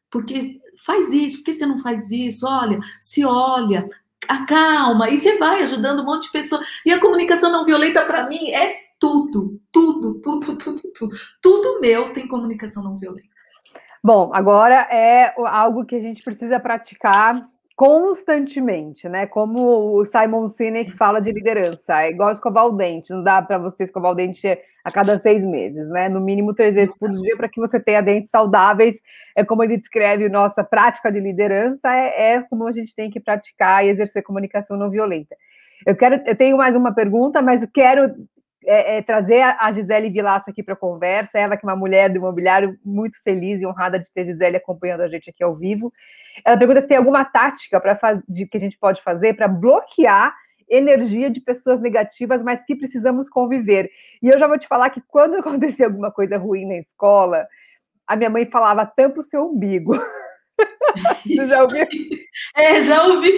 Porque 0.09 0.61
faz 0.87 1.11
isso, 1.11 1.39
por 1.39 1.47
que 1.47 1.53
você 1.53 1.67
não 1.67 1.79
faz 1.79 2.09
isso? 2.13 2.47
Olha, 2.47 2.79
se 3.01 3.25
olha, 3.25 3.89
acalma. 4.29 5.11
E 5.11 5.19
você 5.19 5.37
vai 5.39 5.65
ajudando 5.65 6.03
um 6.03 6.05
monte 6.05 6.27
de 6.27 6.31
pessoas. 6.31 6.65
E 6.87 6.93
a 6.93 7.01
comunicação 7.01 7.51
não 7.51 7.65
violenta, 7.65 8.05
para 8.05 8.29
mim, 8.29 8.53
é 8.53 8.77
tudo, 9.01 9.61
tudo, 9.73 10.21
tudo, 10.21 10.57
tudo, 10.57 10.83
tudo. 10.97 11.17
Tudo 11.43 11.81
meu 11.81 12.13
tem 12.13 12.29
comunicação 12.29 12.85
não 12.85 12.97
violenta. 12.97 13.27
Bom, 14.05 14.31
agora 14.33 14.87
é 14.89 15.35
algo 15.49 15.85
que 15.85 15.97
a 15.97 16.01
gente 16.01 16.23
precisa 16.23 16.61
praticar 16.61 17.45
constantemente, 17.79 19.09
né? 19.09 19.25
Como 19.29 20.01
o 20.01 20.05
Simon 20.05 20.49
Sinek 20.49 20.91
fala 20.97 21.21
de 21.21 21.31
liderança, 21.31 22.03
é 22.03 22.11
igual 22.11 22.33
escovar 22.33 22.67
o 22.67 22.73
dente, 22.73 23.13
não 23.13 23.23
dá 23.23 23.41
para 23.41 23.57
você 23.57 23.85
escovar 23.85 24.11
o 24.11 24.15
dente 24.17 24.49
a 24.83 24.91
cada 24.91 25.17
seis 25.21 25.45
meses, 25.45 25.89
né? 25.91 26.09
No 26.09 26.21
mínimo 26.21 26.53
três 26.53 26.75
vezes 26.75 26.93
por 26.99 27.09
dia 27.09 27.37
para 27.37 27.49
que 27.49 27.61
você 27.61 27.79
tenha 27.79 28.03
dentes 28.03 28.31
saudáveis. 28.31 28.97
É 29.37 29.45
como 29.45 29.63
ele 29.63 29.77
descreve 29.77 30.29
nossa 30.29 30.65
prática 30.65 31.13
de 31.13 31.21
liderança, 31.21 31.89
é, 31.95 32.33
é 32.33 32.43
como 32.43 32.67
a 32.67 32.73
gente 32.73 32.93
tem 32.97 33.11
que 33.11 33.21
praticar 33.21 33.87
e 33.87 33.91
exercer 33.91 34.25
comunicação 34.25 34.77
não 34.77 34.91
violenta. 34.91 35.37
Eu 35.87 35.95
quero, 35.95 36.21
eu 36.27 36.35
tenho 36.35 36.57
mais 36.57 36.75
uma 36.75 36.93
pergunta, 36.93 37.41
mas 37.41 37.63
eu 37.63 37.69
quero 37.73 38.13
é, 38.67 38.97
é, 38.97 39.03
trazer 39.03 39.41
a 39.41 39.71
Gisele 39.71 40.11
Vilaça 40.11 40.51
aqui 40.51 40.65
para 40.65 40.75
a 40.75 40.77
conversa, 40.77 41.39
ela 41.39 41.57
que 41.57 41.65
é 41.65 41.69
uma 41.69 41.77
mulher 41.77 42.11
do 42.11 42.17
imobiliário 42.17 42.77
muito 42.85 43.23
feliz 43.23 43.61
e 43.61 43.67
honrada 43.67 44.01
de 44.01 44.13
ter 44.13 44.25
Gisele 44.25 44.57
acompanhando 44.57 45.03
a 45.03 45.09
gente 45.09 45.31
aqui 45.31 45.45
ao 45.45 45.55
vivo. 45.55 45.93
Ela 46.45 46.57
pergunta 46.57 46.81
se 46.81 46.89
tem 46.89 46.97
alguma 46.97 47.25
tática 47.25 47.81
para 47.81 47.97
que 47.97 48.57
a 48.57 48.61
gente 48.61 48.79
pode 48.79 49.03
fazer 49.03 49.35
para 49.35 49.49
bloquear 49.49 50.35
energia 50.69 51.31
de 51.31 51.41
pessoas 51.41 51.81
negativas, 51.81 52.43
mas 52.43 52.63
que 52.63 52.77
precisamos 52.77 53.29
conviver. 53.29 53.91
E 54.23 54.29
eu 54.29 54.39
já 54.39 54.47
vou 54.47 54.59
te 54.59 54.69
falar 54.69 54.91
que 54.91 55.03
quando 55.09 55.37
acontecia 55.39 55.87
alguma 55.87 56.11
coisa 56.11 56.37
ruim 56.37 56.67
na 56.67 56.77
escola, 56.77 57.47
a 58.07 58.17
minha 58.17 58.31
mãe 58.31 58.47
falava 58.47 58.87
tampa 58.87 59.21
o 59.21 59.25
seu 59.25 59.47
umbigo. 59.47 59.93
Você 61.25 61.47
já 61.47 61.63
ouviu? 61.63 61.87
É, 62.57 62.81
já 62.83 63.05
ouvi. 63.05 63.31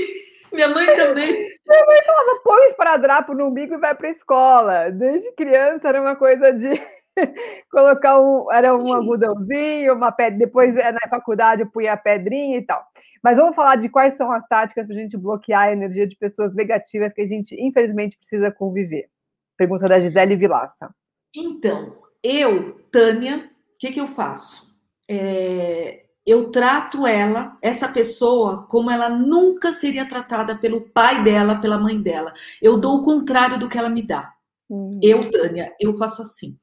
Minha 0.53 0.69
mãe 0.69 0.87
também. 0.87 1.33
Minha 1.33 1.87
mãe 1.87 1.99
falava, 2.05 2.41
põe 2.43 2.67
esparadrapo 2.67 3.35
no 3.35 3.47
umbigo 3.47 3.75
e 3.75 3.79
vai 3.79 3.95
para 3.95 4.09
a 4.09 4.13
escola. 4.13 4.91
Desde 4.91 5.31
criança 5.33 5.89
era 5.89 6.01
uma 6.01 6.17
coisa 6.17 6.53
de 6.53 6.81
colocar 7.71 8.21
um, 8.21 8.51
era 8.53 8.77
um 8.77 8.93
algodãozinho, 8.93 9.95
uma 9.95 10.13
pedra, 10.13 10.39
depois 10.39 10.77
eh, 10.77 10.93
na 10.93 11.09
faculdade 11.09 11.63
eu 11.63 11.71
punha 11.71 11.93
a 11.93 11.97
pedrinha 11.97 12.59
e 12.59 12.63
tal. 12.63 12.85
Mas 13.23 13.37
vamos 13.37 13.55
falar 13.55 13.77
de 13.77 13.89
quais 13.89 14.15
são 14.15 14.33
as 14.33 14.47
táticas 14.49 14.87
para 14.87 14.95
a 14.95 14.99
gente 14.99 15.17
bloquear 15.17 15.69
a 15.69 15.73
energia 15.73 16.07
de 16.07 16.17
pessoas 16.17 16.55
negativas 16.55 17.13
que 17.13 17.21
a 17.21 17.27
gente, 17.27 17.55
infelizmente, 17.61 18.17
precisa 18.17 18.51
conviver. 18.51 19.09
Pergunta 19.57 19.87
da 19.87 20.01
Gisele 20.01 20.37
Vilaça. 20.37 20.95
Então, 21.37 21.93
eu, 22.23 22.81
Tânia, 22.91 23.51
o 23.75 23.79
que, 23.79 23.93
que 23.93 24.01
eu 24.01 24.07
faço? 24.07 24.75
É, 25.09 26.05
eu 26.27 26.51
trato 26.51 27.07
ela, 27.07 27.59
essa 27.61 27.89
pessoa, 27.89 28.67
como 28.69 28.91
ela 28.91 29.09
nunca 29.09 29.73
seria 29.73 30.09
tratada 30.09 30.57
pelo 30.57 30.81
pai 30.81 31.23
dela, 31.23 31.61
pela 31.61 31.79
mãe 31.79 32.01
dela. 32.01 32.33
Eu 32.61 32.79
dou 32.79 32.99
o 32.99 33.03
contrário 33.03 33.59
do 33.59 33.69
que 33.69 33.77
ela 33.77 33.89
me 33.89 34.03
dá. 34.03 34.33
Hum. 34.71 35.01
Eu, 35.03 35.31
Tânia, 35.31 35.75
eu 35.81 35.93
faço 35.95 36.23
assim. 36.23 36.57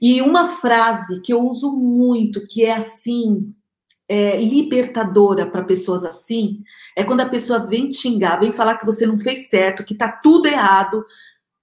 E 0.00 0.22
uma 0.22 0.48
frase 0.48 1.20
que 1.20 1.32
eu 1.32 1.40
uso 1.40 1.72
muito, 1.76 2.46
que 2.48 2.64
é 2.64 2.74
assim, 2.74 3.54
é, 4.08 4.36
libertadora 4.36 5.46
para 5.46 5.62
pessoas 5.62 6.04
assim, 6.04 6.62
é 6.96 7.04
quando 7.04 7.20
a 7.20 7.28
pessoa 7.28 7.66
vem 7.66 7.92
xingar, 7.92 8.40
vem 8.40 8.50
falar 8.50 8.78
que 8.78 8.86
você 8.86 9.06
não 9.06 9.18
fez 9.18 9.48
certo, 9.48 9.84
que 9.84 9.94
tá 9.94 10.10
tudo 10.10 10.46
errado. 10.46 11.04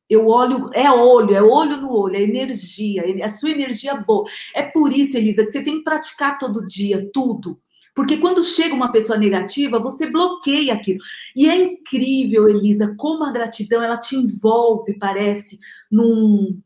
Eu 0.09 0.27
olho, 0.27 0.69
é 0.73 0.89
olho, 0.91 1.35
é 1.35 1.41
olho 1.41 1.77
no 1.77 1.91
olho, 1.91 2.15
é 2.15 2.21
energia, 2.21 3.03
a 3.23 3.29
sua 3.29 3.51
energia 3.51 3.95
boa. 3.95 4.25
É 4.55 4.63
por 4.63 4.91
isso, 4.91 5.17
Elisa, 5.17 5.45
que 5.45 5.51
você 5.51 5.61
tem 5.61 5.77
que 5.79 5.83
praticar 5.83 6.39
todo 6.39 6.67
dia, 6.67 7.07
tudo. 7.13 7.59
Porque 7.95 8.17
quando 8.17 8.43
chega 8.43 8.73
uma 8.73 8.91
pessoa 8.91 9.17
negativa, 9.17 9.79
você 9.79 10.09
bloqueia 10.09 10.73
aquilo. 10.73 10.99
E 11.35 11.49
é 11.49 11.55
incrível, 11.55 12.47
Elisa, 12.47 12.95
como 12.97 13.23
a 13.23 13.31
gratidão 13.31 13.83
ela 13.83 13.97
te 13.97 14.15
envolve, 14.15 14.97
parece, 14.97 15.59
num, 15.91 16.61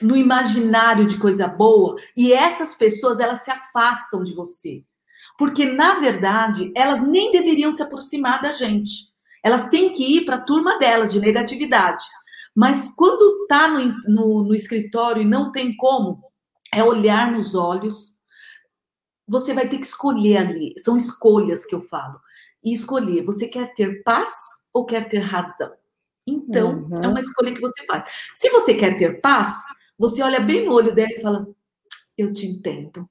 no 0.00 0.16
imaginário 0.16 1.06
de 1.06 1.18
coisa 1.18 1.48
boa, 1.48 1.96
e 2.16 2.32
essas 2.32 2.74
pessoas 2.74 3.18
elas 3.20 3.42
se 3.42 3.50
afastam 3.50 4.22
de 4.22 4.34
você. 4.34 4.84
Porque 5.38 5.64
na 5.64 6.00
verdade, 6.00 6.72
elas 6.76 7.00
nem 7.00 7.32
deveriam 7.32 7.72
se 7.72 7.82
aproximar 7.82 8.40
da 8.40 8.52
gente. 8.52 9.08
Elas 9.42 9.68
têm 9.70 9.92
que 9.92 10.16
ir 10.16 10.24
para 10.24 10.36
a 10.36 10.40
turma 10.40 10.78
delas 10.78 11.12
de 11.12 11.20
negatividade. 11.20 12.04
Mas 12.54 12.92
quando 12.96 13.46
tá 13.46 13.68
no, 13.68 13.94
no, 14.08 14.44
no 14.44 14.54
escritório 14.54 15.22
e 15.22 15.24
não 15.24 15.52
tem 15.52 15.76
como, 15.76 16.20
é 16.72 16.82
olhar 16.82 17.30
nos 17.30 17.54
olhos. 17.54 18.17
Você 19.28 19.52
vai 19.52 19.68
ter 19.68 19.78
que 19.78 19.86
escolher 19.86 20.38
ali. 20.38 20.74
São 20.78 20.96
escolhas 20.96 21.66
que 21.66 21.74
eu 21.74 21.82
falo. 21.82 22.20
E 22.64 22.72
escolher, 22.72 23.22
você 23.22 23.46
quer 23.46 23.72
ter 23.74 24.02
paz 24.02 24.30
ou 24.72 24.84
quer 24.84 25.08
ter 25.08 25.18
razão? 25.18 25.72
Então, 26.26 26.86
uhum. 26.90 27.02
é 27.02 27.08
uma 27.08 27.20
escolha 27.20 27.54
que 27.54 27.60
você 27.60 27.84
faz. 27.86 28.10
Se 28.34 28.50
você 28.50 28.74
quer 28.74 28.96
ter 28.96 29.20
paz, 29.20 29.56
você 29.98 30.22
olha 30.22 30.40
bem 30.40 30.66
no 30.66 30.72
olho 30.72 30.94
dela 30.94 31.10
e 31.10 31.20
fala: 31.20 31.48
Eu 32.16 32.32
te 32.32 32.46
entendo. 32.46 33.08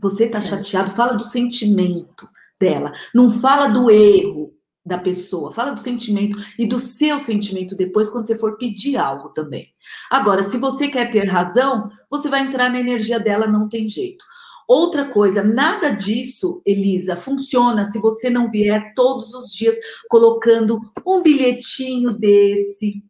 Você 0.00 0.24
está 0.24 0.38
é. 0.38 0.42
chateado, 0.42 0.90
fala 0.92 1.14
do 1.14 1.22
sentimento 1.22 2.28
dela. 2.60 2.92
Não 3.14 3.30
fala 3.30 3.68
do 3.68 3.90
erro 3.90 4.54
da 4.84 4.98
pessoa, 4.98 5.52
fala 5.52 5.70
do 5.70 5.80
sentimento 5.80 6.36
e 6.58 6.66
do 6.66 6.78
seu 6.78 7.18
sentimento 7.18 7.76
depois 7.76 8.10
quando 8.10 8.26
você 8.26 8.36
for 8.36 8.56
pedir 8.58 8.96
algo 8.96 9.28
também. 9.28 9.72
Agora, 10.10 10.42
se 10.42 10.58
você 10.58 10.88
quer 10.88 11.10
ter 11.10 11.24
razão, 11.24 11.88
você 12.10 12.28
vai 12.28 12.40
entrar 12.40 12.68
na 12.68 12.80
energia 12.80 13.20
dela, 13.20 13.46
não 13.46 13.68
tem 13.68 13.88
jeito. 13.88 14.24
Outra 14.68 15.04
coisa, 15.06 15.42
nada 15.42 15.90
disso, 15.90 16.62
Elisa, 16.64 17.16
funciona 17.16 17.84
se 17.84 17.98
você 17.98 18.30
não 18.30 18.50
vier 18.50 18.92
todos 18.94 19.34
os 19.34 19.52
dias 19.52 19.76
colocando 20.08 20.80
um 21.06 21.22
bilhetinho 21.22 22.12
desse, 22.12 23.02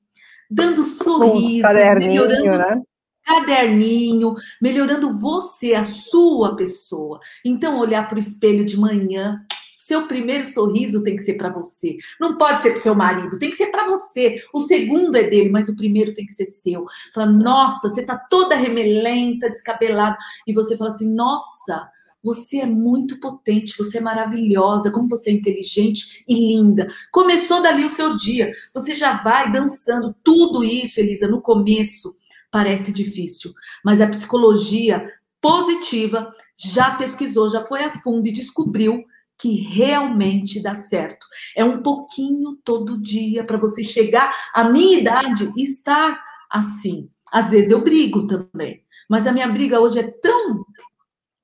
dando 0.51 0.83
sorrisos, 0.83 1.71
um 1.71 1.99
melhorando, 1.99 2.59
né? 2.59 2.81
caderninho, 3.25 4.35
melhorando 4.61 5.19
você, 5.19 5.75
a 5.75 5.85
sua 5.85 6.57
pessoa. 6.57 7.21
Então, 7.45 7.79
olhar 7.79 8.09
para 8.09 8.17
o 8.17 8.21
espelho 8.21 8.65
de 8.65 8.77
manhã, 8.77 9.41
seu 9.83 10.07
primeiro 10.07 10.45
sorriso 10.45 11.03
tem 11.03 11.17
que 11.17 11.23
ser 11.23 11.35
para 11.35 11.49
você. 11.49 11.97
Não 12.21 12.39
pode 12.39 12.63
ser 12.63 12.71
para 12.71 12.81
seu 12.81 12.95
marido, 12.95 13.37
tem 13.37 13.51
que 13.51 13.57
ser 13.57 13.67
para 13.67 13.89
você. 13.89 14.41
O 14.55 14.61
segundo 14.61 15.17
é 15.17 15.25
dele, 15.25 15.51
mas 15.51 15.69
o 15.69 15.75
primeiro 15.75 16.15
tem 16.15 16.25
que 16.25 16.31
ser 16.31 16.45
seu. 16.45 16.87
Fala, 17.13 17.27
nossa, 17.27 17.89
você 17.89 18.01
tá 18.01 18.17
toda 18.17 18.55
remelenta, 18.55 19.51
descabelada. 19.51 20.17
E 20.47 20.53
você 20.53 20.77
fala 20.77 20.91
assim, 20.91 21.13
nossa, 21.13 21.91
você 22.23 22.59
é 22.59 22.67
muito 22.67 23.19
potente, 23.19 23.77
você 23.77 23.99
é 23.99 24.01
maravilhosa, 24.01 24.93
como 24.93 25.09
você 25.09 25.31
é 25.31 25.33
inteligente 25.33 26.25
e 26.29 26.35
linda. 26.35 26.87
Começou 27.11 27.61
dali 27.61 27.85
o 27.85 27.91
seu 27.91 28.17
dia. 28.17 28.53
Você 28.73 28.95
já 28.95 29.21
vai 29.21 29.51
dançando 29.51 30.15
tudo 30.23 30.63
isso, 30.63 31.01
Elisa, 31.01 31.27
no 31.27 31.41
começo 31.43 32.17
parece 32.53 32.93
difícil, 32.93 33.53
mas 33.85 34.01
a 34.01 34.07
psicologia 34.07 35.11
positiva 35.41 36.31
já 36.55 36.93
pesquisou, 36.93 37.51
já 37.51 37.65
foi 37.65 37.83
a 37.83 38.01
fundo 38.01 38.29
e 38.29 38.33
descobriu 38.33 39.03
que 39.39 39.57
realmente 39.57 40.63
dá 40.63 40.75
certo. 40.75 41.27
É 41.57 41.65
um 41.65 41.83
pouquinho 41.83 42.57
todo 42.65 43.01
dia 43.01 43.45
para 43.45 43.59
você 43.59 43.83
chegar 43.83 44.33
à 44.55 44.65
minha 44.65 44.99
idade 44.99 45.53
e 45.57 45.63
estar 45.63 46.23
assim. 46.51 47.11
Às 47.31 47.51
vezes 47.51 47.71
eu 47.71 47.83
brigo 47.83 48.27
também, 48.27 48.85
mas 49.09 49.27
a 49.27 49.33
minha 49.33 49.49
briga 49.49 49.81
hoje 49.81 49.99
é 50.01 50.11
tão 50.11 50.65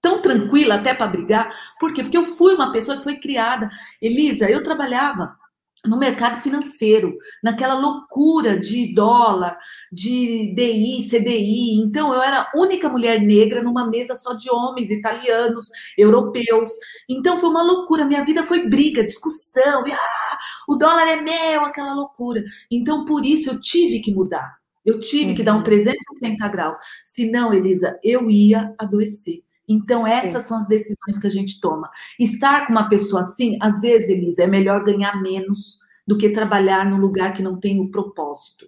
tão 0.01 0.23
tranquila 0.23 0.77
até 0.77 0.95
para 0.95 1.09
brigar. 1.09 1.53
Por 1.79 1.93
quê? 1.93 2.03
Porque 2.03 2.17
eu 2.17 2.25
fui 2.25 2.55
uma 2.55 2.73
pessoa 2.73 2.97
que 2.97 3.03
foi 3.03 3.17
criada. 3.17 3.69
Elisa, 4.01 4.49
eu 4.49 4.63
trabalhava 4.63 5.37
no 5.85 5.97
mercado 5.97 6.41
financeiro, 6.41 7.17
naquela 7.43 7.75
loucura 7.75 8.59
de 8.59 8.93
dólar, 8.95 9.57
de 9.93 10.53
DI, 10.55 11.09
CDI. 11.09 11.81
Então, 11.81 12.13
eu 12.13 12.23
era 12.23 12.41
a 12.41 12.51
única 12.57 12.89
mulher 12.89 13.21
negra 13.21 13.63
numa 13.63 13.89
mesa 13.89 14.15
só 14.15 14.35
de 14.35 14.51
homens 14.51 14.91
italianos, 14.91 15.69
europeus. 15.97 16.71
Então, 17.09 17.39
foi 17.39 17.49
uma 17.49 17.63
loucura. 17.63 18.05
Minha 18.05 18.25
vida 18.25 18.43
foi 18.43 18.69
briga, 18.69 19.05
discussão. 19.05 19.87
E, 19.87 19.93
ah, 19.93 20.39
o 20.69 20.75
dólar 20.75 21.07
é 21.07 21.21
meu, 21.21 21.65
aquela 21.65 21.95
loucura. 21.95 22.43
Então, 22.71 23.05
por 23.05 23.25
isso, 23.25 23.51
eu 23.51 23.61
tive 23.61 24.01
que 24.01 24.15
mudar. 24.15 24.59
Eu 24.85 24.99
tive 25.01 25.31
uhum. 25.31 25.37
que 25.37 25.43
dar 25.43 25.55
um 25.55 25.63
360 25.63 26.45
uhum. 26.45 26.51
graus. 26.51 26.77
Senão, 27.05 27.53
Elisa, 27.53 27.99
eu 28.03 28.31
ia 28.31 28.75
adoecer. 28.79 29.43
Então, 29.69 30.07
essas 30.07 30.43
Sim. 30.43 30.49
são 30.49 30.59
as 30.59 30.69
decisões 30.69 31.19
que 31.21 31.27
a 31.27 31.31
gente 31.31 31.61
toma. 31.61 31.91
Estar 32.19 32.67
com 32.67 32.73
uma 32.73 32.89
pessoa 32.89 33.21
assim, 33.21 33.59
às 33.61 33.83
vezes, 33.83 34.09
Elisa, 34.09 34.45
é 34.45 34.47
melhor 34.47 34.83
ganhar 34.83 35.21
menos 35.21 35.79
do 36.07 36.17
que 36.17 36.31
trabalhar 36.31 36.87
num 36.87 36.97
lugar 36.97 37.35
que 37.35 37.43
não 37.43 37.61
tem 37.61 37.81
o 37.81 37.91
propósito, 37.91 38.67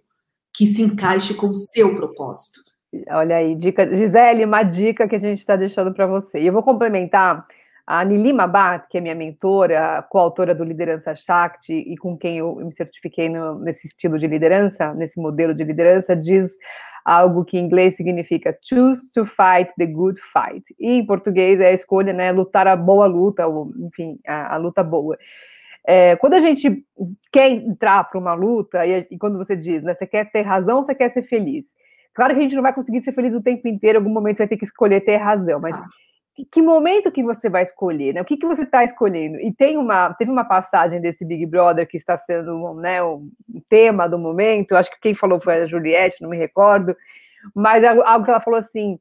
que 0.52 0.66
se 0.66 0.82
encaixe 0.82 1.34
com 1.34 1.48
o 1.48 1.56
seu 1.56 1.96
propósito. 1.96 2.60
Olha 3.08 3.36
aí, 3.36 3.54
dica, 3.54 3.96
Gisele, 3.96 4.44
uma 4.44 4.62
dica 4.62 5.08
que 5.08 5.16
a 5.16 5.18
gente 5.18 5.38
está 5.38 5.56
deixando 5.56 5.94
para 5.94 6.06
você. 6.06 6.40
E 6.40 6.46
eu 6.46 6.52
vou 6.52 6.62
complementar 6.62 7.46
a 7.92 8.04
Nilima 8.04 8.46
Bhatt, 8.46 8.86
que 8.88 8.98
é 8.98 9.00
minha 9.00 9.16
mentora, 9.16 10.00
coautora 10.08 10.54
do 10.54 10.62
Liderança 10.62 11.16
Shakti 11.16 11.72
e 11.72 11.96
com 11.96 12.16
quem 12.16 12.38
eu 12.38 12.54
me 12.54 12.72
certifiquei 12.72 13.28
no, 13.28 13.58
nesse 13.58 13.88
estilo 13.88 14.16
de 14.16 14.28
liderança, 14.28 14.94
nesse 14.94 15.20
modelo 15.20 15.52
de 15.52 15.64
liderança, 15.64 16.14
diz 16.14 16.52
algo 17.04 17.44
que 17.44 17.58
em 17.58 17.64
inglês 17.64 17.96
significa 17.96 18.56
choose 18.62 19.10
to 19.10 19.26
fight 19.26 19.72
the 19.76 19.86
good 19.86 20.20
fight. 20.20 20.64
E 20.78 20.98
em 20.98 21.04
português 21.04 21.58
é 21.58 21.66
a 21.66 21.72
escolha, 21.72 22.12
né, 22.12 22.30
lutar 22.30 22.68
a 22.68 22.76
boa 22.76 23.06
luta, 23.06 23.48
ou, 23.48 23.68
enfim, 23.80 24.20
a, 24.24 24.54
a 24.54 24.56
luta 24.56 24.84
boa. 24.84 25.18
É, 25.84 26.14
quando 26.14 26.34
a 26.34 26.40
gente 26.40 26.86
quer 27.32 27.50
entrar 27.50 28.04
para 28.04 28.20
uma 28.20 28.34
luta, 28.34 28.86
e, 28.86 29.08
e, 29.10 29.18
quando 29.18 29.36
você 29.36 29.56
diz, 29.56 29.82
né, 29.82 29.94
você 29.94 30.06
quer 30.06 30.30
ter 30.30 30.42
razão, 30.42 30.84
você 30.84 30.94
quer 30.94 31.10
ser 31.10 31.22
feliz. 31.22 31.66
Claro 32.14 32.34
que 32.34 32.38
a 32.38 32.42
gente 32.44 32.54
não 32.54 32.62
vai 32.62 32.72
conseguir 32.72 33.00
ser 33.00 33.12
feliz 33.12 33.34
o 33.34 33.42
tempo 33.42 33.66
inteiro, 33.66 33.98
em 33.98 34.00
algum 34.00 34.14
momento 34.14 34.36
você 34.36 34.44
vai 34.44 34.48
ter 34.48 34.58
que 34.58 34.64
escolher 34.64 35.00
ter 35.00 35.16
razão, 35.16 35.58
mas 35.58 35.74
que 36.44 36.62
momento 36.62 37.10
que 37.10 37.22
você 37.22 37.48
vai 37.48 37.62
escolher, 37.62 38.14
né? 38.14 38.22
O 38.22 38.24
que, 38.24 38.36
que 38.36 38.46
você 38.46 38.62
está 38.62 38.84
escolhendo? 38.84 39.40
E 39.40 39.52
tem 39.54 39.76
uma, 39.76 40.14
teve 40.14 40.30
uma 40.30 40.44
passagem 40.44 41.00
desse 41.00 41.24
Big 41.24 41.46
Brother 41.46 41.86
que 41.88 41.96
está 41.96 42.16
sendo 42.16 42.74
né, 42.74 43.02
um 43.02 43.30
tema 43.68 44.08
do 44.08 44.18
momento, 44.18 44.76
acho 44.76 44.90
que 44.90 45.00
quem 45.00 45.14
falou 45.14 45.40
foi 45.40 45.62
a 45.62 45.66
Juliette, 45.66 46.22
não 46.22 46.30
me 46.30 46.36
recordo, 46.36 46.96
mas 47.54 47.84
algo 47.84 48.24
que 48.24 48.30
ela 48.30 48.40
falou 48.40 48.58
assim, 48.58 48.98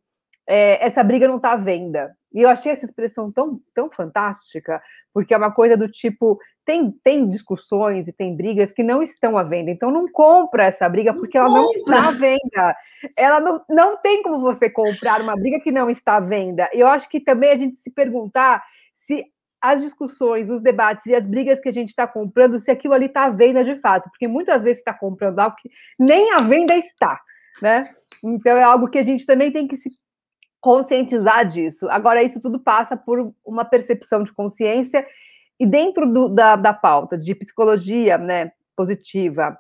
é, 0.47 0.83
essa 0.83 1.03
briga 1.03 1.27
não 1.27 1.37
está 1.37 1.51
à 1.53 1.57
venda. 1.57 2.15
E 2.33 2.41
eu 2.41 2.49
achei 2.49 2.71
essa 2.71 2.85
expressão 2.85 3.31
tão, 3.31 3.59
tão 3.73 3.89
fantástica, 3.89 4.81
porque 5.13 5.33
é 5.33 5.37
uma 5.37 5.51
coisa 5.51 5.75
do 5.75 5.87
tipo, 5.87 6.39
tem, 6.65 6.91
tem 7.03 7.27
discussões 7.27 8.07
e 8.07 8.13
tem 8.13 8.35
brigas 8.35 8.71
que 8.71 8.83
não 8.83 9.01
estão 9.01 9.37
à 9.37 9.43
venda. 9.43 9.71
Então 9.71 9.91
não 9.91 10.07
compra 10.11 10.65
essa 10.65 10.87
briga 10.87 11.13
porque 11.13 11.37
ela 11.37 11.49
não 11.49 11.69
está 11.71 12.09
à 12.09 12.11
venda. 12.11 12.75
Ela 13.17 13.39
não, 13.39 13.61
não 13.69 13.97
tem 13.97 14.21
como 14.21 14.39
você 14.39 14.69
comprar 14.69 15.21
uma 15.21 15.35
briga 15.35 15.59
que 15.59 15.71
não 15.71 15.89
está 15.89 16.17
à 16.17 16.19
venda. 16.19 16.69
Eu 16.73 16.87
acho 16.87 17.09
que 17.09 17.19
também 17.19 17.51
a 17.51 17.57
gente 17.57 17.77
se 17.77 17.89
perguntar 17.89 18.63
se 18.93 19.25
as 19.61 19.81
discussões, 19.81 20.49
os 20.49 20.61
debates 20.61 21.05
e 21.05 21.15
as 21.15 21.25
brigas 21.25 21.59
que 21.59 21.69
a 21.69 21.73
gente 21.73 21.89
está 21.89 22.07
comprando, 22.07 22.59
se 22.59 22.71
aquilo 22.71 22.93
ali 22.93 23.07
está 23.07 23.25
à 23.25 23.29
venda 23.29 23.63
de 23.63 23.75
fato, 23.81 24.09
porque 24.09 24.27
muitas 24.27 24.63
vezes 24.63 24.79
está 24.79 24.93
comprando 24.93 25.39
algo 25.39 25.55
que 25.57 25.69
nem 25.99 26.31
à 26.33 26.37
venda 26.37 26.75
está, 26.75 27.19
né? 27.61 27.81
Então 28.23 28.57
é 28.57 28.63
algo 28.63 28.89
que 28.89 28.97
a 28.97 29.03
gente 29.03 29.25
também 29.25 29.51
tem 29.51 29.67
que 29.67 29.75
se 29.75 29.89
conscientizar 30.61 31.47
disso. 31.47 31.89
Agora, 31.89 32.23
isso 32.23 32.39
tudo 32.39 32.59
passa 32.59 32.95
por 32.95 33.33
uma 33.45 33.65
percepção 33.65 34.23
de 34.23 34.33
consciência 34.33 35.05
e 35.59 35.65
dentro 35.65 36.11
do, 36.11 36.29
da, 36.29 36.55
da 36.55 36.73
pauta 36.73 37.17
de 37.17 37.35
psicologia 37.35 38.17
né, 38.17 38.51
positiva, 38.75 39.57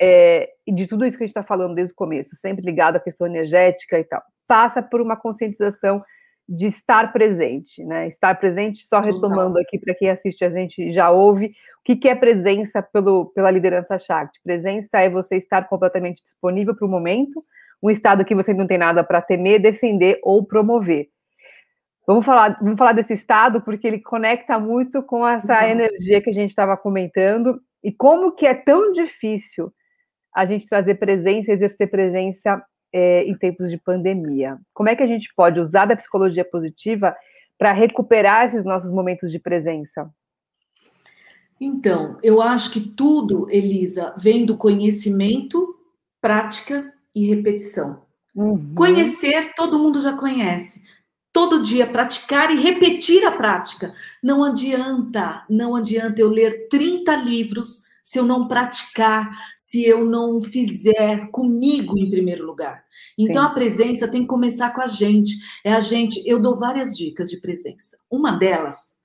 é, 0.00 0.50
e 0.66 0.72
de 0.72 0.86
tudo 0.86 1.06
isso 1.06 1.16
que 1.16 1.24
a 1.24 1.26
gente 1.26 1.36
está 1.36 1.44
falando 1.44 1.74
desde 1.74 1.92
o 1.92 1.96
começo, 1.96 2.34
sempre 2.36 2.64
ligado 2.64 2.96
à 2.96 3.00
questão 3.00 3.26
energética 3.26 3.98
e 3.98 4.04
tal, 4.04 4.22
passa 4.46 4.82
por 4.82 5.00
uma 5.00 5.16
conscientização 5.16 6.00
de 6.48 6.66
estar 6.66 7.12
presente, 7.12 7.84
né? 7.84 8.06
Estar 8.06 8.38
presente, 8.38 8.86
só 8.86 9.00
retomando 9.00 9.58
aqui 9.58 9.78
para 9.78 9.94
quem 9.94 10.10
assiste 10.10 10.44
a 10.44 10.50
gente 10.50 10.92
já 10.92 11.10
ouve, 11.10 11.46
o 11.46 11.50
que, 11.84 11.96
que 11.96 12.08
é 12.08 12.14
presença 12.14 12.80
pelo, 12.82 13.26
pela 13.26 13.50
liderança 13.50 13.98
Shakti? 13.98 14.40
Presença 14.44 15.00
é 15.00 15.10
você 15.10 15.36
estar 15.36 15.68
completamente 15.68 16.22
disponível 16.22 16.74
para 16.76 16.86
o 16.86 16.90
momento, 16.90 17.40
um 17.82 17.90
estado 17.90 18.24
que 18.24 18.34
você 18.34 18.54
não 18.54 18.66
tem 18.66 18.78
nada 18.78 19.02
para 19.02 19.20
temer, 19.20 19.60
defender 19.60 20.20
ou 20.22 20.46
promover. 20.46 21.08
Vamos 22.06 22.24
falar, 22.24 22.56
vamos 22.60 22.78
falar 22.78 22.92
desse 22.92 23.14
estado 23.14 23.60
porque 23.60 23.84
ele 23.84 23.98
conecta 23.98 24.58
muito 24.60 25.02
com 25.02 25.26
essa 25.26 25.60
uhum. 25.60 25.70
energia 25.70 26.22
que 26.22 26.30
a 26.30 26.32
gente 26.32 26.50
estava 26.50 26.76
comentando 26.76 27.60
e 27.82 27.90
como 27.90 28.32
que 28.32 28.46
é 28.46 28.54
tão 28.54 28.92
difícil 28.92 29.72
a 30.32 30.46
gente 30.46 30.68
trazer 30.68 30.94
presença, 30.96 31.52
exercer 31.52 31.90
presença 31.90 32.62
é, 32.92 33.24
em 33.24 33.36
tempos 33.36 33.70
de 33.70 33.76
pandemia. 33.76 34.56
Como 34.72 34.88
é 34.88 34.94
que 34.94 35.02
a 35.02 35.06
gente 35.06 35.28
pode 35.34 35.58
usar 35.58 35.86
da 35.86 35.96
psicologia 35.96 36.44
positiva 36.44 37.16
para 37.58 37.72
recuperar 37.72 38.44
esses 38.44 38.64
nossos 38.64 38.90
momentos 38.90 39.32
de 39.32 39.40
presença? 39.40 40.08
Então, 41.60 42.18
eu 42.22 42.40
acho 42.40 42.70
que 42.70 42.80
tudo, 42.80 43.46
Elisa, 43.50 44.14
vem 44.16 44.44
do 44.44 44.56
conhecimento, 44.56 45.74
prática 46.20 46.92
e 47.14 47.34
repetição. 47.34 48.02
Uhum. 48.34 48.74
Conhecer, 48.74 49.54
todo 49.56 49.78
mundo 49.78 50.00
já 50.00 50.16
conhece 50.16 50.84
todo 51.36 51.62
dia 51.62 51.86
praticar 51.86 52.50
e 52.50 52.58
repetir 52.58 53.22
a 53.26 53.30
prática. 53.30 53.94
Não 54.22 54.42
adianta, 54.42 55.44
não 55.50 55.76
adianta 55.76 56.18
eu 56.18 56.30
ler 56.30 56.66
30 56.70 57.14
livros 57.16 57.82
se 58.02 58.18
eu 58.18 58.24
não 58.24 58.48
praticar, 58.48 59.38
se 59.54 59.84
eu 59.84 60.02
não 60.02 60.40
fizer 60.40 61.28
comigo 61.30 61.98
em 61.98 62.08
primeiro 62.08 62.46
lugar. 62.46 62.82
Então 63.18 63.42
Sim. 63.42 63.50
a 63.50 63.52
presença 63.52 64.08
tem 64.08 64.22
que 64.22 64.28
começar 64.28 64.70
com 64.70 64.80
a 64.80 64.86
gente. 64.86 65.34
É 65.62 65.74
a 65.74 65.80
gente, 65.80 66.26
eu 66.26 66.40
dou 66.40 66.56
várias 66.56 66.96
dicas 66.96 67.28
de 67.28 67.38
presença. 67.38 67.98
Uma 68.10 68.30
delas, 68.32 68.96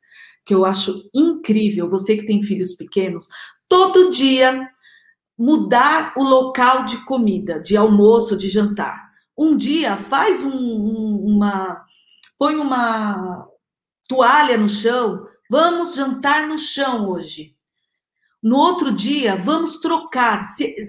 que 0.46 0.54
eu 0.54 0.64
acho 0.64 1.10
incrível, 1.14 1.90
você 1.90 2.16
que 2.16 2.26
tem 2.26 2.42
filhos 2.42 2.72
pequenos, 2.76 3.28
todo 3.68 4.10
dia 4.10 4.70
mudar 5.38 6.14
o 6.16 6.24
local 6.24 6.86
de 6.86 7.04
comida, 7.04 7.60
de 7.60 7.76
almoço, 7.76 8.38
de 8.38 8.48
jantar. 8.48 9.10
Um 9.38 9.58
dia 9.58 9.98
faz 9.98 10.46
um, 10.46 10.56
um, 10.56 11.26
uma 11.26 11.91
põe 12.42 12.56
uma 12.56 13.48
toalha 14.08 14.58
no 14.58 14.68
chão, 14.68 15.28
vamos 15.48 15.94
jantar 15.94 16.48
no 16.48 16.58
chão 16.58 17.08
hoje. 17.08 17.56
No 18.42 18.58
outro 18.58 18.92
dia, 18.92 19.36
vamos 19.36 19.80
trocar. 19.80 20.42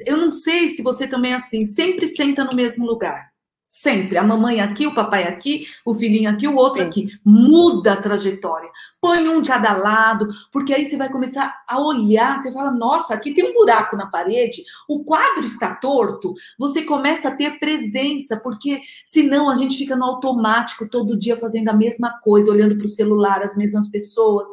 Eu 0.07 0.17
não 0.17 0.33
sei 0.33 0.71
se 0.71 0.81
você 0.81 1.07
também 1.07 1.33
é 1.33 1.35
assim, 1.35 1.67
sempre 1.67 2.09
senta 2.09 2.43
no 2.43 2.55
mesmo 2.55 2.87
lugar. 2.87 3.31
Sempre. 3.75 4.19
A 4.19 4.23
mamãe 4.23 4.61
aqui, 4.61 4.87
o 4.87 4.95
papai 4.95 5.25
aqui, 5.25 5.67
o 5.83 5.95
filhinho 5.95 6.29
aqui, 6.29 6.47
o 6.47 6.57
outro 6.57 6.83
Sim. 6.83 6.89
aqui. 6.89 7.09
Muda 7.25 7.95
a 7.95 7.97
trajetória. 7.97 8.69
Põe 9.01 9.27
um 9.27 9.41
de 9.41 9.49
cada 9.49 9.73
lado, 9.73 10.29
porque 10.53 10.75
aí 10.75 10.85
você 10.85 10.95
vai 10.95 11.09
começar 11.09 11.65
a 11.67 11.81
olhar. 11.81 12.39
Você 12.39 12.53
fala, 12.53 12.71
nossa, 12.71 13.15
aqui 13.15 13.33
tem 13.33 13.49
um 13.49 13.55
buraco 13.55 13.97
na 13.97 14.11
parede, 14.11 14.63
o 14.87 15.03
quadro 15.03 15.47
está 15.47 15.75
torto. 15.75 16.35
Você 16.59 16.83
começa 16.83 17.29
a 17.29 17.35
ter 17.35 17.59
presença, 17.59 18.39
porque 18.39 18.83
senão 19.07 19.49
a 19.49 19.55
gente 19.55 19.79
fica 19.79 19.97
no 19.97 20.05
automático 20.05 20.87
todo 20.87 21.19
dia 21.19 21.39
fazendo 21.39 21.71
a 21.71 21.75
mesma 21.75 22.21
coisa, 22.23 22.51
olhando 22.51 22.77
para 22.77 22.85
o 22.85 22.89
celular, 22.89 23.41
as 23.41 23.57
mesmas 23.57 23.89
pessoas. 23.89 24.51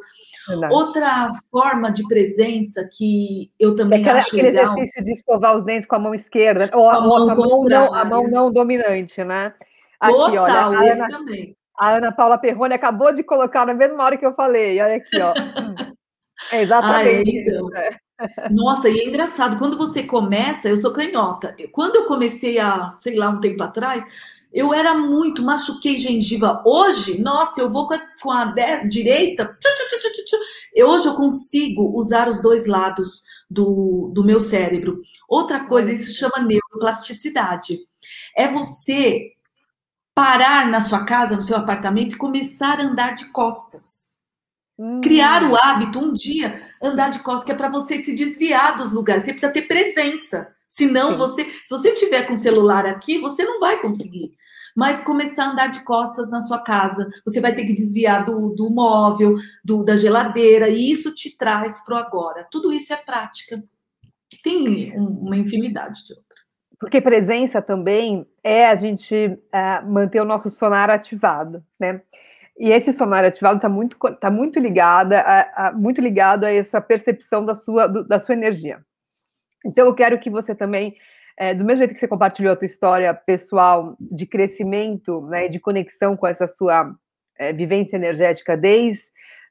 Verdade. 0.50 0.74
Outra 0.74 1.30
forma 1.52 1.92
de 1.92 2.08
presença 2.08 2.88
que 2.92 3.52
eu 3.60 3.76
também 3.76 4.04
é 4.06 4.10
acho 4.10 4.30
aquele 4.30 4.52
legal... 4.52 4.74
exercício 4.74 5.04
de 5.04 5.12
escovar 5.12 5.56
os 5.56 5.64
dentes 5.64 5.88
com 5.88 5.96
a 5.96 6.00
mão 6.00 6.14
esquerda, 6.14 6.70
ou 6.74 6.90
a, 6.90 6.96
a, 6.96 7.02
mão, 7.02 7.30
a 7.30 7.36
mão, 7.36 7.64
não, 7.64 7.94
a 7.94 8.06
mão 8.06 8.24
não 8.24 8.52
dominante, 8.52 9.24
né? 9.24 9.54
Aqui, 10.00 10.14
Total, 10.14 10.72
olha, 10.72 10.80
a 10.80 10.94
Ana, 10.94 11.08
também. 11.08 11.56
A 11.78 11.90
Ana 11.92 12.12
Paula 12.12 12.38
Perrone 12.38 12.74
acabou 12.74 13.14
de 13.14 13.22
colocar 13.22 13.66
na 13.66 13.74
mesma 13.74 14.04
hora 14.04 14.18
que 14.18 14.26
eu 14.26 14.34
falei. 14.34 14.82
Olha 14.82 14.96
aqui, 14.96 15.22
ó. 15.22 15.34
É 16.52 16.62
exatamente 16.62 17.08
ah, 17.08 17.12
é, 17.12 17.22
então. 17.22 17.70
isso. 17.70 18.00
Nossa, 18.52 18.90
e 18.90 19.00
é 19.00 19.08
engraçado, 19.08 19.58
quando 19.58 19.78
você 19.78 20.04
começa, 20.04 20.68
eu 20.68 20.78
sou 20.78 20.92
canhota. 20.92 21.56
Quando 21.72 21.96
eu 21.96 22.06
comecei 22.06 22.60
a, 22.60 22.98
sei 23.00 23.16
lá, 23.16 23.30
um 23.30 23.40
tempo 23.40 23.64
atrás, 23.64 24.04
eu 24.52 24.74
era 24.74 24.94
muito, 24.96 25.44
machuquei 25.44 25.98
gengiva. 25.98 26.62
Hoje, 26.66 27.22
nossa, 27.22 27.62
eu 27.62 27.72
vou 27.72 27.88
com 27.88 27.94
a, 27.94 28.02
com 28.22 28.32
a 28.32 28.46
direita. 28.88 29.58
hoje 30.84 31.08
eu 31.08 31.14
consigo 31.14 31.96
usar 31.96 32.28
os 32.28 32.42
dois 32.42 32.66
lados 32.66 33.24
do, 33.50 34.12
do 34.14 34.24
meu 34.24 34.40
cérebro. 34.40 35.02
Outra 35.28 35.66
coisa, 35.66 35.92
isso 35.92 36.18
chama 36.18 36.46
neuroplasticidade. 36.46 37.78
É 38.36 38.48
você 38.48 39.34
parar 40.16 40.68
na 40.68 40.82
sua 40.82 41.06
casa, 41.06 41.36
no 41.36 41.42
seu 41.42 41.56
apartamento 41.56 42.16
e 42.16 42.18
começar 42.18 42.80
a 42.80 42.84
andar 42.84 43.16
de 43.16 43.26
costas. 43.26 44.10
Hum. 44.78 45.00
Criar 45.02 45.44
o 45.44 45.56
hábito, 45.56 46.00
um 46.00 46.14
dia, 46.14 46.62
andar 46.82 47.10
de 47.10 47.20
costas, 47.20 47.46
que 47.46 47.52
é 47.52 47.56
para 47.56 47.70
você 47.70 48.00
se 48.00 48.16
desviar 48.16 48.78
dos 48.78 48.92
lugares. 48.92 49.26
Você 49.26 49.32
precisa 49.32 49.52
ter 49.52 49.64
presença. 49.64 50.54
Senão, 50.70 51.18
você, 51.18 51.46
se 51.66 51.70
você 51.72 51.96
tiver 51.96 52.28
com 52.28 52.34
o 52.34 52.38
celular 52.38 52.86
aqui, 52.86 53.18
você 53.18 53.44
não 53.44 53.60
vai 53.60 53.82
conseguir. 53.82 54.32
Mas 54.78 55.04
começar 55.04 55.46
a 55.46 55.52
andar 55.52 55.68
de 55.68 55.84
costas 55.84 56.30
na 56.30 56.42
sua 56.42 56.60
casa, 56.60 57.10
você 57.26 57.42
vai 57.42 57.56
ter 57.56 57.66
que 57.66 57.74
desviar 57.74 58.24
do, 58.24 58.50
do 58.50 58.70
móvel, 58.70 59.36
do, 59.66 59.84
da 59.84 59.96
geladeira, 59.96 60.70
e 60.70 60.92
isso 60.92 61.14
te 61.14 61.36
traz 61.36 61.84
para 61.84 61.96
o 61.96 61.98
agora. 61.98 62.48
Tudo 62.52 62.72
isso 62.72 62.94
é 62.94 62.98
prática. 62.98 63.64
Tem 64.44 64.96
uma 64.96 65.36
infinidade 65.36 66.06
de 66.06 66.14
outras. 66.14 66.40
Porque 66.80 67.02
presença 67.02 67.64
também 67.64 68.26
é 68.44 68.68
a 68.68 68.76
gente 68.76 69.16
uh, 69.26 69.92
manter 69.92 70.22
o 70.22 70.26
nosso 70.26 70.52
sonar 70.52 70.92
ativado, 70.92 71.64
né? 71.80 72.02
E 72.58 72.70
esse 72.70 72.94
sonar 72.94 73.26
ativado 73.26 73.56
está 73.56 73.68
muito, 73.68 73.98
tá 74.20 74.30
muito, 74.30 74.60
ligada 74.60 75.20
a, 75.20 75.68
a, 75.68 75.72
muito 75.72 76.00
ligado 76.00 76.44
a 76.44 76.52
essa 76.52 76.80
percepção 76.80 77.44
da 77.44 77.56
sua, 77.56 77.88
do, 77.88 78.04
da 78.08 78.20
sua 78.20 78.36
energia. 78.36 78.86
Então, 79.66 79.86
eu 79.86 79.94
quero 79.94 80.20
que 80.20 80.30
você 80.30 80.56
também, 80.56 80.96
é, 81.38 81.54
do 81.54 81.66
mesmo 81.66 81.80
jeito 81.80 81.94
que 81.94 82.00
você 82.00 82.08
compartilhou 82.08 82.54
a 82.54 82.56
tua 82.56 82.66
história 82.66 83.14
pessoal 83.14 83.96
de 84.00 84.26
crescimento, 84.26 85.22
né, 85.28 85.48
de 85.48 85.60
conexão 85.60 86.16
com 86.16 86.28
essa 86.28 86.48
sua 86.48 86.94
é, 87.38 87.54
vivência 87.54 87.96
energética 87.96 88.56
desde 88.56 89.04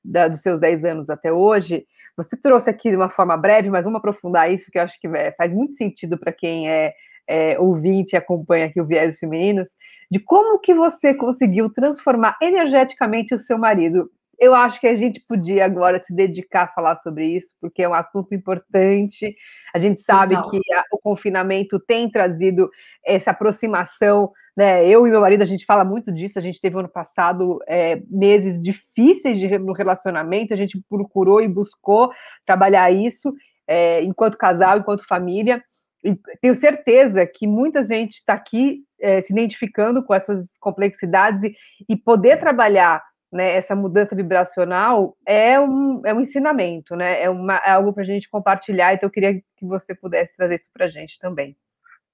da, 0.05 0.29
dos 0.29 0.41
seus 0.41 0.61
10 0.61 0.85
anos 0.85 1.11
até 1.11 1.33
hoje, 1.33 1.87
você 2.17 2.37
trouxe 2.37 2.69
aqui 2.69 2.91
de 2.91 2.97
uma 2.97 3.09
forma 3.09 3.37
breve, 3.37 3.71
mas 3.71 3.85
vamos 3.85 3.99
aprofundar 3.99 4.53
isso, 4.53 4.71
que 4.71 4.79
eu 4.79 4.83
acho 4.83 5.01
que 5.01 5.07
é, 5.07 5.33
faz 5.33 5.53
muito 5.53 5.75
sentido 5.75 6.19
para 6.19 6.33
quem 6.33 6.69
é, 6.69 6.93
é, 7.29 7.59
ouvinte 7.61 8.15
e 8.15 8.17
acompanha 8.17 8.67
aqui 8.67 8.81
o 8.81 8.87
Viés 8.87 9.19
Femininos, 9.19 9.69
de 10.11 10.19
como 10.19 10.59
que 10.59 10.75
você 10.75 11.15
conseguiu 11.15 11.71
transformar 11.71 12.37
energeticamente 12.43 13.35
o 13.35 13.39
seu 13.39 13.59
marido 13.59 14.11
eu 14.39 14.55
acho 14.55 14.81
que 14.81 14.87
a 14.87 14.95
gente 14.95 15.21
podia 15.21 15.65
agora 15.65 16.01
se 16.01 16.15
dedicar 16.15 16.63
a 16.63 16.69
falar 16.69 16.97
sobre 16.97 17.27
isso, 17.27 17.55
porque 17.61 17.83
é 17.83 17.89
um 17.89 17.95
assunto 17.95 18.33
importante. 18.35 19.35
A 19.75 19.79
gente 19.79 20.01
sabe 20.01 20.35
Total. 20.35 20.51
que 20.51 20.73
a, 20.73 20.85
o 20.93 20.99
confinamento 20.99 21.81
tem 21.81 22.09
trazido 22.09 22.71
essa 23.05 23.33
aproximação. 23.33 24.31
Né? 24.57 24.87
Eu 24.89 25.07
e 25.07 25.11
meu 25.11 25.21
marido, 25.21 25.43
a 25.43 25.47
gente 25.47 25.67
fala 25.67 25.85
muito 25.85 26.13
disso. 26.13 26.39
A 26.39 26.43
gente 26.43 26.61
teve 26.61 26.79
ano 26.79 26.89
passado 26.89 27.59
é, 27.67 28.01
meses 28.09 28.63
difíceis 28.63 29.39
de, 29.39 29.59
no 29.59 29.73
relacionamento, 29.73 30.55
a 30.55 30.57
gente 30.57 30.81
procurou 30.89 31.41
e 31.41 31.49
buscou 31.49 32.13
trabalhar 32.47 32.93
isso 32.93 33.35
é, 33.67 34.03
enquanto 34.05 34.39
casal, 34.39 34.79
enquanto 34.79 35.07
família. 35.07 35.61
E 36.05 36.17
tenho 36.41 36.55
certeza 36.55 37.27
que 37.27 37.45
muita 37.45 37.83
gente 37.83 38.15
está 38.15 38.35
aqui 38.35 38.85
é, 39.01 39.21
se 39.21 39.33
identificando 39.33 40.01
com 40.05 40.15
essas 40.15 40.57
complexidades 40.61 41.43
e, 41.43 41.55
e 41.89 41.97
poder 41.97 42.39
trabalhar 42.39 43.03
né, 43.33 43.57
essa 43.57 43.75
mudança 43.75 44.15
vibracional 44.15 45.17
é 45.27 45.61
um, 45.61 46.01
é 46.05 46.15
um 46.15 46.21
ensinamento, 46.21 46.97
né? 46.97 47.23
É, 47.23 47.31
uma, 47.31 47.57
é 47.57 47.71
algo 47.71 47.93
para 47.93 48.03
a 48.03 48.07
gente 48.07 48.29
compartilhar, 48.29 48.95
então 48.95 49.07
eu 49.07 49.13
queria 49.13 49.35
que 49.35 49.67
você 49.67 49.95
pudesse 49.95 50.37
trazer 50.37 50.57
isso 50.57 50.69
para 50.73 50.87
a 50.87 50.91
gente 50.91 51.19
também. 51.19 51.57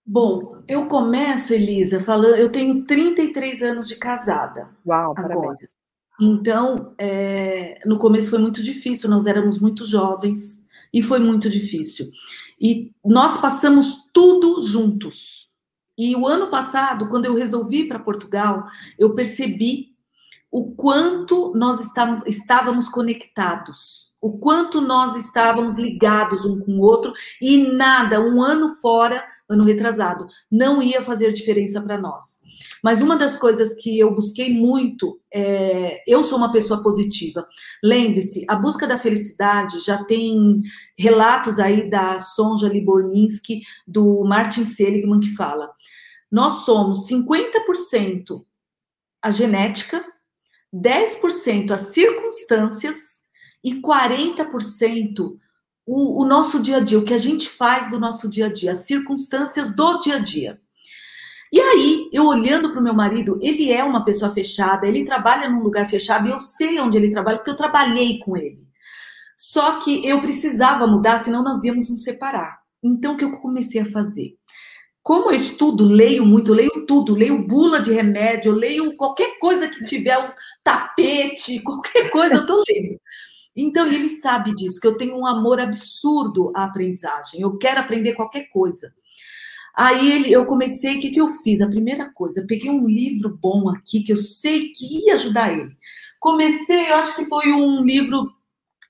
Bom, 0.07 0.62
eu 0.69 0.87
começo, 0.87 1.55
Elisa, 1.55 1.99
falando. 2.01 2.37
Eu 2.37 2.53
tenho 2.53 2.85
33 2.85 3.62
anos 3.62 3.89
de 3.89 3.97
casada. 3.97 4.69
Uau, 4.87 5.15
agora. 5.17 5.29
parabéns. 5.29 5.71
Então, 6.21 6.95
é, 6.99 7.79
no 7.87 7.99
começo 7.99 8.31
foi 8.31 8.39
muito 8.39 8.62
difícil, 8.62 9.09
nós 9.09 9.27
éramos 9.27 9.59
muito 9.59 9.85
jovens 9.87 10.62
e 10.93 11.03
foi 11.03 11.19
muito 11.19 11.49
difícil. 11.49 12.07
E 12.61 12.93
nós 13.05 13.41
passamos 13.41 14.11
tudo 14.12 14.62
juntos. 14.62 15.49
E 15.97 16.15
o 16.15 16.27
ano 16.27 16.51
passado, 16.51 17.09
quando 17.09 17.25
eu 17.25 17.35
resolvi 17.35 17.83
ir 17.83 17.89
para 17.89 17.99
Portugal, 17.99 18.65
eu 18.99 19.15
percebi 19.15 19.94
o 20.55 20.73
quanto 20.77 21.53
nós 21.57 21.81
estávamos 22.29 22.89
conectados, 22.89 24.13
o 24.21 24.39
quanto 24.39 24.81
nós 24.81 25.17
estávamos 25.17 25.77
ligados 25.77 26.45
um 26.45 26.61
com 26.61 26.79
o 26.79 26.81
outro 26.81 27.13
e 27.43 27.73
nada, 27.73 28.21
um 28.21 28.41
ano 28.41 28.69
fora, 28.77 29.21
ano 29.49 29.65
retrasado, 29.65 30.29
não 30.49 30.81
ia 30.81 31.03
fazer 31.03 31.33
diferença 31.33 31.83
para 31.83 32.01
nós. 32.01 32.41
Mas 32.85 33.03
uma 33.03 33.17
das 33.17 33.37
coisas 33.37 33.75
que 33.75 33.99
eu 33.99 34.15
busquei 34.15 34.55
muito, 34.55 35.21
é, 35.35 36.01
eu 36.07 36.23
sou 36.23 36.39
uma 36.39 36.53
pessoa 36.53 36.81
positiva. 36.85 37.45
Lembre-se, 37.83 38.47
a 38.49 38.55
busca 38.55 38.87
da 38.87 38.97
felicidade 38.97 39.81
já 39.81 40.05
tem 40.05 40.61
relatos 40.97 41.59
aí 41.59 41.91
da 41.91 42.21
Sonja 42.21 42.69
Liborninski, 42.69 43.63
do 43.89 44.23
Martin 44.23 44.67
Seligman, 44.67 45.19
que 45.19 45.35
fala: 45.35 45.69
nós 46.31 46.65
somos 46.65 47.09
50% 47.09 48.45
a 49.21 49.31
genética, 49.33 50.05
10% 50.75 51.70
as 51.70 51.81
circunstâncias 51.93 52.97
e 53.62 53.81
40% 53.81 55.37
o, 55.87 56.22
o 56.22 56.27
nosso 56.27 56.62
dia 56.62 56.79
a 56.79 56.81
dia, 56.81 56.99
o 56.99 57.05
que 57.05 57.14
a 57.14 57.18
gente 57.18 57.49
faz 57.49 57.91
do 57.91 58.01
nosso 58.01 58.29
dia 58.31 58.47
a 58.47 58.53
dia, 58.53 58.72
as 58.72 58.87
circunstâncias 58.87 59.75
do 59.75 60.01
dia 60.01 60.16
a 60.16 60.18
dia. 60.18 60.61
E 61.53 61.61
aí, 61.61 62.11
eu 62.12 62.27
olhando 62.27 62.70
para 62.70 62.81
o 62.81 62.83
meu 62.83 62.95
marido, 62.95 63.39
ele 63.41 63.70
é 63.70 63.85
uma 63.85 64.05
pessoa 64.05 64.31
fechada, 64.33 64.87
ele 64.87 65.05
trabalha 65.05 65.49
num 65.49 65.62
lugar 65.62 65.87
fechado 65.87 66.27
e 66.27 66.31
eu 66.31 66.39
sei 66.41 66.81
onde 66.81 66.97
ele 66.97 67.11
trabalha, 67.11 67.37
porque 67.37 67.51
eu 67.51 67.57
trabalhei 67.57 68.18
com 68.18 68.37
ele. 68.37 68.66
Só 69.37 69.79
que 69.79 70.05
eu 70.07 70.20
precisava 70.20 70.87
mudar, 70.87 71.18
senão 71.18 71.45
nós 71.45 71.62
íamos 71.62 71.89
nos 71.91 72.03
separar. 72.03 72.59
Então, 72.83 73.14
o 73.14 73.16
que 73.16 73.25
eu 73.25 73.33
comecei 73.33 73.83
a 73.83 73.91
fazer? 73.91 74.37
Como 75.05 75.31
eu 75.31 75.37
estudo, 75.37 75.85
leio 75.85 76.25
muito, 76.25 76.55
leio 76.55 76.87
tudo, 76.87 77.15
leio 77.15 77.47
bula 77.47 77.79
de 77.79 77.93
remédio, 77.93 78.53
leio 78.53 78.97
qualquer 78.97 79.39
coisa 79.39 79.69
que 79.69 79.85
tiver 79.85 80.17
um 80.17 80.33
tapete, 80.65 81.61
qualquer 81.63 82.11
coisa 82.11 82.37
eu 82.37 82.47
tô 82.47 82.65
lendo. 82.67 82.99
Então, 83.55 83.87
ele 83.87 84.09
sabe 84.09 84.55
disso, 84.55 84.81
que 84.81 84.87
eu 84.87 84.97
tenho 84.97 85.15
um 85.15 85.27
amor 85.27 85.61
absurdo 85.61 86.51
à 86.57 86.65
aprendizagem. 86.65 87.43
Eu 87.43 87.59
quero 87.59 87.81
aprender 87.81 88.15
qualquer 88.15 88.49
coisa. 88.49 88.95
Aí 89.77 90.11
ele, 90.11 90.33
eu 90.33 90.47
comecei, 90.47 90.97
o 90.97 91.01
que, 91.01 91.11
que 91.11 91.21
eu 91.21 91.35
fiz? 91.43 91.61
A 91.61 91.69
primeira 91.69 92.11
coisa, 92.11 92.47
peguei 92.49 92.71
um 92.71 92.87
livro 92.87 93.29
bom 93.29 93.69
aqui, 93.69 94.03
que 94.03 94.13
eu 94.13 94.17
sei 94.17 94.71
que 94.71 95.05
ia 95.07 95.17
ajudar 95.17 95.53
ele. 95.53 95.77
Comecei, 96.19 96.91
eu 96.91 96.95
acho 96.95 97.15
que 97.15 97.27
foi 97.27 97.53
um 97.53 97.83
livro 97.83 98.27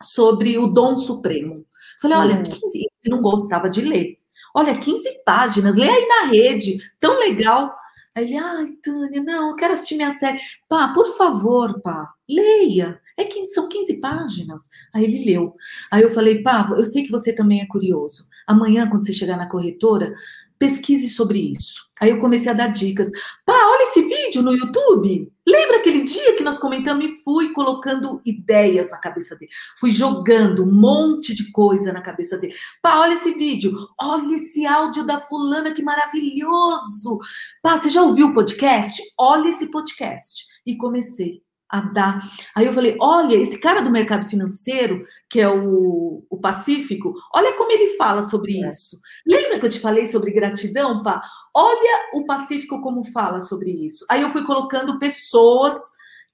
sobre 0.01 0.57
o 0.59 0.69
dom 0.69 0.97
supremo. 0.97 1.67
Falei, 2.01 2.17
olha, 2.17 2.43
15, 2.45 2.57
hum. 2.57 2.61
ele 2.71 3.15
não 3.17 3.21
gostava 3.21 3.69
de 3.69 3.81
ler. 3.81 4.24
Olha, 4.55 4.79
15 4.79 5.23
páginas, 5.25 5.75
lê 5.75 5.89
aí 5.89 6.07
na 6.07 6.27
rede, 6.27 6.79
tão 7.01 7.19
legal. 7.19 7.75
Aí 8.15 8.25
ele, 8.25 8.37
ai, 8.37 8.67
Tânia, 8.81 9.21
não, 9.21 9.51
eu 9.51 9.57
quero 9.57 9.73
assistir 9.73 9.97
minha 9.97 10.13
série. 10.13 10.41
Pá, 10.69 10.93
por 10.93 11.17
favor, 11.17 11.81
pá, 11.83 12.15
leia. 12.29 13.01
É 13.17 13.29
são 13.47 13.69
15 13.69 14.01
páginas. 14.01 14.69
Aí 14.93 15.05
ele 15.05 15.25
leu. 15.25 15.57
Aí 15.91 16.03
eu 16.03 16.11
falei, 16.11 16.43
pá, 16.43 16.67
eu 16.77 16.85
sei 16.85 17.05
que 17.05 17.11
você 17.11 17.33
também 17.33 17.61
é 17.61 17.67
curioso. 17.67 18.29
Amanhã, 18.47 18.89
quando 18.89 19.05
você 19.05 19.13
chegar 19.13 19.37
na 19.37 19.49
corretora, 19.49 20.15
pesquise 20.59 21.09
sobre 21.09 21.39
isso. 21.39 21.84
Aí 22.01 22.11
eu 22.11 22.19
comecei 22.19 22.51
a 22.51 22.55
dar 22.55 22.69
dicas. 22.69 23.11
Pá, 23.47 23.53
olha 23.53 23.83
esse 23.85 24.03
vídeo 24.03 24.43
no 24.43 24.53
YouTube. 24.53 25.33
Lembra 25.47 25.77
aquele 25.77 26.03
dia 26.03 26.37
que 26.37 26.43
nós 26.43 26.59
comentamos 26.59 27.05
e 27.05 27.23
fui 27.23 27.53
colocando 27.53 28.21
ideias 28.25 28.91
na 28.91 28.99
cabeça 28.99 29.37
dele. 29.37 29.53
Fui 29.79 29.91
jogando 29.91 30.65
um 30.65 30.73
monte 30.73 31.35
de 31.35 31.53
coisa 31.53 31.93
na 31.93 32.03
cabeça 32.03 32.37
dele. 32.37 32.55
Pá, 32.83 32.99
olha 32.99 33.15
esse 33.15 33.33
vídeo. 33.35 33.73
Olha 34.01 34.35
esse 34.35 34.67
áudio 34.67 35.05
da 35.05 35.19
fulana, 35.19 35.73
que 35.73 35.83
maravilhoso. 35.83 37.21
Pá, 37.63 37.79
você 37.79 37.89
já 37.89 38.03
ouviu 38.03 38.29
o 38.29 38.35
podcast? 38.35 39.01
Olha 39.19 39.49
esse 39.49 39.67
podcast. 39.71 40.47
E 40.67 40.77
comecei 40.77 41.44
a 41.75 41.81
dar. 41.81 42.23
Aí 42.55 42.67
eu 42.67 42.73
falei: 42.73 42.97
olha, 43.01 43.35
esse 43.35 43.59
cara 43.59 43.81
do 43.81 43.91
mercado 43.91 44.25
financeiro, 44.27 45.05
que 45.29 45.41
é 45.41 45.49
o, 45.49 46.25
o 46.31 46.37
Pacífico, 46.39 47.13
olha 47.35 47.53
como 47.55 47.73
ele 47.73 47.97
fala 47.97 48.23
sobre 48.23 48.63
é. 48.63 48.69
isso. 48.69 49.01
Lembra 49.27 49.59
que 49.59 49.67
eu 49.67 49.71
te 49.71 49.81
falei 49.81 50.07
sobre 50.07 50.31
gratidão, 50.31 51.03
pá? 51.03 51.21
Olha 51.53 52.11
o 52.15 52.25
Pacífico 52.25 52.81
como 52.81 53.05
fala 53.11 53.41
sobre 53.41 53.71
isso. 53.71 54.07
Aí 54.09 54.23
eu 54.23 54.31
fui 54.31 54.45
colocando 54.45 55.01
pessoas 55.01 55.77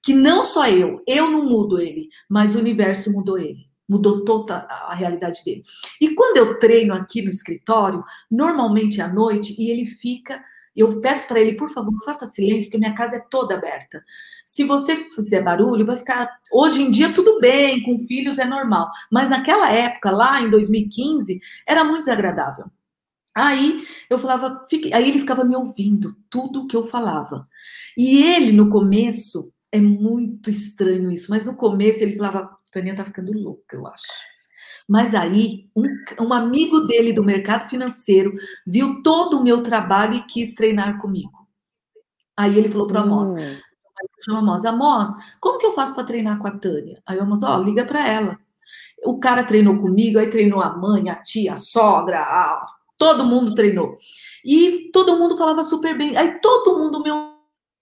que 0.03 0.13
não 0.13 0.43
só 0.43 0.67
eu, 0.67 1.01
eu 1.07 1.29
não 1.29 1.45
mudo 1.45 1.79
ele, 1.79 2.09
mas 2.29 2.55
o 2.55 2.59
universo 2.59 3.11
mudou 3.11 3.37
ele. 3.37 3.69
Mudou 3.89 4.23
toda 4.23 4.57
a 4.69 4.93
realidade 4.93 5.43
dele. 5.43 5.63
E 5.99 6.13
quando 6.13 6.37
eu 6.37 6.57
treino 6.57 6.93
aqui 6.93 7.21
no 7.21 7.29
escritório, 7.29 8.03
normalmente 8.29 9.01
à 9.01 9.07
noite, 9.07 9.55
e 9.59 9.69
ele 9.69 9.85
fica 9.85 10.41
eu 10.75 11.01
peço 11.01 11.27
para 11.27 11.39
ele, 11.39 11.55
por 11.55 11.69
favor, 11.69 11.93
faça 12.03 12.25
silêncio, 12.25 12.69
porque 12.69 12.77
minha 12.77 12.93
casa 12.93 13.17
é 13.17 13.25
toda 13.29 13.55
aberta. 13.55 14.03
Se 14.45 14.63
você 14.63 14.95
fizer 14.95 15.41
barulho, 15.41 15.85
vai 15.85 15.97
ficar. 15.97 16.29
Hoje 16.51 16.81
em 16.81 16.91
dia, 16.91 17.13
tudo 17.13 17.39
bem, 17.39 17.83
com 17.83 17.97
filhos 17.99 18.39
é 18.39 18.45
normal. 18.45 18.89
Mas 19.11 19.29
naquela 19.29 19.69
época, 19.69 20.11
lá 20.11 20.41
em 20.41 20.49
2015, 20.49 21.39
era 21.67 21.83
muito 21.83 21.99
desagradável. 21.99 22.65
Aí 23.35 23.85
eu 24.09 24.17
falava, 24.17 24.61
fique... 24.69 24.93
aí 24.93 25.09
ele 25.09 25.19
ficava 25.19 25.43
me 25.43 25.55
ouvindo 25.55 26.15
tudo 26.29 26.67
que 26.67 26.75
eu 26.75 26.85
falava. 26.85 27.47
E 27.97 28.23
ele, 28.23 28.51
no 28.51 28.69
começo, 28.69 29.53
é 29.71 29.79
muito 29.79 30.49
estranho 30.49 31.11
isso, 31.11 31.29
mas 31.29 31.47
no 31.47 31.55
começo 31.55 32.03
ele 32.03 32.17
falava, 32.17 32.57
Tânia 32.71 32.95
tá 32.95 33.05
ficando 33.05 33.31
louca, 33.31 33.75
eu 33.75 33.87
acho. 33.87 34.30
Mas 34.87 35.15
aí, 35.15 35.69
um, 35.75 35.85
um 36.25 36.33
amigo 36.33 36.81
dele 36.81 37.13
do 37.13 37.23
mercado 37.23 37.69
financeiro 37.69 38.33
viu 38.65 39.01
todo 39.01 39.37
o 39.37 39.43
meu 39.43 39.63
trabalho 39.63 40.15
e 40.15 40.23
quis 40.23 40.53
treinar 40.53 40.97
comigo. 40.99 41.47
Aí 42.35 42.57
ele 42.57 42.69
falou 42.69 42.87
para 42.87 43.01
a 43.01 43.03
Amos, 43.03 43.29
hum. 43.29 43.57
chama 44.25 44.39
Amos, 44.39 44.65
Amos, 44.65 45.09
como 45.39 45.59
que 45.59 45.65
eu 45.65 45.71
faço 45.71 45.93
para 45.93 46.03
treinar 46.03 46.39
com 46.39 46.47
a 46.47 46.57
Tânia? 46.57 47.01
Aí 47.05 47.17
o 47.17 47.23
Amos, 47.23 47.43
ó, 47.43 47.57
oh, 47.57 47.63
liga 47.63 47.85
para 47.85 48.07
ela. 48.07 48.39
O 49.05 49.19
cara 49.19 49.43
treinou 49.43 49.77
comigo, 49.77 50.19
aí 50.19 50.29
treinou 50.29 50.61
a 50.61 50.75
mãe, 50.75 51.09
a 51.09 51.15
tia, 51.21 51.53
a 51.53 51.57
sogra, 51.57 52.19
a... 52.19 52.65
todo 52.97 53.25
mundo 53.25 53.55
treinou. 53.55 53.97
E 54.43 54.89
todo 54.91 55.17
mundo 55.17 55.37
falava 55.37 55.63
super 55.63 55.97
bem. 55.97 56.17
Aí 56.17 56.39
todo 56.39 56.77
mundo, 56.77 57.01
meu 57.01 57.35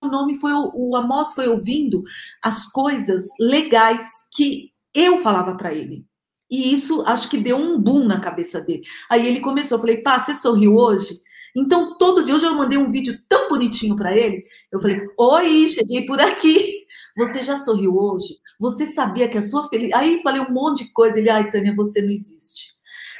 nome 0.03 0.36
foi, 0.36 0.51
o 0.53 0.95
Amos 0.95 1.34
foi 1.34 1.47
ouvindo 1.47 2.03
as 2.43 2.65
coisas 2.67 3.27
legais 3.39 4.27
que 4.34 4.71
eu 4.93 5.19
falava 5.19 5.55
para 5.55 5.73
ele. 5.73 6.09
E 6.50 6.74
isso 6.74 7.04
acho 7.06 7.30
que 7.30 7.38
deu 7.38 7.58
um 7.58 7.80
boom 7.80 8.06
na 8.06 8.20
cabeça 8.20 8.60
dele. 8.62 8.84
Aí 9.10 9.28
ele 9.28 9.39
começou, 9.39 9.78
eu 9.78 9.82
falei, 9.82 10.02
pá, 10.02 10.20
você 10.20 10.34
sorriu 10.34 10.76
hoje? 10.76 11.20
Então, 11.56 11.97
todo 11.97 12.24
dia, 12.24 12.36
hoje 12.36 12.45
eu 12.45 12.56
mandei 12.56 12.78
um 12.78 12.91
vídeo 12.91 13.20
tão 13.28 13.50
bonitinho 13.50 13.95
para 13.95 14.16
ele. 14.16 14.43
Eu 14.72 14.80
falei, 14.80 15.02
oi, 15.18 15.68
cheguei 15.68 16.06
por 16.06 16.20
aqui. 16.20 16.88
Você 17.18 17.43
já 17.43 17.58
sorriu 17.58 17.97
hoje? 17.97 18.36
Você 18.58 18.86
sabia 18.86 19.28
que 19.28 19.38
a 19.38 19.41
sua 19.41 19.68
felicidade. 19.68 20.06
Aí 20.06 20.22
falei 20.22 20.41
um 20.41 20.54
monte 20.54 20.86
de 20.86 20.93
coisa. 20.93 21.18
Ele, 21.18 21.30
ai, 21.30 21.50
Tânia, 21.50 21.76
você 21.76 22.02
não 22.02 22.12
existe. 22.12 22.70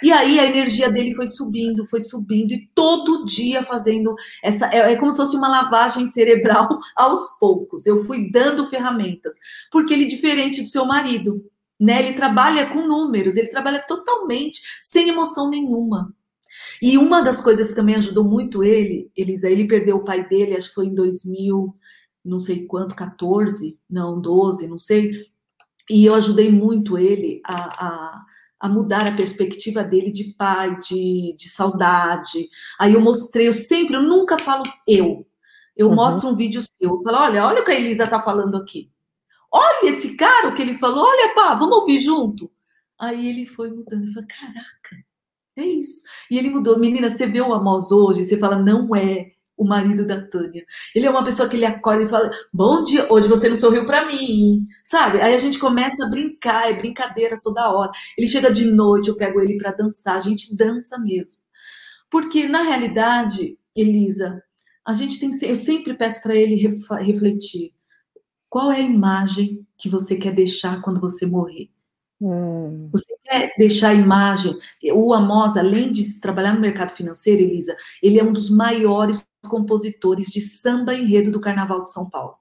E 0.02 0.12
aí 0.12 0.40
a 0.40 0.46
energia 0.46 0.90
dele 0.90 1.14
foi 1.14 1.28
subindo, 1.28 1.86
foi 1.86 2.00
subindo, 2.00 2.54
e 2.54 2.70
todo 2.74 3.26
dia 3.26 3.62
fazendo 3.62 4.16
essa. 4.42 4.68
É, 4.68 4.94
é, 4.94 4.96
como 4.96 5.12
se 5.12 5.18
fosse 5.18 5.36
uma 5.36 5.50
lavagem 5.50 6.06
cerebral 6.06 6.70
aos 6.96 7.38
poucos. 7.40 7.86
Eu 7.86 8.06
fui 8.06 8.32
dando 8.32 8.70
ferramentas. 8.70 9.34
Porque 9.72 9.94
ele, 9.94 10.06
diferente 10.06 10.62
do 10.62 10.68
seu 10.68 10.86
marido, 10.86 11.44
né? 11.80 12.00
Ele 12.04 12.14
trabalha 12.14 12.68
com 12.68 12.86
números, 12.86 13.38
ele 13.38 13.48
trabalha 13.48 13.80
totalmente 13.88 14.62
sem 14.82 15.10
emoção 15.10 15.50
nenhuma. 15.50 16.14
E 16.82 16.98
uma 16.98 17.22
das 17.22 17.42
coisas 17.42 17.70
que 17.70 17.76
também 17.76 17.96
ajudou 17.96 18.24
muito 18.24 18.64
ele, 18.64 19.12
Elisa, 19.16 19.50
ele 19.50 19.68
perdeu 19.68 19.98
o 19.98 20.04
pai 20.04 20.28
dele, 20.28 20.56
acho 20.56 20.70
que 20.70 20.76
foi 20.76 20.88
em 20.88 20.96
2000, 20.96 21.76
não 22.24 22.40
sei 22.40 22.66
quanto, 22.66 22.96
14, 22.96 23.78
não, 23.90 24.20
12, 24.20 24.68
não 24.68 24.78
sei. 24.78 25.26
E 25.90 26.06
eu 26.06 26.14
ajudei 26.16 26.52
muito 26.52 26.98
ele 26.98 27.42
a, 27.44 27.88
a, 27.88 28.26
a 28.60 28.70
mudar 28.70 29.08
a 29.08 29.16
perspectiva 29.16 29.84
dele 29.84 30.12
de 30.12 30.36
pai, 30.38 30.80
de, 30.80 31.36
de 31.38 31.50
saudade. 31.50 32.50
Aí 32.80 32.94
eu 32.94 33.02
mostrei, 33.02 33.48
eu 33.48 33.54
sempre, 33.54 33.96
eu 33.96 34.04
nunca 34.04 34.38
falo 34.38 34.64
eu. 34.88 35.26
Eu 35.76 35.90
uhum. 35.90 35.96
mostro 35.96 36.30
um 36.30 36.36
vídeo 36.36 36.62
seu, 36.62 36.92
eu 36.96 37.02
falo, 37.02 37.18
olha, 37.18 37.46
olha 37.46 37.62
o 37.62 37.64
que 37.64 37.72
a 37.72 37.80
Elisa 37.80 38.08
tá 38.08 38.22
falando 38.22 38.56
aqui. 38.58 38.92
Olha 39.52 39.90
esse 39.90 40.16
cara, 40.16 40.50
o 40.50 40.54
que 40.54 40.62
ele 40.62 40.78
falou, 40.78 41.06
olha, 41.06 41.34
pá, 41.34 41.56
vamos 41.56 41.78
ouvir 41.78 42.00
junto. 42.00 42.52
Aí 43.00 43.28
ele 43.30 43.46
foi 43.46 43.72
mudando, 43.72 44.08
eu 44.08 44.14
falei, 44.14 44.28
caraca, 44.28 45.06
é 45.58 45.64
isso. 45.64 46.04
E 46.30 46.38
ele 46.38 46.50
mudou. 46.50 46.80
Menina, 46.80 47.10
você 47.10 47.26
vê 47.26 47.42
o 47.42 47.54
Amos 47.54 47.92
hoje, 47.92 48.24
você 48.24 48.38
fala, 48.38 48.58
não 48.58 48.96
é 48.96 49.32
o 49.60 49.66
marido 49.66 50.06
da 50.06 50.22
Tânia. 50.26 50.66
Ele 50.96 51.06
é 51.06 51.10
uma 51.10 51.24
pessoa 51.24 51.50
que 51.50 51.58
ele 51.58 51.66
acorda 51.66 52.04
e 52.04 52.08
fala: 52.08 52.32
Bom 52.54 52.82
dia, 52.82 53.06
hoje 53.12 53.28
você 53.28 53.50
não 53.50 53.58
sorriu 53.58 53.86
para 53.86 54.06
mim, 54.06 54.66
sabe? 54.84 55.20
Aí 55.22 55.36
a 55.36 55.38
gente 55.38 55.60
começa 55.60 56.06
a 56.06 56.10
brincar, 56.10 56.70
é 56.70 56.74
brincadeira 56.74 57.38
toda 57.44 57.70
hora. 57.70 57.92
Ele 58.18 58.26
chega 58.26 58.52
de 58.54 58.66
noite, 58.66 59.10
eu 59.10 59.18
pego 59.18 59.42
ele 59.42 59.58
para 59.58 59.74
dançar, 59.74 60.16
a 60.16 60.22
gente 60.22 60.56
dança 60.56 60.98
mesmo. 60.98 61.42
Porque, 62.10 62.48
na 62.48 62.64
realidade, 62.64 63.60
Elisa, 63.76 64.42
a 64.86 64.94
gente 64.94 65.20
tem. 65.20 65.30
Eu 65.44 65.56
sempre 65.56 65.94
peço 65.96 66.24
para 66.24 66.36
ele 66.36 66.56
refletir. 67.02 67.74
Qual 68.50 68.72
é 68.72 68.78
a 68.78 68.82
imagem 68.82 69.66
que 69.78 69.88
você 69.88 70.16
quer 70.16 70.34
deixar 70.34 70.82
quando 70.82 71.00
você 71.00 71.26
morrer? 71.26 71.70
Hum. 72.22 72.90
Você 72.92 73.16
quer 73.24 73.54
deixar 73.58 73.90
a 73.90 73.94
imagem? 73.94 74.58
O 74.94 75.14
Amos, 75.14 75.56
além 75.56 75.92
de 75.92 76.20
trabalhar 76.20 76.54
no 76.54 76.60
mercado 76.60 76.90
financeiro, 76.90 77.42
Elisa, 77.42 77.76
ele 78.02 78.20
é 78.20 78.24
um 78.24 78.34
dos 78.34 78.50
maiores 78.50 79.26
compositores 79.48 80.28
de 80.28 80.42
samba 80.42 80.94
enredo 80.94 81.32
do 81.32 81.40
Carnaval 81.40 81.82
de 81.82 81.92
São 81.92 82.10
Paulo. 82.10 82.36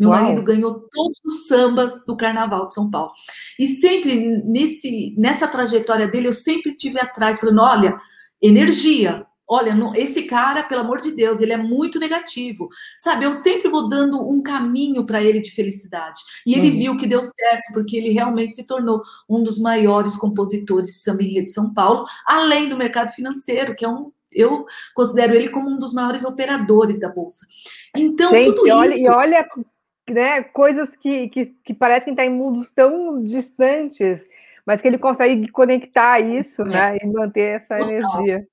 Meu 0.00 0.08
Uau. 0.08 0.20
marido 0.20 0.42
ganhou 0.42 0.88
todos 0.90 1.20
os 1.24 1.46
sambas 1.46 2.04
do 2.06 2.16
Carnaval 2.16 2.66
de 2.66 2.72
São 2.72 2.90
Paulo. 2.90 3.12
E 3.58 3.68
sempre 3.68 4.42
nesse, 4.44 5.14
nessa 5.18 5.46
trajetória 5.46 6.08
dele, 6.08 6.28
eu 6.28 6.32
sempre 6.32 6.74
tive 6.74 6.98
atrás, 6.98 7.38
falando: 7.38 7.60
olha, 7.60 8.00
energia, 8.42 9.26
olha, 9.50 9.74
esse 9.96 10.22
cara, 10.22 10.62
pelo 10.62 10.82
amor 10.82 11.00
de 11.00 11.10
Deus, 11.10 11.40
ele 11.40 11.52
é 11.52 11.56
muito 11.56 11.98
negativo. 11.98 12.68
Sabe, 12.96 13.24
eu 13.24 13.34
sempre 13.34 13.68
vou 13.68 13.88
dando 13.88 14.20
um 14.26 14.40
caminho 14.40 15.04
para 15.04 15.20
ele 15.20 15.40
de 15.40 15.50
felicidade. 15.50 16.20
E 16.46 16.54
ele 16.54 16.70
uhum. 16.70 16.78
viu 16.78 16.96
que 16.96 17.06
deu 17.06 17.20
certo, 17.20 17.72
porque 17.74 17.96
ele 17.96 18.10
realmente 18.10 18.52
se 18.52 18.64
tornou 18.64 19.02
um 19.28 19.42
dos 19.42 19.60
maiores 19.60 20.16
compositores 20.16 20.92
de 20.92 20.98
samba 20.98 21.24
enredo 21.24 21.46
de 21.46 21.52
São 21.52 21.74
Paulo, 21.74 22.06
além 22.24 22.68
do 22.68 22.76
mercado 22.76 23.10
financeiro, 23.10 23.74
que 23.74 23.84
é 23.84 23.88
um 23.88 24.12
eu 24.32 24.64
considero 24.94 25.34
ele 25.34 25.48
como 25.48 25.68
um 25.68 25.76
dos 25.76 25.92
maiores 25.92 26.24
operadores 26.24 27.00
da 27.00 27.08
bolsa. 27.08 27.44
Então, 27.96 28.30
Gente, 28.30 28.54
tudo 28.54 28.70
olha, 28.70 28.94
isso. 28.94 29.02
E 29.04 29.08
olha, 29.08 29.44
né, 30.08 30.42
coisas 30.44 30.88
que, 31.00 31.28
que, 31.30 31.46
que 31.64 31.74
parecem 31.74 32.12
estar 32.12 32.24
em 32.24 32.30
mundos 32.30 32.70
tão 32.70 33.24
distantes, 33.24 34.24
mas 34.64 34.80
que 34.80 34.86
ele 34.86 34.98
consegue 34.98 35.48
conectar 35.50 36.20
isso, 36.20 36.62
é. 36.62 36.64
né, 36.66 36.98
e 37.02 37.06
manter 37.08 37.60
essa 37.60 37.76
Total. 37.76 37.90
energia. 37.90 38.46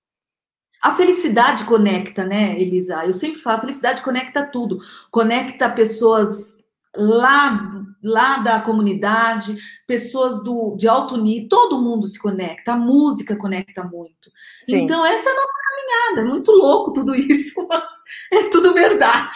A 0.81 0.93
felicidade 0.93 1.65
conecta, 1.65 2.23
né, 2.23 2.59
Elisa? 2.59 3.05
Eu 3.05 3.13
sempre 3.13 3.41
falo, 3.41 3.57
a 3.57 3.61
felicidade 3.61 4.01
conecta 4.01 4.43
tudo. 4.43 4.79
Conecta 5.11 5.69
pessoas 5.69 6.63
lá, 6.95 7.83
lá 8.03 8.37
da 8.37 8.61
comunidade, 8.61 9.57
pessoas 9.85 10.43
do, 10.43 10.75
de 10.75 10.87
alto 10.87 11.17
nível, 11.17 11.49
todo 11.49 11.81
mundo 11.81 12.07
se 12.07 12.19
conecta, 12.19 12.73
a 12.73 12.77
música 12.77 13.35
conecta 13.35 13.83
muito. 13.83 14.31
Sim. 14.65 14.77
Então, 14.77 15.05
essa 15.05 15.29
é 15.29 15.31
a 15.31 15.35
nossa 15.35 15.53
caminhada. 15.69 16.21
É 16.21 16.31
muito 16.31 16.51
louco 16.51 16.93
tudo 16.93 17.15
isso, 17.15 17.65
mas 17.69 17.91
é 18.31 18.49
tudo 18.49 18.73
verdade. 18.73 19.33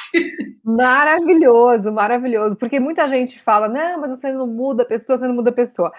Maravilhoso, 0.64 1.92
maravilhoso. 1.92 2.56
Porque 2.56 2.80
muita 2.80 3.08
gente 3.10 3.42
fala, 3.44 3.68
não, 3.68 4.02
mas 4.02 4.12
você 4.12 4.32
não 4.32 4.48
muda 4.48 4.84
a 4.84 4.86
pessoa, 4.86 5.18
você 5.18 5.28
não 5.28 5.36
muda 5.36 5.50
a 5.50 5.54
pessoa. 5.54 5.92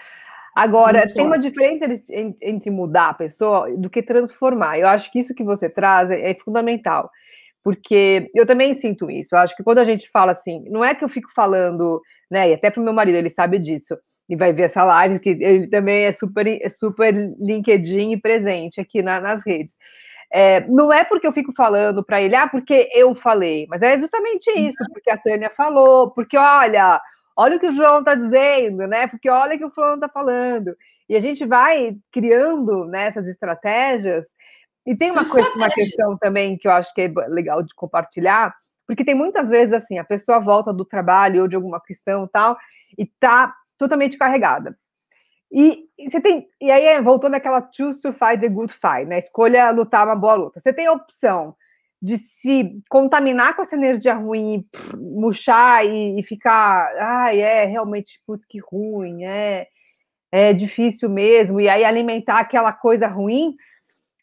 Agora, 0.55 1.03
tem 1.13 1.27
uma 1.27 1.39
diferença 1.39 1.87
entre 2.41 2.71
mudar 2.71 3.11
a 3.11 3.15
pessoa 3.15 3.75
do 3.77 3.89
que 3.89 4.03
transformar. 4.03 4.79
Eu 4.79 4.87
acho 4.87 5.11
que 5.11 5.19
isso 5.19 5.35
que 5.35 5.43
você 5.43 5.69
traz 5.69 6.11
é, 6.11 6.31
é 6.31 6.35
fundamental, 6.35 7.11
porque 7.65 8.31
eu 8.35 8.47
também 8.47 8.75
sinto 8.75 9.11
isso. 9.11 9.35
Eu 9.35 9.39
acho 9.39 9.57
que 9.57 9.63
quando 9.63 9.79
a 9.79 9.85
gente 9.85 10.11
fala 10.11 10.33
assim, 10.33 10.65
não 10.69 10.85
é 10.85 10.95
que 10.95 11.05
eu 11.05 11.09
fico 11.09 11.31
falando, 11.35 12.03
né? 12.31 12.51
E 12.51 12.55
até 12.55 12.71
para 12.71 12.81
o 12.81 12.85
meu 12.85 12.93
marido, 12.93 13.17
ele 13.17 13.31
sabe 13.31 13.59
disso, 13.59 13.97
e 14.29 14.37
vai 14.37 14.53
ver 14.53 14.65
essa 14.65 14.85
live, 14.85 15.21
que 15.21 15.31
ele 15.31 15.69
também 15.69 16.05
é 16.05 16.13
super, 16.13 16.47
é 16.47 16.69
super 16.69 17.15
LinkedIn 17.39 18.13
e 18.13 18.21
presente 18.21 18.81
aqui 18.81 19.03
na, 19.03 19.21
nas 19.21 19.45
redes. 19.47 19.77
É, 20.31 20.67
não 20.69 20.91
é 20.91 21.05
porque 21.05 21.27
eu 21.27 21.33
fico 21.33 21.53
falando 21.55 22.03
para 22.03 22.21
ele, 22.21 22.35
ah, 22.35 22.49
porque 22.49 22.89
eu 22.95 23.15
falei, 23.15 23.67
mas 23.69 23.83
é 23.83 23.99
justamente 23.99 24.51
isso, 24.51 24.83
porque 24.91 25.11
a 25.11 25.19
Tânia 25.19 25.51
falou, 25.55 26.11
porque 26.11 26.39
olha, 26.39 26.99
olha 27.37 27.57
o 27.57 27.61
que 27.61 27.69
o 27.69 27.73
João 27.73 28.01
está 28.01 28.15
dizendo, 28.15 28.87
né? 28.87 29.07
Porque 29.07 29.29
olha 29.29 29.55
o 29.55 29.59
que 29.59 29.65
o 29.65 29.71
fulano 29.71 29.95
está 29.95 30.09
falando. 30.09 30.77
E 31.09 31.17
a 31.17 31.21
gente 31.21 31.45
vai 31.45 31.97
criando 32.11 32.85
né, 32.87 33.09
estratégias. 33.09 34.27
E 34.87 34.97
tem 34.97 35.11
uma, 35.11 35.29
coisa, 35.29 35.49
uma 35.55 35.69
questão 35.69 36.17
também 36.17 36.57
que 36.57 36.67
eu 36.67 36.73
acho 36.73 36.93
que 36.95 37.03
é 37.03 37.13
legal 37.29 37.63
de 37.63 37.75
compartilhar, 37.75 38.55
porque 38.87 39.05
tem 39.05 39.15
muitas 39.15 39.49
vezes 39.49 39.73
assim, 39.73 39.99
a 39.99 40.05
pessoa 40.05 40.41
volta 40.41 40.73
do 40.73 40.85
trabalho 40.85 41.43
ou 41.43 41.49
de 41.49 41.55
alguma 41.55 41.81
questão 41.81 42.27
tal, 42.27 42.57
e 42.99 43.07
tá 43.07 43.53
totalmente 43.79 44.19
carregada. 44.19 44.77
E, 45.53 45.85
e 45.99 46.11
você 46.11 46.21
tem, 46.21 46.49
e 46.61 46.71
aí 46.71 47.01
voltando 47.03 47.35
àquela 47.35 47.69
choose 47.71 48.01
to 48.01 48.13
fight 48.13 48.41
the 48.41 48.49
good 48.49 48.73
fight, 48.73 49.05
né? 49.05 49.19
Escolha 49.19 49.71
lutar 49.71 50.07
uma 50.07 50.17
boa 50.17 50.35
luta. 50.35 50.59
Você 50.59 50.73
tem 50.73 50.87
a 50.87 50.93
opção 50.93 51.55
de 52.03 52.19
se 52.19 52.83
contaminar 52.91 53.55
com 53.55 53.63
essa 53.63 53.77
energia 53.77 54.13
ruim, 54.15 54.67
murchar 54.99 55.87
e, 55.87 56.19
e 56.19 56.23
ficar, 56.25 56.93
ai, 56.99 57.41
é 57.41 57.65
realmente, 57.65 58.21
putz, 58.27 58.45
que 58.45 58.59
ruim, 58.59 59.23
é, 59.25 59.69
é 60.33 60.53
difícil 60.53 61.09
mesmo, 61.09 61.61
e 61.61 61.69
aí 61.69 61.85
alimentar 61.85 62.41
aquela 62.41 62.73
coisa 62.73 63.07
ruim, 63.07 63.55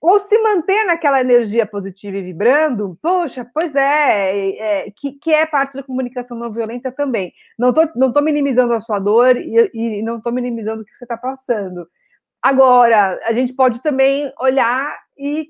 ou 0.02 0.20
se 0.20 0.38
manter 0.40 0.86
naquela 0.86 1.22
energia 1.22 1.66
positiva 1.66 2.18
e 2.18 2.22
vibrando, 2.22 2.98
poxa, 3.02 3.50
pois 3.54 3.74
é, 3.76 4.58
é 4.58 4.92
que, 4.96 5.14
que, 5.14 5.32
é 5.32 5.46
parte 5.46 5.76
da 5.76 5.84
comunicação 5.84 6.38
não 6.38 6.52
violenta 6.52 6.90
também. 6.92 7.34
Não 7.58 7.70
estou 7.70 7.90
não 7.96 8.12
tô 8.14 8.22
minimizando 8.22 8.74
a 8.74 8.80
sua 8.80 8.98
dor 8.98 9.36
e, 9.36 9.70
e 9.74 10.02
não 10.02 10.18
estou 10.18 10.32
minimizando 10.32 10.84
o 10.84 10.86
que 10.86 10.98
você 10.98 11.04
está 11.04 11.18
passando. 11.18 11.86
Agora, 12.42 13.20
a 13.26 13.34
gente 13.34 13.54
pode 13.54 13.84
também 13.84 14.32
olhar 14.40 14.98
e 15.18 15.50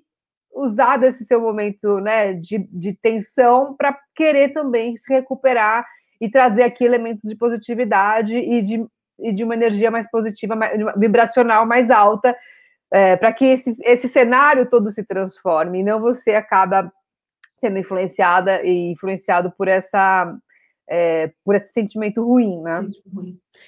usar 0.53 0.97
desse 0.97 1.25
seu 1.25 1.39
momento 1.39 1.99
né, 1.99 2.33
de, 2.33 2.57
de 2.71 2.93
tensão 2.93 3.75
para 3.75 3.97
querer 4.15 4.53
também 4.53 4.97
se 4.97 5.11
recuperar 5.13 5.85
e 6.19 6.29
trazer 6.29 6.63
aqui 6.63 6.83
elementos 6.83 7.29
de 7.29 7.35
positividade 7.35 8.35
e 8.35 8.61
de, 8.61 8.85
e 9.19 9.31
de 9.31 9.43
uma 9.43 9.53
energia 9.53 9.89
mais 9.89 10.09
positiva, 10.09 10.55
mais, 10.55 10.77
vibracional 10.97 11.65
mais 11.65 11.89
alta, 11.89 12.35
é, 12.91 13.15
para 13.15 13.31
que 13.31 13.45
esse, 13.45 13.75
esse 13.83 14.09
cenário 14.09 14.65
todo 14.65 14.91
se 14.91 15.03
transforme 15.03 15.79
e 15.79 15.83
não 15.83 15.99
você 16.01 16.31
acaba 16.31 16.91
sendo 17.59 17.77
influenciada 17.77 18.63
e 18.63 18.91
influenciado 18.91 19.51
por 19.57 19.67
essa 19.67 20.35
é, 20.91 21.31
por 21.45 21.55
esse 21.55 21.71
sentimento 21.71 22.23
ruim, 22.23 22.61
né? 22.61 22.89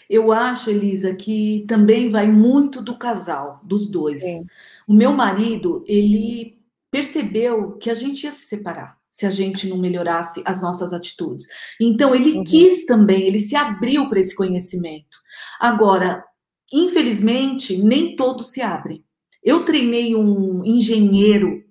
Eu 0.09 0.31
acho, 0.31 0.71
Elisa, 0.71 1.13
que 1.13 1.63
também 1.67 2.09
vai 2.09 2.25
muito 2.25 2.81
do 2.81 2.97
casal, 2.97 3.59
dos 3.63 3.89
dois. 3.91 4.23
Sim. 4.23 4.45
O 4.87 4.93
meu 4.93 5.13
marido, 5.13 5.85
ele 5.87 6.59
percebeu 6.91 7.77
que 7.77 7.89
a 7.89 7.93
gente 7.93 8.25
ia 8.25 8.31
se 8.31 8.45
separar 8.45 8.99
se 9.09 9.25
a 9.25 9.29
gente 9.29 9.67
não 9.67 9.77
melhorasse 9.77 10.41
as 10.45 10.61
nossas 10.61 10.93
atitudes. 10.93 11.45
Então, 11.79 12.15
ele 12.15 12.37
uhum. 12.37 12.43
quis 12.43 12.85
também, 12.85 13.23
ele 13.23 13.39
se 13.39 13.55
abriu 13.57 14.07
para 14.09 14.21
esse 14.21 14.33
conhecimento. 14.33 15.17
Agora, 15.59 16.23
infelizmente, 16.71 17.77
nem 17.77 18.15
todos 18.15 18.51
se 18.51 18.61
abrem. 18.61 19.03
Eu 19.43 19.65
treinei 19.65 20.15
um 20.15 20.63
engenheiro 20.63 21.63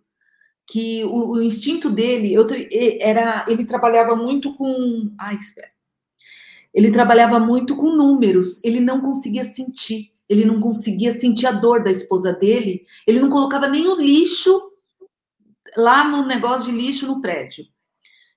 que 0.67 1.03
o, 1.05 1.33
o 1.33 1.43
instinto 1.43 1.91
dele 1.91 2.33
eu, 2.33 2.47
era. 3.01 3.45
Ele 3.49 3.65
trabalhava 3.65 4.15
muito 4.15 4.55
com. 4.55 5.11
Ai, 5.19 5.37
espera. 5.37 5.71
Ele 6.75 6.93
trabalhava 6.93 7.41
muito 7.41 7.75
com 7.75 7.97
números, 7.97 8.63
ele 8.63 8.81
não 8.81 9.01
conseguia 9.01 9.45
sentir. 9.45 10.13
Ele 10.29 10.45
não 10.45 10.61
conseguia 10.61 11.11
sentir 11.11 11.47
a 11.47 11.53
dor 11.53 11.83
da 11.83 11.91
esposa 11.91 12.33
dele, 12.33 12.87
ele 13.05 13.19
não 13.19 13.29
colocava 13.29 13.67
nem 13.67 13.89
o 13.89 13.97
lixo 13.97 14.70
lá 15.77 16.05
no 16.05 16.27
negócio 16.27 16.71
de 16.71 16.77
lixo 16.77 17.07
no 17.07 17.21
prédio. 17.21 17.65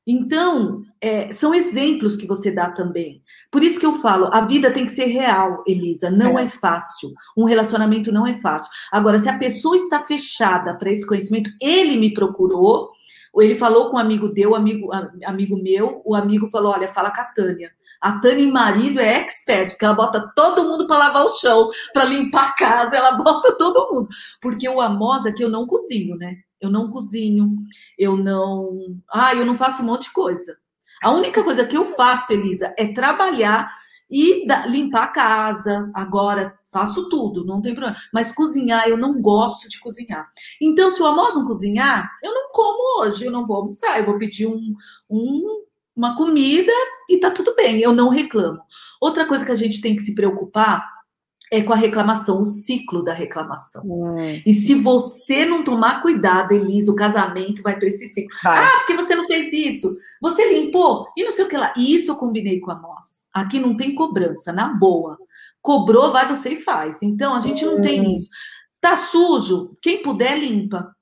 Então, 0.05 0.81
é, 0.99 1.31
são 1.31 1.55
exemplos 1.55 2.17
que 2.17 2.27
você 2.27 2.51
dá 2.51 2.69
também. 2.69 3.23
Por 3.49 3.63
isso 3.63 3.79
que 3.79 3.86
eu 3.86 3.93
falo, 3.93 4.29
a 4.34 4.41
vida 4.41 4.69
tem 4.69 4.86
que 4.86 4.91
ser 4.91 5.05
real, 5.05 5.63
Elisa. 5.65 6.09
Não 6.09 6.38
é, 6.38 6.43
é 6.43 6.47
fácil. 6.47 7.13
Um 7.38 7.45
relacionamento 7.45 8.11
não 8.11 8.27
é 8.27 8.34
fácil. 8.34 8.69
Agora, 8.91 9.17
se 9.17 9.29
a 9.29 9.38
pessoa 9.38 9.77
está 9.77 10.03
fechada 10.03 10.75
para 10.77 10.91
esse 10.91 11.07
conhecimento, 11.07 11.49
ele 11.61 11.95
me 11.95 12.13
procurou, 12.13 12.89
ou 13.34 13.41
ele 13.41 13.55
falou 13.55 13.89
com 13.89 13.95
um 13.95 13.99
amigo 13.99 14.27
deu, 14.27 14.53
amigo, 14.55 14.89
amigo 15.25 15.55
meu, 15.57 16.01
o 16.05 16.13
amigo 16.15 16.49
falou: 16.49 16.73
olha, 16.73 16.88
fala 16.88 17.09
com 17.09 17.21
a 17.21 17.25
Tânia. 17.25 17.71
A 18.01 18.19
Tânia, 18.19 18.45
marido, 18.51 18.99
é 18.99 19.21
expert, 19.21 19.71
porque 19.71 19.86
ela 19.86 19.93
bota 19.93 20.29
todo 20.36 20.65
mundo 20.65 20.86
para 20.86 20.97
lavar 20.97 21.23
o 21.23 21.34
chão, 21.38 21.69
para 21.93 22.03
limpar 22.03 22.49
a 22.49 22.51
casa, 22.51 22.97
ela 22.97 23.13
bota 23.13 23.55
todo 23.57 23.89
mundo. 23.93 24.09
Porque 24.41 24.67
o 24.67 24.81
Amos 24.81 25.25
aqui 25.25 25.41
eu 25.41 25.49
não 25.49 25.65
cozinho, 25.65 26.17
né? 26.17 26.36
Eu 26.64 26.72
não 26.72 26.89
cozinho, 26.89 27.55
eu 27.97 28.16
não. 28.16 29.01
Ah, 29.11 29.36
eu 29.36 29.45
não 29.45 29.55
faço 29.55 29.84
um 29.84 29.86
monte 29.86 30.03
de 30.03 30.14
coisa. 30.14 30.57
A 31.01 31.11
única 31.11 31.43
coisa 31.43 31.66
que 31.66 31.76
eu 31.76 31.86
faço, 31.86 32.32
Elisa, 32.32 32.74
é 32.78 32.88
trabalhar 32.93 33.70
e 34.09 34.45
limpar 34.70 35.03
a 35.03 35.07
casa. 35.07 35.91
Agora 35.93 36.57
faço 36.72 37.09
tudo, 37.09 37.45
não 37.45 37.61
tem 37.61 37.76
problema. 37.76 37.97
Mas 38.14 38.32
cozinhar, 38.32 38.88
eu 38.88 38.97
não 38.97 39.22
gosto 39.22 39.68
de 39.68 39.80
cozinhar. 39.80 40.32
Então, 40.61 40.89
se 40.89 41.01
o 41.01 41.05
Amos 41.05 41.36
não 41.36 41.45
cozinhar, 41.45 42.09
eu 42.24 42.34
não 42.34 42.49
como 42.51 43.01
hoje, 43.01 43.26
eu 43.26 43.32
não 43.32 43.45
vou 43.45 43.57
almoçar, 43.57 43.99
eu 43.99 44.05
vou 44.05 44.18
pedir 44.18 44.47
um, 44.47 44.76
um, 45.09 45.64
uma 45.95 46.16
comida 46.16 46.72
e 47.09 47.20
tá 47.20 47.30
tudo 47.30 47.53
bem, 47.55 47.80
eu 47.80 47.93
não 47.93 48.09
reclamo. 48.09 48.59
Outra 49.01 49.26
coisa 49.26 49.45
que 49.45 49.51
a 49.51 49.55
gente 49.55 49.82
tem 49.82 49.95
que 49.95 50.01
se 50.01 50.16
preocupar 50.16 50.93
é 51.54 51.62
com 51.62 51.72
a 51.72 51.76
reclamação, 51.76 52.41
o 52.41 52.45
ciclo 52.45 53.04
da 53.04 53.14
reclamação. 53.14 53.84
Hum. 53.86 54.41
E 54.43 54.54
se 54.54 54.74
você 54.74 55.45
não 55.45 55.64
tomar 55.64 56.01
cuidado, 56.01 56.51
Elisa, 56.51 56.91
o 56.91 56.95
casamento 56.95 57.62
vai 57.62 57.78
para 57.78 57.88
esse 57.88 58.08
ciclo. 58.08 58.36
Vai. 58.43 58.58
Ah, 58.58 58.78
porque 58.80 58.95
você 58.95 59.16
não 59.16 59.28
fez 59.28 59.54
isso? 59.54 59.95
Você 60.20 60.51
limpou? 60.51 61.08
E 61.16 61.24
não 61.24 61.32
sei 61.32 61.45
o 61.45 61.47
que 61.47 61.56
lá. 61.56 61.72
E 61.78 61.93
isso 61.93 62.10
eu 62.10 62.16
combinei 62.16 62.60
com 62.60 62.72
a 62.72 62.76
nós. 62.76 63.28
Aqui 63.32 63.60
não 63.60 63.78
tem 63.78 63.93
cobrança, 63.93 64.51
na 64.51 64.74
boa. 64.74 65.18
Cobrou, 65.62 66.12
vai 66.12 66.28
você 66.28 66.54
e 66.54 66.62
faz. 66.62 67.04
Então, 67.04 67.36
a 67.36 67.39
gente 67.39 67.64
não 67.64 67.78
hum. 67.78 67.82
tem 67.82 68.16
isso. 68.16 68.30
Tá 68.82 68.95
sujo? 68.95 69.78
Quem 69.80 70.01
puder, 70.01 70.38
limpa. 70.39 70.93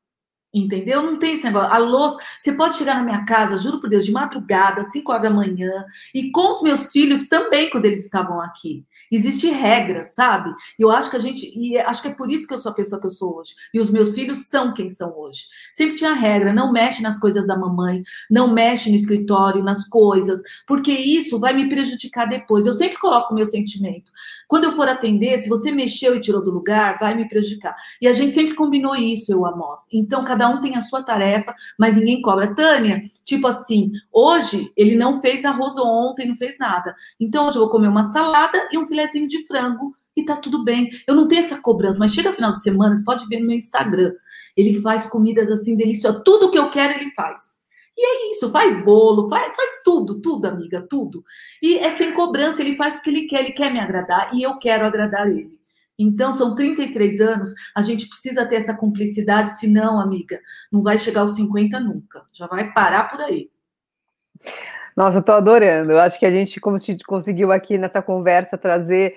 Entendeu? 0.54 1.02
Não 1.02 1.18
tem 1.18 1.34
esse 1.34 1.46
negócio. 1.46 1.72
A 1.72 1.78
louça, 1.78 2.18
você 2.38 2.52
pode 2.52 2.76
chegar 2.76 2.96
na 2.96 3.04
minha 3.04 3.26
casa, 3.26 3.58
juro 3.58 3.80
por 3.80 3.90
Deus, 3.90 4.06
de 4.06 4.12
madrugada, 4.12 4.84
5 4.84 5.10
horas 5.12 5.24
da 5.24 5.30
manhã, 5.30 5.86
e 6.14 6.30
com 6.30 6.52
os 6.52 6.62
meus 6.62 6.92
filhos 6.92 7.30
também, 7.30 7.70
quando 7.70 7.86
eles 7.86 8.04
estavam 8.04 8.42
aqui. 8.42 8.86
Existe 9.10 9.50
regra, 9.50 10.04
sabe? 10.04 10.50
E 10.78 10.82
eu 10.82 10.92
acho 10.92 11.10
que 11.10 11.16
a 11.16 11.20
gente, 11.20 11.52
e 11.58 11.78
acho 11.78 12.02
que 12.02 12.10
é 12.10 12.14
por 12.14 12.30
isso 12.30 12.48
que 12.48 12.54
eu 12.54 12.58
sou 12.58 12.72
a 12.72 12.76
pessoa 12.76 13.00
que 13.00 13.08
eu 13.08 13.12
sou 13.12 13.38
hoje. 13.38 13.54
E 13.74 13.80
os 13.80 13.90
meus 13.90 14.14
filhos 14.14 14.48
são 14.48 14.74
quem 14.74 14.90
são 14.90 15.18
hoje. 15.18 15.44
Sempre 15.72 15.96
tinha 15.96 16.14
regra, 16.14 16.52
não 16.52 16.72
mexe 16.72 17.02
nas 17.02 17.18
coisas 17.18 17.48
da 17.48 17.58
mamãe, 17.58 18.04
não 18.30 18.54
mexe 18.54 18.90
no 18.90 18.96
escritório, 18.96 19.64
nas 19.64 19.88
coisas, 19.88 20.42
porque 20.68 20.92
isso 20.92 21.40
vai 21.40 21.54
me 21.54 21.70
prejudicar 21.70 22.26
depois. 22.26 22.66
Eu 22.66 22.74
sempre 22.74 22.98
coloco 22.98 23.34
o 23.34 23.36
meu 23.36 23.46
sentimento. 23.46 24.12
Quando 24.48 24.66
eu 24.66 24.72
for 24.74 24.88
atender, 24.88 25.38
se 25.38 25.48
você 25.48 25.72
mexeu 25.72 26.16
e 26.16 26.20
tirou 26.20 26.44
do 26.44 26.52
lugar, 26.52 26.98
vai 26.98 27.16
me 27.16 27.28
prejudicar. 27.28 27.76
E 28.02 28.08
a 28.08 28.14
gente 28.14 28.34
sempre 28.34 28.54
combinou 28.54 28.96
isso, 28.96 29.32
eu, 29.32 29.46
Amos. 29.46 29.88
Então, 29.92 30.24
cada 30.24 30.41
um 30.48 30.62
tem 30.62 30.76
a 30.76 30.82
sua 30.82 31.04
tarefa, 31.04 31.54
mas 31.78 31.96
ninguém 31.96 32.22
cobra. 32.22 32.56
Tânia, 32.56 33.02
tipo 33.26 33.48
assim, 33.48 33.92
hoje 34.12 34.72
ele 34.76 34.96
não 34.96 35.20
fez 35.20 35.46
arroz 35.46 35.78
ontem, 35.78 36.28
não 36.28 36.36
fez 36.36 36.58
nada. 36.58 36.96
Então, 37.20 37.48
hoje 37.48 37.58
eu 37.58 37.62
vou 37.62 37.70
comer 37.70 37.88
uma 37.88 38.04
salada 38.04 38.58
e 38.72 38.78
um 38.78 38.86
filé 38.86 39.02
filézinho 39.02 39.28
de 39.28 39.46
frango 39.46 39.96
e 40.16 40.24
tá 40.24 40.36
tudo 40.36 40.64
bem. 40.64 40.90
Eu 41.08 41.16
não 41.16 41.28
tenho 41.28 41.40
essa 41.40 41.62
cobrança, 41.62 42.00
mas 42.00 42.14
chega 42.14 42.34
final 42.34 42.52
de 42.52 42.62
semana, 42.62 42.96
você 42.96 43.04
pode 43.04 43.28
ver 43.28 43.40
no 43.40 43.48
meu 43.48 43.56
Instagram. 43.56 44.14
Ele 44.56 44.82
faz 44.82 45.08
comidas 45.08 45.50
assim 45.50 45.76
deliciosas. 45.76 46.22
Tudo 46.24 46.52
que 46.52 46.58
eu 46.58 46.70
quero, 46.70 46.94
ele 46.94 47.12
faz. 47.12 47.62
E 47.98 48.06
é 48.06 48.32
isso, 48.32 48.52
faz 48.52 48.84
bolo, 48.84 49.30
faz, 49.30 49.56
faz 49.56 49.82
tudo, 49.84 50.22
tudo, 50.22 50.46
amiga, 50.46 50.86
tudo. 50.90 51.24
E 51.62 51.78
é 51.78 51.90
sem 51.90 52.14
cobrança, 52.14 52.62
ele 52.62 52.76
faz 52.76 52.96
porque 52.96 53.10
ele 53.10 53.28
quer, 53.28 53.42
ele 53.42 53.52
quer 53.52 53.72
me 53.72 53.80
agradar 53.80 54.34
e 54.34 54.42
eu 54.42 54.58
quero 54.58 54.86
agradar 54.86 55.28
ele. 55.28 55.61
Então, 56.04 56.34
são 56.34 56.56
33 56.56 57.22
anos, 57.22 57.54
a 57.76 57.82
gente 57.82 58.10
precisa 58.10 58.44
ter 58.46 58.56
essa 58.56 58.76
cumplicidade, 58.76 59.52
senão, 59.52 60.00
amiga, 60.00 60.40
não 60.72 60.82
vai 60.82 60.98
chegar 60.98 61.22
aos 61.22 61.36
50 61.36 61.80
nunca. 61.80 62.24
Já 62.34 62.48
vai 62.48 62.74
parar 62.74 63.04
por 63.08 63.22
aí. 63.22 63.52
Nossa, 64.98 65.20
estou 65.20 65.36
adorando. 65.36 65.92
Eu 65.92 66.00
acho 66.00 66.18
que 66.18 66.26
a 66.26 66.32
gente, 66.32 66.60
como 66.60 66.76
a 66.76 66.80
gente 66.80 67.04
conseguiu 67.04 67.52
aqui 67.52 67.78
nessa 67.78 68.02
conversa, 68.02 68.58
trazer 68.58 69.16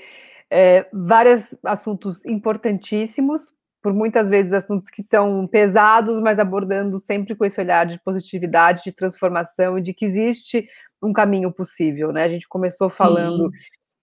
é, 0.50 0.86
vários 0.92 1.54
assuntos 1.64 2.22
importantíssimos, 2.26 3.50
por 3.82 3.92
muitas 3.92 4.28
vezes 4.28 4.52
assuntos 4.52 4.88
que 4.88 5.02
são 5.02 5.46
pesados, 5.46 6.20
mas 6.20 6.38
abordando 6.38 6.98
sempre 6.98 7.34
com 7.34 7.44
esse 7.44 7.60
olhar 7.60 7.86
de 7.86 7.98
positividade, 7.98 8.84
de 8.84 8.92
transformação 8.92 9.78
e 9.78 9.82
de 9.82 9.94
que 9.94 10.04
existe 10.04 10.68
um 11.02 11.12
caminho 11.12 11.52
possível, 11.52 12.12
né? 12.12 12.24
A 12.24 12.28
gente 12.28 12.48
começou 12.48 12.88
falando 12.88 13.48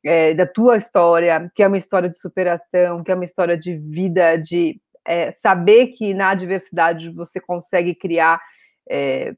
é, 0.04 0.34
da 0.34 0.46
tua 0.46 0.78
história, 0.78 1.52
que 1.54 1.62
é 1.64 1.68
uma 1.68 1.78
história 1.78 2.10
de 2.10 2.18
superação, 2.18 3.04
que 3.04 3.12
é 3.12 3.16
uma 3.16 3.26
história 3.26 3.58
de 3.58 3.78
vida, 3.78 4.38
de 4.38 4.80
é, 5.06 5.32
saber 5.34 5.88
que 5.88 6.14
na 6.14 6.30
adversidade 6.30 7.10
você 7.10 7.40
consegue 7.40 7.94
criar 7.96 8.40
é, 8.90 9.34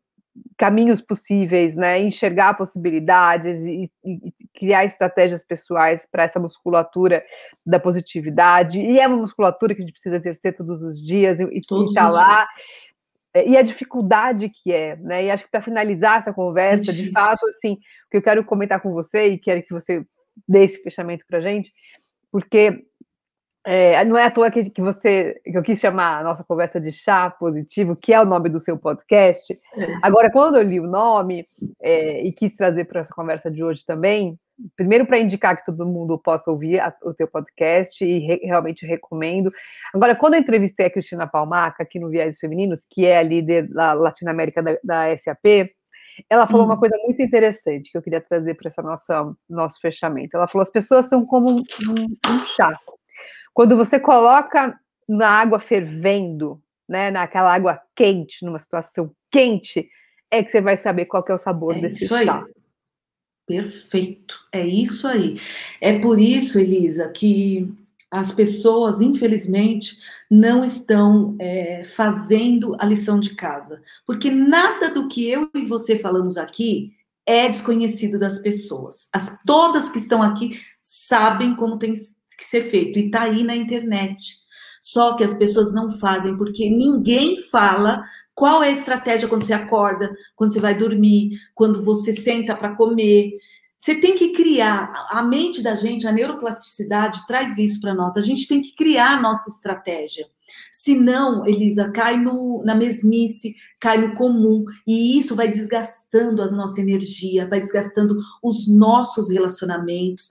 caminhos 0.57 1.01
possíveis, 1.01 1.75
né? 1.75 2.01
Enxergar 2.01 2.55
possibilidades 2.55 3.59
e, 3.59 3.91
e 4.03 4.33
criar 4.57 4.85
estratégias 4.85 5.43
pessoais 5.43 6.07
para 6.09 6.23
essa 6.23 6.39
musculatura 6.39 7.23
da 7.65 7.79
positividade. 7.79 8.79
E 8.79 8.99
é 8.99 9.07
uma 9.07 9.17
musculatura 9.17 9.75
que 9.75 9.81
a 9.81 9.85
gente 9.85 9.93
precisa 9.93 10.15
exercer 10.15 10.55
todos 10.55 10.81
os 10.81 11.01
dias 11.01 11.39
e 11.39 11.43
estar 11.59 12.09
lá. 12.09 12.37
Dias. 12.37 12.49
É, 13.35 13.47
e 13.47 13.57
a 13.57 13.61
dificuldade 13.61 14.49
que 14.49 14.71
é, 14.71 14.95
né? 14.97 15.25
E 15.25 15.31
acho 15.31 15.43
que 15.43 15.51
para 15.51 15.61
finalizar 15.61 16.21
essa 16.21 16.33
conversa, 16.33 16.91
é 16.91 16.93
de 16.93 17.11
fato, 17.11 17.45
assim, 17.47 17.73
o 17.73 18.09
que 18.11 18.17
eu 18.17 18.21
quero 18.21 18.43
comentar 18.45 18.79
com 18.79 18.91
você 18.91 19.27
e 19.27 19.39
quero 19.39 19.63
que 19.63 19.73
você 19.73 20.05
dê 20.47 20.63
esse 20.63 20.81
fechamento 20.81 21.25
para 21.27 21.39
a 21.39 21.41
gente, 21.41 21.71
porque 22.31 22.85
é, 23.65 24.03
não 24.03 24.17
é 24.17 24.25
à 24.25 24.31
toa 24.31 24.51
que, 24.51 24.69
que 24.69 24.81
você 24.81 25.39
que 25.43 25.57
eu 25.57 25.63
quis 25.63 25.79
chamar 25.79 26.19
a 26.19 26.23
nossa 26.23 26.43
conversa 26.43 26.81
de 26.81 26.91
chá 26.91 27.29
positivo, 27.29 27.95
que 27.95 28.13
é 28.13 28.19
o 28.19 28.25
nome 28.25 28.49
do 28.49 28.59
seu 28.59 28.77
podcast. 28.77 29.53
É. 29.53 29.87
Agora, 30.01 30.29
quando 30.29 30.57
eu 30.57 30.63
li 30.63 30.79
o 30.81 30.87
nome 30.87 31.45
é, 31.81 32.21
e 32.23 32.33
quis 32.33 32.55
trazer 32.57 32.85
para 32.85 33.01
essa 33.01 33.13
conversa 33.13 33.49
de 33.49 33.63
hoje 33.63 33.85
também, 33.85 34.37
primeiro 34.75 35.05
para 35.05 35.17
indicar 35.17 35.55
que 35.55 35.65
todo 35.65 35.85
mundo 35.85 36.17
possa 36.17 36.51
ouvir 36.51 36.79
a, 36.79 36.93
o 37.03 37.13
teu 37.13 37.27
podcast 37.27 38.03
e 38.03 38.19
re, 38.19 38.41
realmente 38.43 38.85
recomendo. 38.85 39.49
Agora, 39.93 40.13
quando 40.13 40.33
eu 40.33 40.41
entrevistei 40.41 40.87
a 40.87 40.91
Cristina 40.91 41.25
Palmaca 41.25 41.83
aqui 41.83 41.99
no 41.99 42.09
Viés 42.09 42.39
Femininos, 42.39 42.81
que 42.89 43.05
é 43.05 43.17
a 43.17 43.23
líder 43.23 43.69
da 43.69 43.93
Latinoamérica 43.93 44.61
da, 44.61 44.77
da 44.83 45.17
SAP, 45.17 45.69
ela 46.29 46.47
falou 46.47 46.63
hum. 46.63 46.69
uma 46.69 46.77
coisa 46.77 46.97
muito 47.03 47.21
interessante 47.21 47.91
que 47.91 47.97
eu 47.97 48.01
queria 48.01 48.21
trazer 48.21 48.53
para 48.55 48.69
esse 48.69 48.81
nosso 49.49 49.79
fechamento. 49.79 50.35
Ela 50.35 50.47
falou: 50.47 50.63
as 50.63 50.69
pessoas 50.69 51.05
são 51.05 51.25
como 51.25 51.49
um, 51.49 51.57
um, 51.57 52.31
um 52.31 52.45
chá. 52.45 52.77
Quando 53.53 53.77
você 53.77 53.99
coloca 53.99 54.77
na 55.07 55.29
água 55.29 55.59
fervendo, 55.59 56.61
né, 56.87 57.11
naquela 57.11 57.53
água 57.53 57.81
quente, 57.95 58.45
numa 58.45 58.59
situação 58.59 59.11
quente, 59.31 59.87
é 60.31 60.43
que 60.43 60.51
você 60.51 60.61
vai 60.61 60.77
saber 60.77 61.05
qual 61.05 61.23
é 61.27 61.33
o 61.33 61.37
sabor 61.37 61.77
é 61.77 61.81
desse 61.81 62.05
isso 62.05 62.17
chá. 62.17 62.43
Aí. 62.43 62.53
Perfeito, 63.45 64.39
é 64.51 64.65
isso 64.65 65.07
aí. 65.07 65.39
É 65.81 65.99
por 65.99 66.19
isso, 66.19 66.59
Elisa, 66.59 67.09
que 67.09 67.69
as 68.09 68.31
pessoas, 68.31 69.01
infelizmente, 69.01 69.97
não 70.33 70.65
estão 70.65 71.35
é, 71.39 71.83
fazendo 71.83 72.75
a 72.79 72.85
lição 72.85 73.19
de 73.19 73.35
casa. 73.35 73.83
Porque 74.03 74.31
nada 74.31 74.89
do 74.89 75.07
que 75.07 75.29
eu 75.29 75.47
e 75.53 75.63
você 75.63 75.95
falamos 75.95 76.37
aqui 76.37 76.91
é 77.23 77.47
desconhecido 77.47 78.17
das 78.17 78.39
pessoas. 78.39 79.07
As 79.13 79.43
todas 79.43 79.91
que 79.91 79.99
estão 79.99 80.23
aqui 80.23 80.59
sabem 80.81 81.55
como 81.55 81.77
tem 81.77 81.93
que 81.93 82.45
ser 82.45 82.63
feito 82.63 82.97
e 82.97 83.05
está 83.05 83.21
aí 83.21 83.43
na 83.43 83.55
internet. 83.55 84.37
Só 84.81 85.15
que 85.15 85.23
as 85.23 85.35
pessoas 85.35 85.71
não 85.71 85.91
fazem 85.91 86.35
porque 86.35 86.67
ninguém 86.67 87.39
fala 87.39 88.03
qual 88.33 88.63
é 88.63 88.69
a 88.69 88.71
estratégia 88.71 89.27
quando 89.27 89.43
você 89.43 89.53
acorda, 89.53 90.11
quando 90.35 90.51
você 90.51 90.59
vai 90.59 90.75
dormir, 90.75 91.39
quando 91.53 91.83
você 91.83 92.11
senta 92.11 92.55
para 92.55 92.75
comer. 92.75 93.33
Você 93.83 93.95
tem 93.95 94.15
que 94.15 94.29
criar. 94.29 95.07
A 95.09 95.21
mente 95.21 95.61
da 95.61 95.75
gente, 95.75 96.07
a 96.07 96.11
neuroplasticidade 96.13 97.27
traz 97.27 97.57
isso 97.57 97.81
para 97.81 97.93
nós. 97.93 98.15
A 98.15 98.21
gente 98.21 98.47
tem 98.47 98.61
que 98.61 98.73
criar 98.73 99.17
a 99.17 99.21
nossa 99.21 99.49
estratégia. 99.49 100.25
Senão, 100.71 101.45
Elisa, 101.45 101.91
cai 101.91 102.15
no, 102.15 102.63
na 102.63 102.75
mesmice, 102.75 103.53
cai 103.81 103.97
no 103.97 104.15
comum. 104.15 104.63
E 104.87 105.19
isso 105.19 105.35
vai 105.35 105.49
desgastando 105.49 106.41
a 106.41 106.49
nossa 106.49 106.79
energia, 106.79 107.45
vai 107.45 107.59
desgastando 107.59 108.15
os 108.41 108.73
nossos 108.73 109.29
relacionamentos 109.29 110.29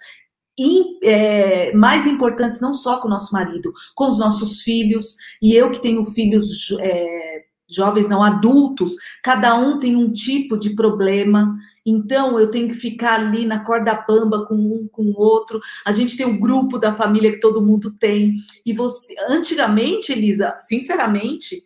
é, 1.02 1.72
mais 1.72 2.06
importantes, 2.06 2.58
não 2.58 2.72
só 2.72 3.00
com 3.00 3.06
o 3.08 3.10
nosso 3.10 3.34
marido, 3.34 3.72
com 3.94 4.08
os 4.08 4.18
nossos 4.18 4.62
filhos, 4.62 5.16
e 5.42 5.54
eu 5.54 5.70
que 5.70 5.82
tenho 5.82 6.04
filhos 6.04 6.74
é, 6.80 7.31
jovens, 7.74 8.08
não 8.08 8.22
adultos, 8.22 8.94
cada 9.22 9.54
um 9.54 9.78
tem 9.78 9.96
um 9.96 10.12
tipo 10.12 10.56
de 10.56 10.70
problema. 10.74 11.56
Então 11.84 12.38
eu 12.38 12.50
tenho 12.50 12.68
que 12.68 12.74
ficar 12.74 13.20
ali 13.20 13.44
na 13.44 13.64
corda 13.64 14.04
bamba 14.06 14.46
com 14.46 14.54
um 14.54 14.88
com 14.90 15.02
o 15.04 15.18
outro. 15.18 15.60
A 15.84 15.92
gente 15.92 16.16
tem 16.16 16.26
o 16.26 16.30
um 16.30 16.40
grupo 16.40 16.78
da 16.78 16.94
família 16.94 17.32
que 17.32 17.40
todo 17.40 17.64
mundo 17.64 17.92
tem. 17.92 18.36
E 18.64 18.72
você, 18.72 19.14
antigamente, 19.28 20.12
Elisa, 20.12 20.56
sinceramente, 20.58 21.62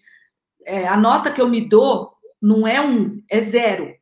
é, 0.65 0.89
a 0.89 0.97
nota 0.97 1.31
que 1.31 1.41
eu 1.41 1.49
me 1.49 1.69
dou 1.69 2.13
não 2.41 2.67
é 2.67 2.81
um, 2.81 3.23
é 3.31 3.41
zero 3.41 3.95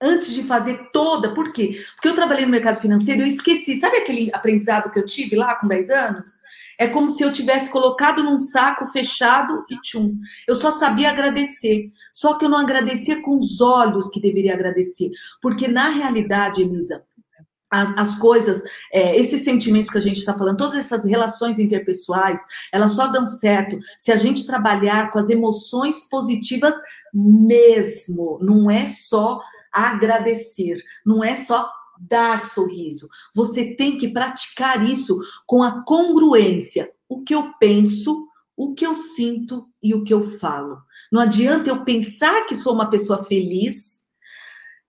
antes 0.00 0.32
de 0.32 0.42
fazer 0.44 0.90
toda. 0.92 1.34
Por 1.34 1.52
quê? 1.52 1.84
Porque 1.94 2.08
eu 2.08 2.14
trabalhei 2.14 2.44
no 2.44 2.50
mercado 2.50 2.80
financeiro 2.80 3.20
eu 3.20 3.26
esqueci. 3.26 3.76
Sabe 3.76 3.98
aquele 3.98 4.30
aprendizado 4.32 4.90
que 4.90 4.98
eu 4.98 5.04
tive 5.04 5.36
lá 5.36 5.54
com 5.54 5.68
10 5.68 5.90
anos? 5.90 6.40
É 6.80 6.88
como 6.88 7.10
se 7.10 7.22
eu 7.22 7.30
tivesse 7.30 7.68
colocado 7.68 8.24
num 8.24 8.40
saco 8.40 8.86
fechado 8.86 9.66
e 9.70 9.78
tchum. 9.82 10.18
Eu 10.48 10.54
só 10.54 10.70
sabia 10.70 11.10
agradecer. 11.10 11.92
Só 12.10 12.38
que 12.38 12.46
eu 12.46 12.48
não 12.48 12.56
agradecia 12.56 13.20
com 13.20 13.36
os 13.36 13.60
olhos 13.60 14.08
que 14.08 14.18
deveria 14.18 14.54
agradecer. 14.54 15.10
Porque, 15.42 15.68
na 15.68 15.90
realidade, 15.90 16.62
Elisa, 16.62 17.04
as, 17.70 17.98
as, 17.98 18.14
coisas, 18.14 18.62
é, 18.90 19.14
esses 19.14 19.44
sentimentos 19.44 19.90
que 19.90 19.98
a 19.98 20.00
gente 20.00 20.16
está 20.16 20.32
falando, 20.32 20.56
todas 20.56 20.78
essas 20.78 21.04
relações 21.04 21.58
interpessoais, 21.58 22.40
elas 22.72 22.92
só 22.92 23.08
dão 23.08 23.26
certo 23.26 23.78
se 23.98 24.10
a 24.10 24.16
gente 24.16 24.46
trabalhar 24.46 25.10
com 25.10 25.18
as 25.18 25.28
emoções 25.28 26.08
positivas 26.08 26.74
mesmo. 27.12 28.38
Não 28.40 28.70
é 28.70 28.86
só 28.86 29.38
agradecer, 29.70 30.82
não 31.04 31.22
é 31.22 31.34
só 31.34 31.70
dar 32.00 32.48
sorriso. 32.48 33.08
Você 33.34 33.74
tem 33.74 33.98
que 33.98 34.08
praticar 34.08 34.88
isso 34.88 35.20
com 35.46 35.62
a 35.62 35.82
congruência. 35.84 36.90
O 37.08 37.22
que 37.22 37.34
eu 37.34 37.52
penso, 37.58 38.26
o 38.56 38.74
que 38.74 38.86
eu 38.86 38.94
sinto 38.94 39.68
e 39.82 39.94
o 39.94 40.02
que 40.02 40.14
eu 40.14 40.22
falo. 40.22 40.78
Não 41.12 41.20
adianta 41.20 41.68
eu 41.68 41.84
pensar 41.84 42.46
que 42.46 42.54
sou 42.54 42.72
uma 42.72 42.88
pessoa 42.88 43.22
feliz 43.24 43.99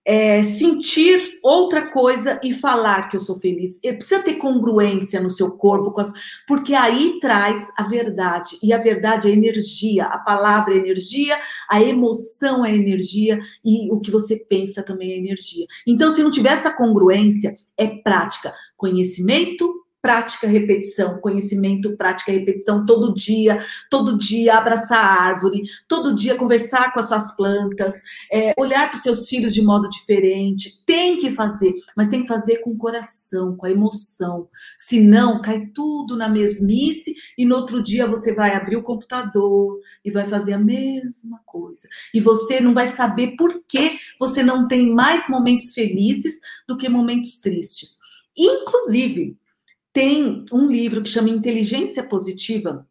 é, 0.04 0.42
sentir 0.42 1.38
outra 1.42 1.90
coisa 1.90 2.40
e 2.42 2.52
falar 2.52 3.08
que 3.08 3.16
eu 3.16 3.20
sou 3.20 3.38
feliz. 3.38 3.78
E 3.82 3.92
precisa 3.92 4.22
ter 4.22 4.34
congruência 4.34 5.20
no 5.20 5.30
seu 5.30 5.52
corpo, 5.52 5.98
as, 6.00 6.12
porque 6.46 6.74
aí 6.74 7.18
traz 7.20 7.72
a 7.76 7.84
verdade. 7.84 8.58
E 8.62 8.72
a 8.72 8.78
verdade 8.78 9.28
é 9.28 9.32
energia, 9.32 10.06
a 10.06 10.18
palavra 10.18 10.74
é 10.74 10.78
energia, 10.78 11.38
a 11.68 11.80
emoção 11.80 12.64
é 12.64 12.74
energia 12.74 13.40
e 13.64 13.92
o 13.92 14.00
que 14.00 14.10
você 14.10 14.36
pensa 14.36 14.82
também 14.82 15.12
é 15.12 15.18
energia. 15.18 15.66
Então, 15.86 16.14
se 16.14 16.22
não 16.22 16.30
tiver 16.30 16.52
essa 16.52 16.72
congruência, 16.72 17.54
é 17.76 17.86
prática. 17.86 18.52
Conhecimento, 18.76 19.81
prática, 20.02 20.48
repetição, 20.48 21.20
conhecimento, 21.20 21.96
prática, 21.96 22.32
repetição, 22.32 22.84
todo 22.84 23.14
dia, 23.14 23.64
todo 23.88 24.18
dia 24.18 24.58
abraçar 24.58 24.98
a 24.98 25.22
árvore, 25.22 25.62
todo 25.86 26.16
dia 26.16 26.34
conversar 26.34 26.92
com 26.92 26.98
as 26.98 27.08
suas 27.08 27.36
plantas, 27.36 28.02
é, 28.30 28.52
olhar 28.58 28.88
para 28.88 28.96
os 28.96 29.02
seus 29.02 29.28
filhos 29.28 29.54
de 29.54 29.62
modo 29.62 29.88
diferente. 29.88 30.84
Tem 30.84 31.20
que 31.20 31.30
fazer, 31.30 31.72
mas 31.96 32.08
tem 32.08 32.22
que 32.22 32.26
fazer 32.26 32.58
com 32.58 32.70
o 32.70 32.76
coração, 32.76 33.56
com 33.56 33.64
a 33.64 33.70
emoção. 33.70 34.48
Senão, 34.76 35.40
cai 35.40 35.66
tudo 35.72 36.16
na 36.16 36.28
mesmice 36.28 37.14
e 37.38 37.44
no 37.44 37.54
outro 37.54 37.80
dia 37.80 38.04
você 38.04 38.34
vai 38.34 38.56
abrir 38.56 38.76
o 38.76 38.82
computador 38.82 39.78
e 40.04 40.10
vai 40.10 40.26
fazer 40.26 40.54
a 40.54 40.58
mesma 40.58 41.40
coisa. 41.46 41.88
E 42.12 42.20
você 42.20 42.60
não 42.60 42.74
vai 42.74 42.88
saber 42.88 43.36
por 43.36 43.62
que 43.68 43.98
você 44.18 44.42
não 44.42 44.66
tem 44.66 44.92
mais 44.92 45.28
momentos 45.28 45.72
felizes 45.72 46.40
do 46.66 46.76
que 46.76 46.88
momentos 46.88 47.40
tristes. 47.40 48.00
Inclusive, 48.36 49.36
tem 49.92 50.44
um 50.52 50.64
livro 50.64 51.02
que 51.02 51.08
chama 51.08 51.28
Inteligência 51.28 52.02
Positiva, 52.02 52.86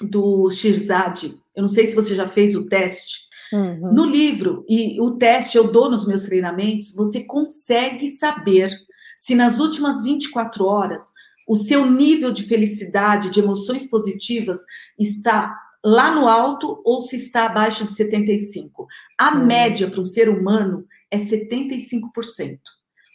do 0.00 0.50
Shirzad. 0.50 1.24
Eu 1.54 1.62
não 1.62 1.68
sei 1.68 1.86
se 1.86 1.94
você 1.94 2.14
já 2.14 2.28
fez 2.28 2.54
o 2.54 2.66
teste. 2.66 3.26
Uhum. 3.52 3.92
No 3.92 4.04
livro, 4.04 4.64
e 4.68 5.00
o 5.00 5.12
teste 5.12 5.56
eu 5.56 5.70
dou 5.70 5.90
nos 5.90 6.06
meus 6.06 6.24
treinamentos, 6.24 6.94
você 6.94 7.24
consegue 7.24 8.08
saber 8.08 8.76
se 9.16 9.34
nas 9.34 9.58
últimas 9.58 10.02
24 10.02 10.64
horas 10.64 11.12
o 11.48 11.56
seu 11.56 11.88
nível 11.88 12.32
de 12.32 12.42
felicidade, 12.42 13.30
de 13.30 13.40
emoções 13.40 13.88
positivas 13.88 14.58
está 14.98 15.56
lá 15.84 16.12
no 16.12 16.28
alto 16.28 16.82
ou 16.84 17.00
se 17.00 17.16
está 17.16 17.46
abaixo 17.46 17.86
de 17.86 17.92
75. 17.92 18.86
A 19.16 19.34
uhum. 19.34 19.46
média 19.46 19.88
para 19.88 20.00
um 20.00 20.04
ser 20.04 20.28
humano 20.28 20.84
é 21.10 21.16
75%. 21.16 22.58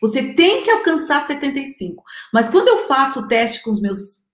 Você 0.01 0.33
tem 0.33 0.63
que 0.63 0.71
alcançar 0.71 1.21
75. 1.21 2.03
Mas 2.33 2.49
quando 2.49 2.67
eu 2.67 2.87
faço 2.87 3.19
o 3.19 3.27
teste 3.27 3.61
com 3.61 3.71
os 3.71 3.79
meus 3.79 4.25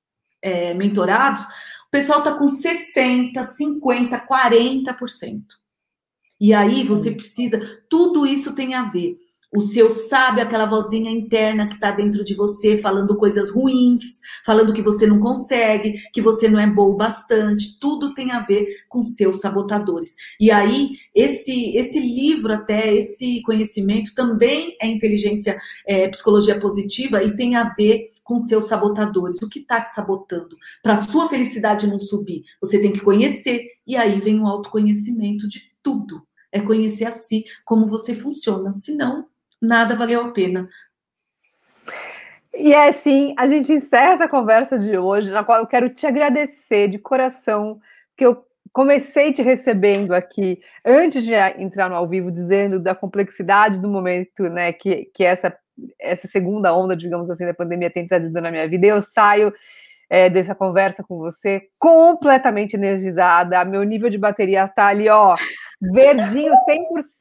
é, 0.42 0.74
mentorados, 0.74 1.42
o 1.42 1.92
pessoal 1.92 2.20
está 2.20 2.34
com 2.34 2.48
60, 2.48 3.44
50, 3.44 4.26
40%. 4.26 5.42
E 6.40 6.54
aí 6.54 6.84
você 6.84 7.12
precisa, 7.12 7.60
tudo 7.90 8.26
isso 8.26 8.56
tem 8.56 8.74
a 8.76 8.84
ver 8.84 9.18
o 9.58 9.62
seu 9.62 9.90
sabe, 9.90 10.40
aquela 10.40 10.68
vozinha 10.68 11.10
interna 11.10 11.68
que 11.68 11.74
está 11.74 11.90
dentro 11.90 12.24
de 12.24 12.36
você, 12.36 12.78
falando 12.78 13.18
coisas 13.18 13.50
ruins, 13.50 14.20
falando 14.46 14.72
que 14.72 14.84
você 14.84 15.08
não 15.08 15.20
consegue, 15.20 15.96
que 16.14 16.22
você 16.22 16.48
não 16.48 16.60
é 16.60 16.68
bom 16.68 16.92
o 16.92 16.96
bastante, 16.96 17.80
tudo 17.80 18.14
tem 18.14 18.32
a 18.32 18.42
ver 18.42 18.68
com 18.88 19.02
seus 19.02 19.40
sabotadores. 19.40 20.16
E 20.40 20.52
aí, 20.52 20.92
esse, 21.14 21.76
esse 21.76 22.00
livro, 22.00 22.54
até 22.54 22.94
esse 22.94 23.42
conhecimento, 23.42 24.14
também 24.14 24.78
é 24.80 24.86
inteligência, 24.86 25.58
é, 25.88 26.08
psicologia 26.08 26.60
positiva 26.60 27.24
e 27.24 27.36
tem 27.36 27.56
a 27.56 27.74
ver 27.74 28.12
com 28.24 28.38
seus 28.38 28.66
sabotadores. 28.66 29.42
O 29.42 29.50
que 29.50 29.60
está 29.60 29.82
te 29.82 29.90
sabotando? 29.90 30.56
Para 30.84 30.94
a 30.94 31.02
sua 31.02 31.28
felicidade 31.30 31.88
não 31.88 32.00
subir, 32.00 32.44
você 32.62 32.80
tem 32.80 32.94
que 32.94 33.02
conhecer. 33.02 33.66
E 33.88 33.96
aí 33.96 34.20
vem 34.20 34.40
o 34.40 34.46
autoconhecimento 34.46 35.48
de 35.48 35.72
tudo. 35.82 36.22
É 36.52 36.62
conhecer 36.62 37.06
a 37.06 37.12
si, 37.12 37.44
como 37.66 37.88
você 37.88 38.14
funciona. 38.14 38.72
Senão, 38.72 39.26
nada 39.62 39.96
valeu 39.96 40.22
a 40.22 40.32
pena. 40.32 40.68
E 42.54 42.74
é 42.74 42.90
assim, 42.90 43.36
a 43.38 43.46
gente 43.46 43.72
encerra 43.72 44.14
essa 44.14 44.28
conversa 44.28 44.80
de 44.80 44.98
hoje, 44.98 45.30
na 45.30 45.44
qual 45.44 45.60
eu 45.60 45.68
quero 45.68 45.90
te 45.90 46.08
agradecer 46.08 46.88
de 46.88 46.98
coração, 46.98 47.80
que 48.18 48.26
eu 48.26 48.44
comecei 48.74 49.32
te 49.32 49.42
recebendo 49.42 50.14
aqui 50.14 50.60
antes 50.86 51.24
de 51.24 51.34
entrar 51.60 51.90
no 51.90 51.96
ao 51.96 52.08
vivo, 52.08 52.32
dizendo 52.32 52.80
da 52.80 52.96
complexidade 52.96 53.80
do 53.80 53.88
momento, 53.88 54.50
né, 54.50 54.74
que, 54.74 55.10
que 55.14 55.24
essa, 55.24 55.56
essa 56.00 56.28
segunda 56.28 56.76
onda, 56.76 56.96
digamos 56.96 57.30
assim, 57.30 57.46
da 57.46 57.54
pandemia 57.54 57.92
tem 57.92 58.08
trazido 58.08 58.42
na 58.42 58.50
minha 58.50 58.68
vida. 58.68 58.86
E 58.86 58.90
eu 58.90 59.02
saio 59.02 59.54
é, 60.10 60.30
dessa 60.30 60.56
conversa 60.56 61.04
com 61.04 61.18
você 61.18 61.62
completamente 61.80 62.76
energizada, 62.76 63.64
meu 63.66 63.84
nível 63.84 64.10
de 64.10 64.18
bateria 64.18 64.68
tá 64.68 64.88
ali, 64.88 65.10
ó, 65.10 65.36
verdinho 65.82 66.54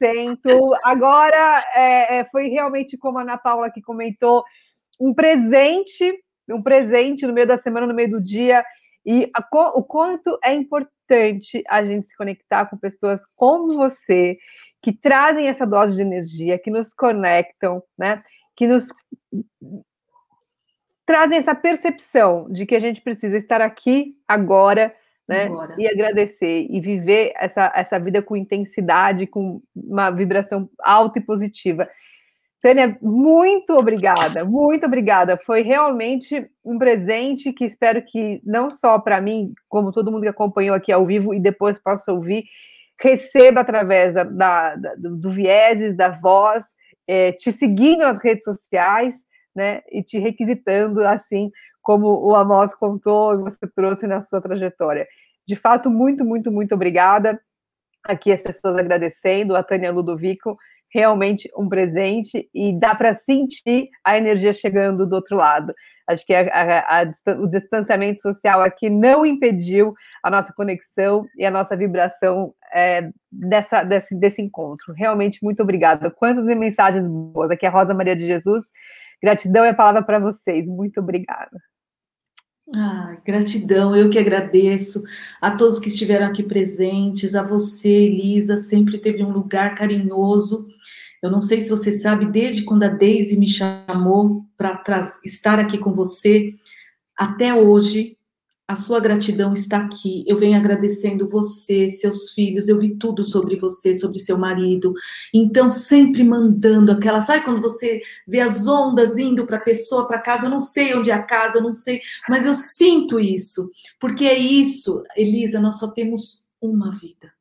100%. 0.03 0.77
Agora 0.83 1.63
é, 1.75 2.19
é, 2.19 2.25
foi 2.25 2.47
realmente 2.47 2.97
como 2.97 3.19
a 3.19 3.21
Ana 3.21 3.37
Paula 3.37 3.69
que 3.69 3.81
comentou, 3.81 4.43
um 4.99 5.13
presente, 5.13 6.13
um 6.49 6.61
presente 6.61 7.27
no 7.27 7.33
meio 7.33 7.47
da 7.47 7.57
semana, 7.57 7.85
no 7.85 7.93
meio 7.93 8.11
do 8.11 8.21
dia, 8.21 8.63
e 9.05 9.29
a, 9.33 9.45
o 9.75 9.83
quanto 9.83 10.37
é 10.43 10.53
importante 10.53 11.63
a 11.69 11.83
gente 11.83 12.07
se 12.07 12.15
conectar 12.15 12.65
com 12.65 12.77
pessoas 12.77 13.21
como 13.35 13.73
você, 13.73 14.37
que 14.81 14.91
trazem 14.91 15.47
essa 15.47 15.65
dose 15.65 15.95
de 15.95 16.01
energia, 16.01 16.59
que 16.59 16.69
nos 16.69 16.93
conectam, 16.93 17.81
né? 17.97 18.21
Que 18.55 18.67
nos 18.67 18.87
trazem 21.07 21.39
essa 21.39 21.55
percepção 21.55 22.47
de 22.51 22.67
que 22.67 22.75
a 22.75 22.79
gente 22.79 23.01
precisa 23.01 23.35
estar 23.35 23.61
aqui 23.61 24.13
agora 24.27 24.93
né? 25.27 25.49
E 25.77 25.85
agradecer 25.85 26.67
e 26.69 26.79
viver 26.79 27.33
essa, 27.35 27.71
essa 27.75 27.99
vida 27.99 28.21
com 28.21 28.37
intensidade, 28.37 29.27
com 29.27 29.61
uma 29.75 30.09
vibração 30.09 30.69
alta 30.79 31.19
e 31.19 31.21
positiva. 31.21 31.87
Tânia, 32.61 32.97
muito 33.01 33.73
obrigada, 33.73 34.45
muito 34.45 34.85
obrigada. 34.85 35.37
Foi 35.45 35.61
realmente 35.61 36.49
um 36.63 36.79
presente 36.79 37.51
que 37.51 37.65
espero 37.65 38.01
que 38.01 38.41
não 38.43 38.71
só 38.71 38.97
para 38.97 39.19
mim, 39.19 39.53
como 39.67 39.91
todo 39.91 40.11
mundo 40.11 40.23
que 40.23 40.29
acompanhou 40.29 40.75
aqui 40.75 40.91
ao 40.91 41.05
vivo 41.05 41.33
e 41.33 41.39
depois 41.39 41.77
possa 41.77 42.11
ouvir, 42.11 42.45
receba 42.99 43.61
através 43.61 44.13
da, 44.13 44.23
da, 44.23 44.75
da 44.75 44.93
do 44.95 45.29
vieses, 45.29 45.95
da 45.95 46.09
voz, 46.09 46.63
é, 47.05 47.33
te 47.33 47.51
seguindo 47.51 47.99
nas 47.99 48.19
redes 48.23 48.43
sociais, 48.43 49.13
né? 49.57 49.81
E 49.91 50.03
te 50.03 50.19
requisitando 50.19 51.03
assim 51.03 51.51
como 51.81 52.07
o 52.07 52.35
Amos 52.35 52.75
contou 52.75 53.33
e 53.33 53.37
você 53.37 53.67
trouxe 53.75 54.05
na 54.05 54.21
sua 54.21 54.39
trajetória. 54.39 55.07
De 55.47 55.55
fato, 55.55 55.89
muito, 55.89 56.23
muito, 56.23 56.51
muito 56.51 56.75
obrigada. 56.75 57.41
Aqui 58.05 58.31
as 58.31 58.41
pessoas 58.41 58.77
agradecendo, 58.77 59.55
a 59.55 59.63
Tânia 59.63 59.91
Ludovico, 59.91 60.57
realmente 60.93 61.49
um 61.57 61.67
presente 61.67 62.47
e 62.53 62.77
dá 62.79 62.93
para 62.93 63.15
sentir 63.15 63.89
a 64.03 64.17
energia 64.17 64.53
chegando 64.53 65.07
do 65.07 65.15
outro 65.15 65.35
lado. 65.35 65.73
Acho 66.07 66.25
que 66.25 66.33
a, 66.33 66.41
a, 66.41 67.01
a, 67.01 67.05
o 67.39 67.47
distanciamento 67.47 68.21
social 68.21 68.61
aqui 68.61 68.89
não 68.89 69.25
impediu 69.25 69.93
a 70.23 70.29
nossa 70.29 70.53
conexão 70.53 71.25
e 71.37 71.45
a 71.45 71.51
nossa 71.51 71.75
vibração 71.75 72.53
é, 72.73 73.09
dessa, 73.31 73.83
desse, 73.83 74.15
desse 74.15 74.41
encontro. 74.41 74.93
Realmente, 74.93 75.39
muito 75.43 75.61
obrigada. 75.63 76.09
Quantas 76.11 76.45
mensagens 76.45 77.05
boas. 77.07 77.51
Aqui 77.51 77.65
é 77.65 77.69
a 77.69 77.71
Rosa 77.71 77.93
Maria 77.93 78.15
de 78.15 78.25
Jesus. 78.25 78.63
Gratidão 79.21 79.63
é 79.63 79.69
a 79.69 79.73
palavra 79.73 80.03
para 80.03 80.19
vocês. 80.19 80.65
Muito 80.65 80.99
obrigada. 80.99 81.57
Ah, 82.75 83.17
gratidão, 83.25 83.95
eu 83.95 84.09
que 84.09 84.19
agradeço 84.19 85.01
a 85.39 85.51
todos 85.51 85.79
que 85.79 85.87
estiveram 85.87 86.27
aqui 86.27 86.43
presentes, 86.43 87.33
a 87.33 87.41
você, 87.41 87.87
Elisa, 87.87 88.57
sempre 88.57 88.97
teve 88.97 89.23
um 89.23 89.31
lugar 89.31 89.73
carinhoso. 89.73 90.67
Eu 91.23 91.31
não 91.31 91.39
sei 91.39 91.61
se 91.61 91.69
você 91.69 91.93
sabe, 91.93 92.25
desde 92.25 92.63
quando 92.63 92.83
a 92.83 92.89
Daisy 92.89 93.37
me 93.37 93.47
chamou 93.47 94.43
para 94.57 94.83
estar 95.23 95.59
aqui 95.59 95.77
com 95.77 95.93
você, 95.93 96.53
até 97.15 97.53
hoje, 97.53 98.17
a 98.67 98.75
sua 98.75 98.99
gratidão 98.99 99.53
está 99.53 99.77
aqui. 99.77 100.25
Eu 100.27 100.37
venho 100.37 100.57
agradecendo 100.57 101.27
você, 101.27 101.87
seus 101.87 102.33
filhos. 102.33 102.67
Eu 102.67 102.77
vi 102.77 102.95
tudo 102.95 103.23
sobre 103.23 103.55
você, 103.55 103.95
sobre 103.95 104.19
seu 104.19 104.37
marido. 104.37 104.93
Então, 105.33 105.69
sempre 105.69 106.21
mandando 106.21 106.91
aquela. 106.91 107.21
Sabe 107.21 107.45
quando 107.45 107.61
você 107.61 108.01
vê 108.27 108.41
as 108.41 108.67
ondas 108.67 109.17
indo 109.17 109.47
para 109.47 109.55
a 109.55 109.63
pessoa, 109.63 110.05
para 110.05 110.19
casa? 110.19 110.47
Eu 110.47 110.49
não 110.49 110.59
sei 110.59 110.93
onde 110.93 111.09
é 111.09 111.13
a 111.13 111.23
casa, 111.23 111.59
eu 111.59 111.63
não 111.63 111.71
sei, 111.71 112.01
mas 112.27 112.45
eu 112.45 112.53
sinto 112.53 113.19
isso. 113.19 113.71
Porque 114.01 114.25
é 114.25 114.37
isso, 114.37 115.01
Elisa, 115.15 115.61
nós 115.61 115.79
só 115.79 115.87
temos 115.87 116.43
uma 116.61 116.91
vida. 116.91 117.31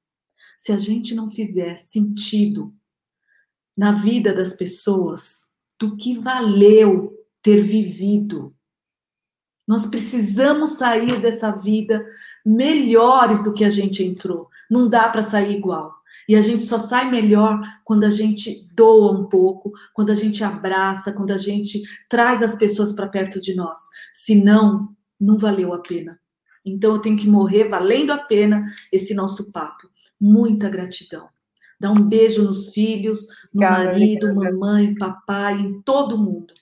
Se 0.57 0.71
a 0.71 0.79
gente 0.79 1.13
não 1.13 1.29
fizer 1.29 1.77
sentido 1.77 2.73
na 3.77 3.91
vida 3.91 4.33
das 4.33 4.53
pessoas, 4.53 5.51
do 5.79 5.97
que 5.97 6.19
valeu 6.19 7.13
ter 7.43 7.61
vivido 7.61 8.56
nós 9.67 9.87
precisamos 9.87 10.71
sair 10.71 11.21
dessa 11.21 11.51
vida 11.51 12.07
melhores 12.45 13.43
do 13.43 13.53
que 13.53 13.65
a 13.65 13.71
gente 13.71 14.05
entrou. 14.05 14.49
Não 14.71 14.89
dá 14.89 15.09
para 15.09 15.23
sair 15.23 15.57
igual. 15.57 15.95
E 16.29 16.35
a 16.35 16.41
gente 16.41 16.63
só 16.63 16.79
sai 16.79 17.11
melhor 17.11 17.61
quando 17.85 18.05
a 18.05 18.11
gente 18.11 18.69
doa 18.75 19.13
um 19.13 19.27
pouco, 19.27 19.73
quando 19.93 20.11
a 20.11 20.15
gente 20.15 20.43
abraça, 20.43 21.13
quando 21.13 21.31
a 21.31 21.39
gente 21.39 21.83
traz 22.09 22.43
as 22.43 22.55
pessoas 22.55 22.93
para 22.93 23.09
perto 23.09 23.41
de 23.41 23.55
nós. 23.55 23.79
Senão, 24.13 24.89
não 25.21 25.39
valeu 25.39 25.73
a 25.73 25.79
pena. 25.79 26.19
Então 26.65 26.95
eu 26.95 27.01
tenho 27.01 27.17
que 27.17 27.29
morrer 27.29 27.69
valendo 27.69 28.13
a 28.13 28.19
pena 28.19 28.65
esse 28.93 29.15
nosso 29.15 29.53
papo. 29.53 29.89
Muita 30.21 30.69
gratidão. 30.69 31.29
Dá 31.79 31.91
um 31.91 32.01
beijo 32.01 32.43
nos 32.43 32.71
filhos, 32.71 33.29
no 33.53 33.61
marido, 33.61 34.35
mamãe, 34.35 34.95
papai, 34.95 35.61
em 35.61 35.81
todo 35.83 36.19
mundo. 36.19 36.55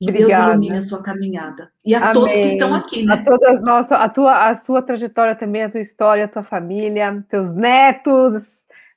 Que 0.00 0.12
Deus 0.12 0.32
ilumine 0.32 0.76
a 0.76 0.82
sua 0.82 1.02
caminhada. 1.02 1.70
E 1.84 1.94
a 1.94 1.98
Amém. 1.98 2.12
todos 2.12 2.34
que 2.34 2.40
estão 2.40 2.74
aqui, 2.74 3.02
né? 3.04 3.14
A 3.14 3.24
todas 3.24 3.62
nossa, 3.62 3.96
a 3.96 4.08
tua, 4.08 4.48
a 4.48 4.56
sua 4.56 4.82
trajetória 4.82 5.34
também, 5.34 5.64
a 5.64 5.70
tua 5.70 5.80
história, 5.80 6.26
a 6.26 6.28
tua 6.28 6.42
família, 6.42 7.24
teus 7.30 7.50
netos, 7.54 8.42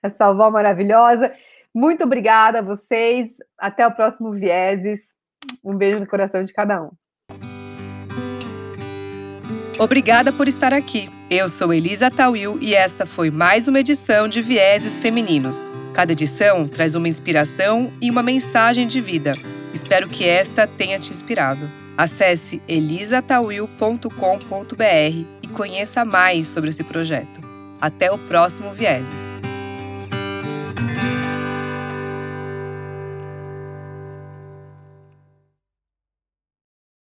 essa 0.03 0.25
avó 0.25 0.51
maravilhosa. 0.51 1.31
Muito 1.73 2.03
obrigada 2.03 2.59
a 2.59 2.61
vocês. 2.61 3.31
Até 3.57 3.87
o 3.87 3.91
próximo 3.91 4.31
Vieses. 4.31 4.99
Um 5.63 5.75
beijo 5.75 5.99
no 5.99 6.07
coração 6.07 6.43
de 6.43 6.51
cada 6.51 6.81
um. 6.83 6.89
Obrigada 9.79 10.33
por 10.33 10.49
estar 10.49 10.73
aqui. 10.73 11.09
Eu 11.29 11.47
sou 11.47 11.73
Elisa 11.73 12.11
Tawil 12.11 12.59
e 12.61 12.75
essa 12.75 13.05
foi 13.05 13.31
mais 13.31 13.69
uma 13.69 13.79
edição 13.79 14.27
de 14.27 14.41
Vieses 14.41 14.99
Femininos. 14.99 15.71
Cada 15.93 16.11
edição 16.11 16.67
traz 16.67 16.95
uma 16.95 17.07
inspiração 17.07 17.89
e 18.01 18.11
uma 18.11 18.21
mensagem 18.21 18.85
de 18.85 18.99
vida. 18.99 19.31
Espero 19.81 20.09
que 20.09 20.27
esta 20.27 20.67
tenha 20.67 20.99
te 20.99 21.09
inspirado. 21.09 21.71
Acesse 21.97 22.61
elisatawil.com.br 22.67 25.25
e 25.41 25.47
conheça 25.47 26.03
mais 26.03 26.49
sobre 26.49 26.69
esse 26.69 26.83
projeto. 26.83 27.39
Até 27.79 28.11
o 28.11 28.17
próximo 28.17 28.73
Vieses. 28.73 29.28